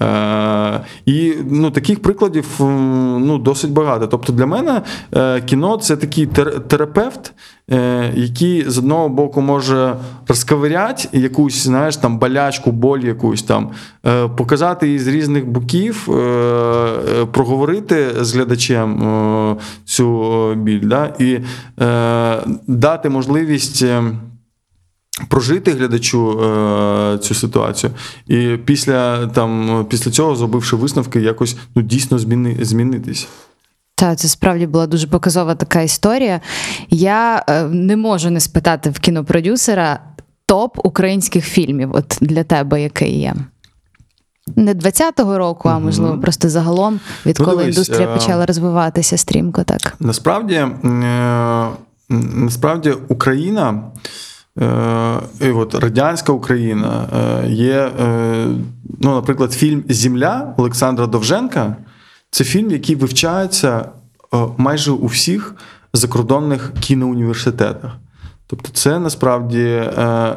е, 0.00 0.80
і 1.06 1.32
ну, 1.50 1.70
таких 1.70 2.02
прикладів 2.02 2.46
е, 2.60 2.64
ну, 3.20 3.38
досить 3.38 3.70
багато. 3.70 4.06
Тобто 4.06 4.32
для 4.32 4.46
мене 4.46 4.82
е, 5.14 5.40
кіно 5.40 5.76
це 5.76 5.96
такий 5.96 6.26
тер- 6.26 6.60
терапевт, 6.60 7.26
е, 7.28 7.63
який 8.14 8.70
з 8.70 8.78
одного 8.78 9.08
боку 9.08 9.40
може 9.40 9.96
розковиряти 10.28 11.08
якусь, 11.12 11.62
знаєш, 11.64 11.96
там 11.96 12.18
болячку, 12.18 12.72
боль 12.72 12.98
якусь 13.00 13.42
там, 13.42 13.70
е, 14.06 14.28
показати 14.28 14.86
її 14.86 14.98
з 14.98 15.06
різних 15.06 15.46
боків, 15.46 16.08
е, 16.10 16.14
е, 16.14 17.26
проговорити 17.26 18.10
з 18.20 18.34
глядачем 18.34 19.02
е, 19.02 19.56
цю 19.84 20.24
е, 20.50 20.54
біль, 20.54 20.80
да, 20.82 21.14
і 21.18 21.38
е, 21.80 22.42
дати 22.66 23.08
можливість. 23.08 23.82
е, 23.82 24.02
Прожити 25.28 25.70
глядачу 25.70 26.40
е, 26.40 27.18
цю 27.18 27.34
ситуацію, 27.34 27.92
і 28.26 28.56
після 28.64 29.26
там 29.26 29.86
після 29.88 30.10
цього, 30.10 30.36
зробивши 30.36 30.76
висновки, 30.76 31.20
якось 31.20 31.56
ну 31.74 31.82
дійсно 31.82 32.18
зміни, 32.18 32.56
змінитись. 32.60 33.28
Та 33.94 34.14
це 34.14 34.28
справді 34.28 34.66
була 34.66 34.86
дуже 34.86 35.06
показова 35.06 35.54
така 35.54 35.80
історія. 35.80 36.40
Я 36.90 37.44
е, 37.48 37.62
не 37.62 37.96
можу 37.96 38.30
не 38.30 38.40
спитати 38.40 38.90
в 38.90 38.98
кінопродюсера 38.98 40.00
топ 40.46 40.78
українських 40.86 41.44
фільмів. 41.44 41.90
От 41.94 42.18
для 42.20 42.44
тебе 42.44 42.82
який 42.82 43.20
є? 43.20 43.34
Не 44.56 44.74
20-го 44.74 45.38
року, 45.38 45.68
а 45.68 45.78
можливо, 45.78 46.18
просто 46.18 46.48
загалом, 46.48 47.00
відколи 47.26 47.50
Ну, 47.50 47.58
дивись, 47.58 47.76
індустрія 47.76 48.08
е, 48.08 48.14
почала 48.14 48.46
розвиватися 48.46 49.16
стрімко, 49.16 49.64
так. 49.64 49.94
Насправді, 50.00 50.54
е, 50.54 50.70
насправді 52.08 52.94
Україна, 53.08 53.82
е, 54.60 55.20
і 55.40 55.50
от 55.50 55.74
радянська 55.74 56.32
Україна 56.32 57.06
е, 57.44 57.48
є, 57.50 57.90
ну, 59.00 59.14
наприклад, 59.14 59.52
фільм 59.52 59.84
Земля 59.88 60.54
Олександра 60.56 61.06
Довженка. 61.06 61.76
Це 62.34 62.44
фільм, 62.44 62.70
який 62.70 62.96
вивчається 62.96 63.88
е, 64.34 64.38
майже 64.56 64.92
у 64.92 65.06
всіх 65.06 65.54
закордонних 65.92 66.72
кіноуніверситетах. 66.80 67.90
Тобто, 68.46 68.68
це 68.72 68.98
насправді 68.98 69.62
е, 69.62 69.92
е, 70.02 70.36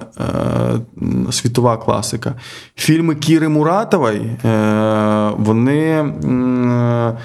світова 1.31 1.77
класика. 1.77 2.33
Фільми 2.75 3.15
Кіри 3.15 3.47
Муратової, 3.47 4.21
е, 4.21 5.31
вони 5.37 5.81
е, 5.81 7.17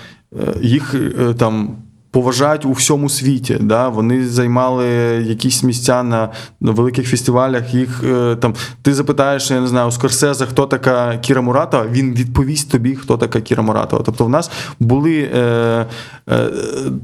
їх 0.61 0.95
е, 0.95 1.35
там. 1.35 1.77
Поважають 2.13 2.65
у 2.65 2.73
всьому 2.73 3.09
світі, 3.09 3.57
да? 3.61 3.89
вони 3.89 4.27
займали 4.27 4.87
якісь 5.27 5.63
місця 5.63 6.03
на, 6.03 6.29
великих 6.61 7.09
фестивалях. 7.09 7.75
Їх 7.75 8.05
е, 8.05 8.37
там 8.37 8.55
ти 8.83 8.95
запитаєш, 8.95 9.51
я 9.51 9.61
не 9.61 9.67
знаю, 9.67 9.89
у 9.89 9.91
Скорсезе, 9.91 10.47
хто 10.47 10.67
така 10.67 11.17
Кіра 11.17 11.41
Муратова, 11.41 11.87
він 11.87 12.15
відповість 12.15 12.71
тобі, 12.71 12.95
хто 12.95 13.17
така 13.17 13.41
Кіра 13.41 13.63
Муратова. 13.63 14.03
Тобто, 14.07 14.25
в 14.25 14.29
нас 14.29 14.51
були 14.81 15.31
е, 15.35 15.39
е, 16.31 16.49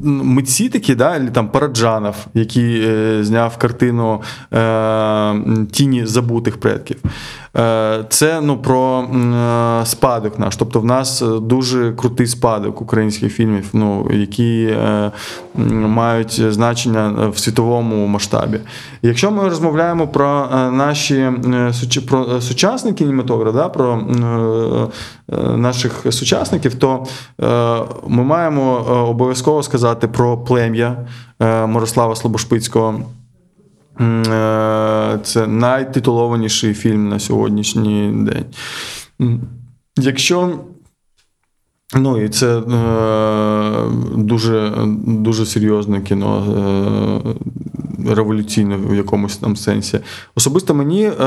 митці 0.02 0.68
такі, 0.68 0.94
да, 0.94 1.16
і 1.16 1.30
там 1.30 1.48
Параджанов, 1.48 2.16
який 2.34 2.88
е, 2.88 3.24
зняв 3.24 3.56
картину 3.56 4.22
е, 4.52 5.34
Тіні 5.72 6.06
забутих 6.06 6.60
предків. 6.60 6.96
Е, 7.58 8.04
Це 8.08 8.40
ну, 8.40 8.56
про 8.56 9.00
е, 9.00 9.86
спадок 9.86 10.38
наш. 10.38 10.56
Тобто 10.56 10.80
в 10.80 10.84
нас 10.84 11.22
е, 11.22 11.26
дуже 11.26 11.92
крутий 11.92 12.26
спадок 12.26 12.80
українських 12.80 13.32
фільмів, 13.32 13.68
ну, 13.72 14.08
які 14.12 14.76
мають 15.70 16.52
значення 16.52 17.28
в 17.34 17.38
світовому 17.38 18.06
масштабі. 18.06 18.60
Якщо 19.02 19.30
ми 19.30 19.48
розмовляємо 19.48 20.08
про 20.08 20.48
наші 20.72 21.30
про 22.08 22.40
сучасний 22.40 22.92
кінематограф, 22.92 23.54
да, 23.54 23.68
про 23.68 24.02
наших 25.56 26.06
сучасників, 26.10 26.74
то 26.74 27.06
ми 28.06 28.24
маємо 28.24 28.72
обов'язково 29.08 29.62
сказати 29.62 30.08
про 30.08 30.38
плем'я 30.38 30.96
Мирослава 31.66 32.16
Слобошпицького. 32.16 33.00
Е, 34.00 35.18
Це 35.22 35.46
найтитулованіший 35.46 36.74
фільм 36.74 37.08
на 37.08 37.18
сьогоднішній 37.18 38.12
день. 38.12 38.44
Якщо. 39.98 40.58
Ну, 41.94 42.24
і 42.24 42.28
це 42.28 42.58
е, 42.58 42.62
дуже, 44.16 44.72
дуже 45.06 45.46
серйозне 45.46 46.00
кіно, 46.00 46.44
е, 48.08 48.14
революційне 48.14 48.76
в 48.76 48.94
якомусь 48.94 49.36
там 49.36 49.56
сенсі. 49.56 50.00
Особисто 50.34 50.74
мені, 50.74 51.04
е, 51.04 51.24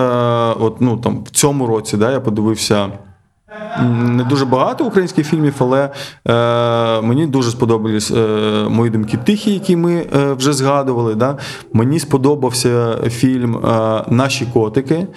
от, 0.59 0.81
ну, 0.81 0.97
там, 0.97 1.23
в 1.23 1.29
цьому 1.29 1.67
році 1.67 1.97
да, 1.97 2.11
я 2.11 2.19
подивився. 2.19 2.89
Не 3.81 4.23
дуже 4.23 4.45
багато 4.45 4.85
українських 4.85 5.27
фільмів, 5.27 5.55
але 5.59 5.89
е, 6.27 7.01
мені 7.01 7.27
дуже 7.27 7.51
сподобались 7.51 8.11
е, 8.11 8.65
мої 8.69 8.91
думки 8.91 9.17
тихі, 9.17 9.53
які 9.53 9.75
ми 9.75 9.93
е, 10.15 10.33
вже 10.33 10.53
згадували. 10.53 11.15
Да? 11.15 11.37
Мені 11.73 11.99
сподобався 11.99 12.97
фільм 13.09 13.57
е, 13.57 14.03
Наші 14.09 14.45
котики. 14.45 14.95
Е, 14.95 15.07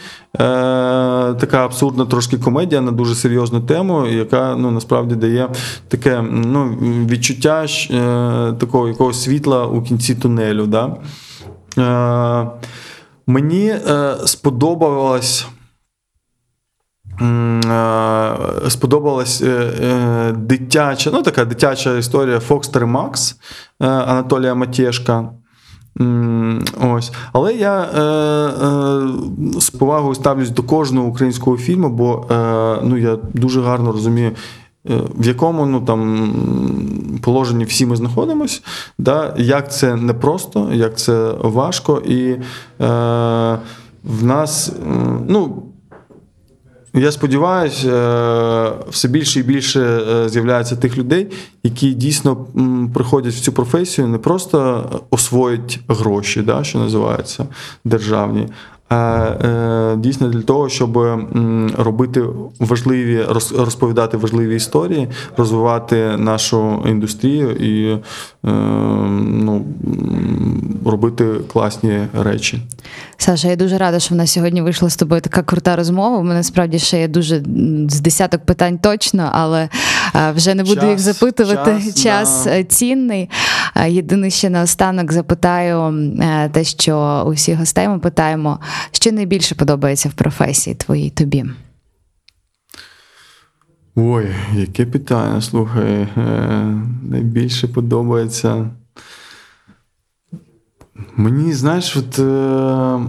така 1.34 1.64
абсурдна 1.64 2.06
трошки 2.06 2.38
комедія 2.38 2.80
на 2.80 2.92
дуже 2.92 3.14
серйозну 3.14 3.60
тему, 3.60 4.06
яка 4.06 4.56
ну, 4.58 4.70
насправді 4.70 5.14
дає 5.14 5.48
таке 5.88 6.22
ну, 6.30 6.64
відчуття 7.08 7.66
е, 7.90 8.52
такого 8.58 8.88
якогось 8.88 9.22
світла 9.22 9.66
у 9.66 9.82
кінці 9.82 10.14
тунелю. 10.14 10.66
Да? 10.66 10.96
Е, 11.78 12.46
мені 13.26 13.66
е, 13.66 14.14
сподобалось. 14.24 15.46
Е, 17.20 18.70
Сподобалась 18.70 19.42
е, 19.42 19.72
е, 19.82 20.32
дитяча, 20.32 21.10
ну 21.12 21.22
така 21.22 21.44
дитяча 21.44 21.96
історія 21.96 22.40
Фокстер 22.40 22.86
Макс 22.86 23.36
Анатолія 23.78 24.54
Матєшка. 24.54 25.30
Ось. 26.80 27.12
Але 27.32 27.54
я 27.54 27.82
е, 27.82 28.00
е, 28.00 29.60
з 29.60 29.70
повагою 29.70 30.14
ставлюсь 30.14 30.50
до 30.50 30.62
кожного 30.62 31.08
українського 31.08 31.56
фільму, 31.56 31.88
бо 31.88 32.26
е, 32.30 32.78
ну, 32.82 32.96
я 32.96 33.18
дуже 33.34 33.62
гарно 33.62 33.92
розумію, 33.92 34.30
в 35.18 35.26
якому 35.26 35.66
ну, 35.66 35.80
там, 35.80 36.32
положенні 37.22 37.64
всі 37.64 37.86
ми 37.86 37.96
знаходимося, 37.96 38.60
да, 38.98 39.34
як 39.38 39.72
це 39.72 39.96
непросто, 39.96 40.68
як 40.72 40.98
це 40.98 41.34
важко, 41.42 42.02
і 42.06 42.30
е, 42.30 42.38
в 44.04 44.24
нас, 44.24 44.72
ну, 45.28 45.62
я 46.94 47.12
сподіваюся, 47.12 48.72
все 48.90 49.08
більше 49.08 49.40
і 49.40 49.42
більше 49.42 49.80
е, 49.80 50.28
з'являється 50.28 50.76
тих 50.76 50.98
людей, 50.98 51.26
які 51.62 51.92
дійсно 51.94 52.36
приходять 52.94 53.34
в 53.34 53.40
цю 53.40 53.52
професію 53.52 54.08
не 54.08 54.18
просто 54.18 54.84
освоїть 55.10 55.80
гроші, 55.88 56.42
да, 56.42 56.64
що 56.64 56.78
називається 56.78 57.46
державні, 57.84 58.48
е, 58.92 59.96
дійсно 59.96 60.28
для 60.28 60.42
того, 60.42 60.68
щоб 60.68 60.96
робити 61.78 62.22
важливі, 62.60 63.22
роз- 63.22 63.64
розповідати 63.64 64.16
важливі 64.16 64.56
історії, 64.56 65.08
розвивати 65.36 66.16
нашу 66.16 66.84
індустрію 66.88 67.50
і 67.50 67.90
е, 67.92 68.00
ну, 69.20 69.64
робити 70.84 71.24
класні 71.52 72.06
речі. 72.12 72.60
Саша, 73.16 73.48
я 73.48 73.56
дуже 73.56 73.78
рада, 73.78 73.98
що 73.98 74.14
в 74.14 74.18
нас 74.18 74.32
сьогодні 74.32 74.62
вийшла 74.62 74.90
з 74.90 74.96
тобою 74.96 75.20
така 75.20 75.42
крута 75.42 75.76
розмова. 75.76 76.18
У 76.18 76.22
мене 76.22 76.42
справді 76.42 76.78
ще 76.78 77.00
є 77.00 77.08
дуже 77.08 77.42
з 77.88 78.00
десяток 78.00 78.44
питань 78.44 78.78
точно, 78.78 79.30
але 79.32 79.68
е, 80.14 80.32
вже 80.32 80.54
не 80.54 80.62
буду 80.62 80.80
Час, 80.80 80.90
їх 80.90 80.98
запитувати. 80.98 81.70
час, 81.82 81.94
Час, 82.02 82.44
да. 82.44 82.58
е, 82.58 82.64
цінний. 82.64 83.30
Е, 83.76 83.90
Єдине 83.90 84.30
ще 84.30 84.50
наостанок 84.50 85.12
запитаю 85.12 85.94
те, 86.52 86.64
що 86.64 87.24
у 87.26 87.30
всіх 87.30 87.58
гостей 87.58 87.88
ми 87.88 87.98
питаємо, 87.98 88.60
що 88.92 89.12
найбільше 89.12 89.54
подобається 89.54 90.08
в 90.08 90.12
професії 90.12 90.76
твоїй 90.76 91.10
тобі. 91.10 91.44
Ой, 93.96 94.26
яке 94.54 94.86
питання, 94.86 95.40
слухай. 95.40 96.08
Найбільше 97.02 97.68
подобається. 97.68 98.70
Мені, 101.16 101.52
знаєш, 101.52 101.96
от, 101.96 102.18
е, 102.18 103.00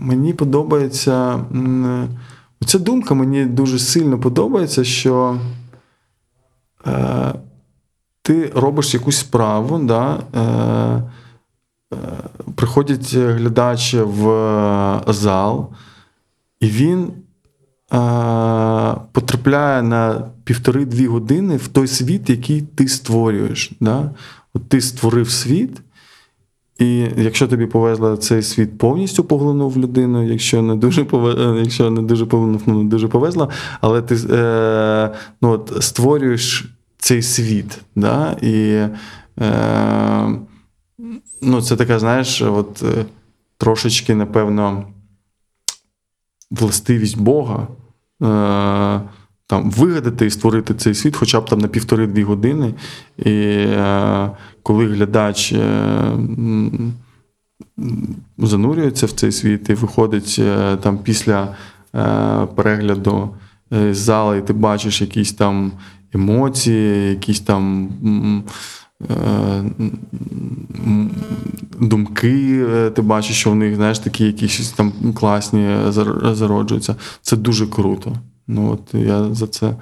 мені 0.00 0.34
подобається. 0.34 1.32
м, 1.34 2.08
Ця 2.66 2.78
думка 2.78 3.14
мені 3.14 3.44
дуже 3.44 3.78
сильно 3.78 4.18
подобається, 4.18 4.84
що 4.84 5.38
е, 6.86 7.34
ти 8.22 8.52
робиш 8.54 8.94
якусь 8.94 9.16
справу, 9.16 9.78
да, 9.78 10.18
е, 10.34 10.40
е, 11.94 11.96
приходить 12.54 13.14
глядач 13.14 13.94
в 13.94 14.28
е, 14.28 15.12
зал, 15.12 15.70
і 16.60 16.66
він 16.66 17.02
е, 17.02 17.10
потрапляє 19.12 19.82
на 19.82 20.30
півтори-дві 20.44 21.06
години 21.06 21.56
в 21.56 21.68
той 21.68 21.86
світ, 21.88 22.30
який 22.30 22.62
ти 22.62 22.88
створюєш. 22.88 23.72
Да? 23.80 24.10
От 24.54 24.68
ти 24.68 24.80
створив 24.80 25.30
світ, 25.30 25.80
і 26.80 27.10
якщо 27.16 27.48
тобі 27.48 27.66
повезло, 27.66 28.16
цей 28.16 28.42
світ 28.42 28.78
повністю 28.78 29.24
поглинув 29.24 29.78
людину, 29.78 30.22
якщо 30.26 30.62
не 30.62 30.76
дуже 30.76 31.04
повезло, 31.04 31.56
якщо 31.56 31.90
не 31.90 32.02
дуже 32.02 32.26
поглинув, 32.26 32.62
ну 32.66 32.82
не 32.82 32.88
дуже 32.88 33.08
повезло, 33.08 33.50
але 33.80 34.02
ти 34.02 34.16
е, 34.30 35.14
ну, 35.42 35.50
от, 35.50 35.72
створюєш 35.80 36.64
цей 36.98 37.22
світ. 37.22 37.78
Да? 37.96 38.36
І 38.42 38.86
е, 39.40 40.28
ну, 41.42 41.62
це 41.62 41.76
така, 41.76 41.98
знаєш, 41.98 42.42
от, 42.42 42.82
е, 42.82 43.04
трошечки, 43.58 44.14
напевно, 44.14 44.84
властивість 46.50 47.18
Бога. 47.18 47.68
Е, 48.22 49.00
там, 49.50 49.70
вигадати 49.70 50.26
і 50.26 50.30
створити 50.30 50.74
цей 50.74 50.94
світ 50.94 51.16
хоча 51.16 51.40
б 51.40 51.48
там 51.48 51.58
на 51.58 51.68
півтори-дві 51.68 52.22
години. 52.22 52.74
І 53.18 53.32
е, 53.32 54.30
коли 54.62 54.86
глядач 54.86 55.52
е, 55.52 55.86
занурюється 58.38 59.06
в 59.06 59.10
цей 59.10 59.32
світ 59.32 59.70
і 59.70 59.74
виходить 59.74 60.36
е, 60.38 60.76
там 60.76 60.98
після 60.98 61.54
е, 61.94 62.46
перегляду 62.54 63.30
з 63.70 63.96
зали, 63.96 64.38
і 64.38 64.42
ти 64.42 64.52
бачиш 64.52 65.00
якісь 65.00 65.32
там 65.32 65.72
емоції, 66.12 67.10
якісь 67.10 67.40
там. 67.40 67.88
Думки, 71.80 72.66
ти 72.94 73.02
бачиш, 73.02 73.36
що 73.36 73.50
в 73.50 73.54
них 73.54 73.76
знаєш, 73.76 73.98
такі 73.98 74.24
якісь 74.24 74.70
там 74.70 74.92
класні 75.14 75.76
зароджуються. 76.32 76.96
Це 77.22 77.36
дуже 77.36 77.66
круто. 77.66 78.12
Ну 78.48 78.70
от 78.72 78.94
я 78.94 79.34
за 79.34 79.46
це 79.46 79.74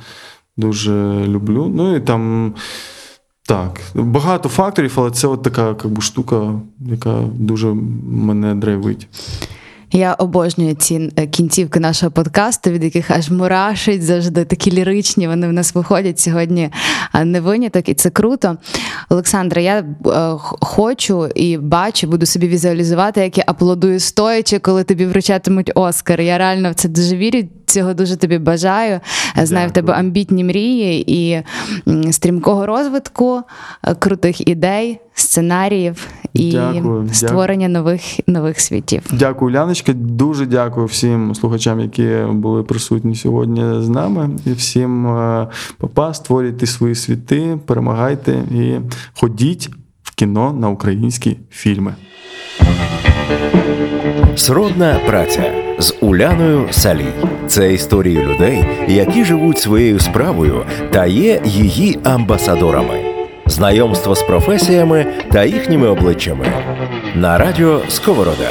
дуже 0.57 1.27
люблю. 1.27 1.73
Ну 1.75 1.97
і 1.97 2.01
там 2.01 2.55
так, 3.49 3.81
багато 3.95 4.49
факторів, 4.49 4.93
але 4.97 5.11
це 5.11 5.27
от 5.27 5.43
така 5.43 5.75
би, 5.85 6.03
штука, 6.03 6.53
яка 6.81 7.23
дуже 7.35 7.75
мене 8.11 8.55
драйвить. 8.55 9.09
Я 9.93 10.15
обожнюю 10.15 10.75
ці 10.75 11.11
е, 11.17 11.27
кінцівки 11.27 11.81
нашого 11.81 12.13
подкасту, 12.13 12.71
від 12.71 12.85
яких 12.85 13.11
аж 13.11 13.31
мурашить 13.31 14.03
завжди 14.03 14.45
такі 14.45 14.73
ліричні. 14.73 15.29
Вони 15.29 15.49
в 15.49 15.53
нас 15.53 15.75
виходять 15.75 16.21
сьогодні 16.21 16.71
не 17.25 17.41
виняток, 17.41 17.89
і 17.89 17.95
це 17.95 18.11
круто. 18.11 18.57
Олександра, 19.09 19.63
я 19.63 19.79
е, 19.79 19.85
хочу 20.61 21.27
і 21.27 21.59
бачу, 21.59 22.07
буду 22.07 22.27
собі 22.27 22.49
візуалізувати, 22.49 23.21
як 23.21 23.39
я 23.39 23.45
аплодую 23.47 24.01
стоячи, 24.01 24.59
коли 24.59 24.85
тобі 24.85 25.07
вручатимуть 25.07 25.73
Оскар. 25.75 26.21
Я 26.21 26.39
реально 26.39 26.71
в 26.71 26.75
це 26.75 26.89
дуже 26.89 27.17
вірю. 27.17 27.49
Цього 27.67 27.95
дуже 27.95 28.17
тобі 28.17 28.39
бажаю. 28.39 29.01
Знаю 29.37 29.69
в 29.69 29.73
тебе 29.73 29.93
амбітні 29.93 30.45
мрії 30.45 31.15
і 31.17 31.43
стрімкого 32.13 32.67
розвитку, 32.67 33.43
е, 33.85 33.95
крутих 33.95 34.49
ідей, 34.49 35.01
сценаріїв 35.15 36.07
і 36.35 36.53
Дякую, 36.53 36.83
дякую. 36.83 37.09
створення 37.13 37.69
нових 37.69 38.03
нових 38.27 38.61
світів. 38.61 39.03
Дякую, 39.13 39.53
Ляночка. 39.55 39.93
Дуже 39.93 40.47
дякую 40.47 40.87
всім 40.87 41.35
слухачам, 41.35 41.81
які 41.81 42.09
були 42.31 42.63
присутні 42.63 43.15
сьогодні 43.15 43.83
з 43.83 43.89
нами. 43.89 44.31
І 44.47 44.53
всім 44.53 45.07
е, 45.07 45.49
папа, 45.79 46.15
створюйте 46.15 46.67
свої 46.67 46.95
світи, 46.95 47.59
перемагайте 47.67 48.33
і 48.33 48.75
ходіть 49.21 49.71
в 50.03 50.15
кіно 50.15 50.53
на 50.53 50.69
українські 50.69 51.37
фільми. 51.51 51.95
Сродна 54.37 55.01
праця 55.07 55.53
з 55.79 55.95
Уляною 56.01 56.67
Салій. 56.71 57.13
Це 57.47 57.73
історії 57.75 58.19
людей, 58.19 58.65
які 58.89 59.25
живуть 59.25 59.59
своєю 59.59 59.99
справою 59.99 60.65
та 60.93 61.07
є 61.07 61.43
її 61.45 61.99
амбасадорами. 62.05 63.08
Знайомство 63.49 64.15
з 64.15 64.23
професіями 64.23 65.07
та 65.33 65.45
їхніми 65.45 65.89
обличчями 65.89 66.47
на 67.15 67.39
радіо 67.39 67.81
Сковорода. 67.89 68.51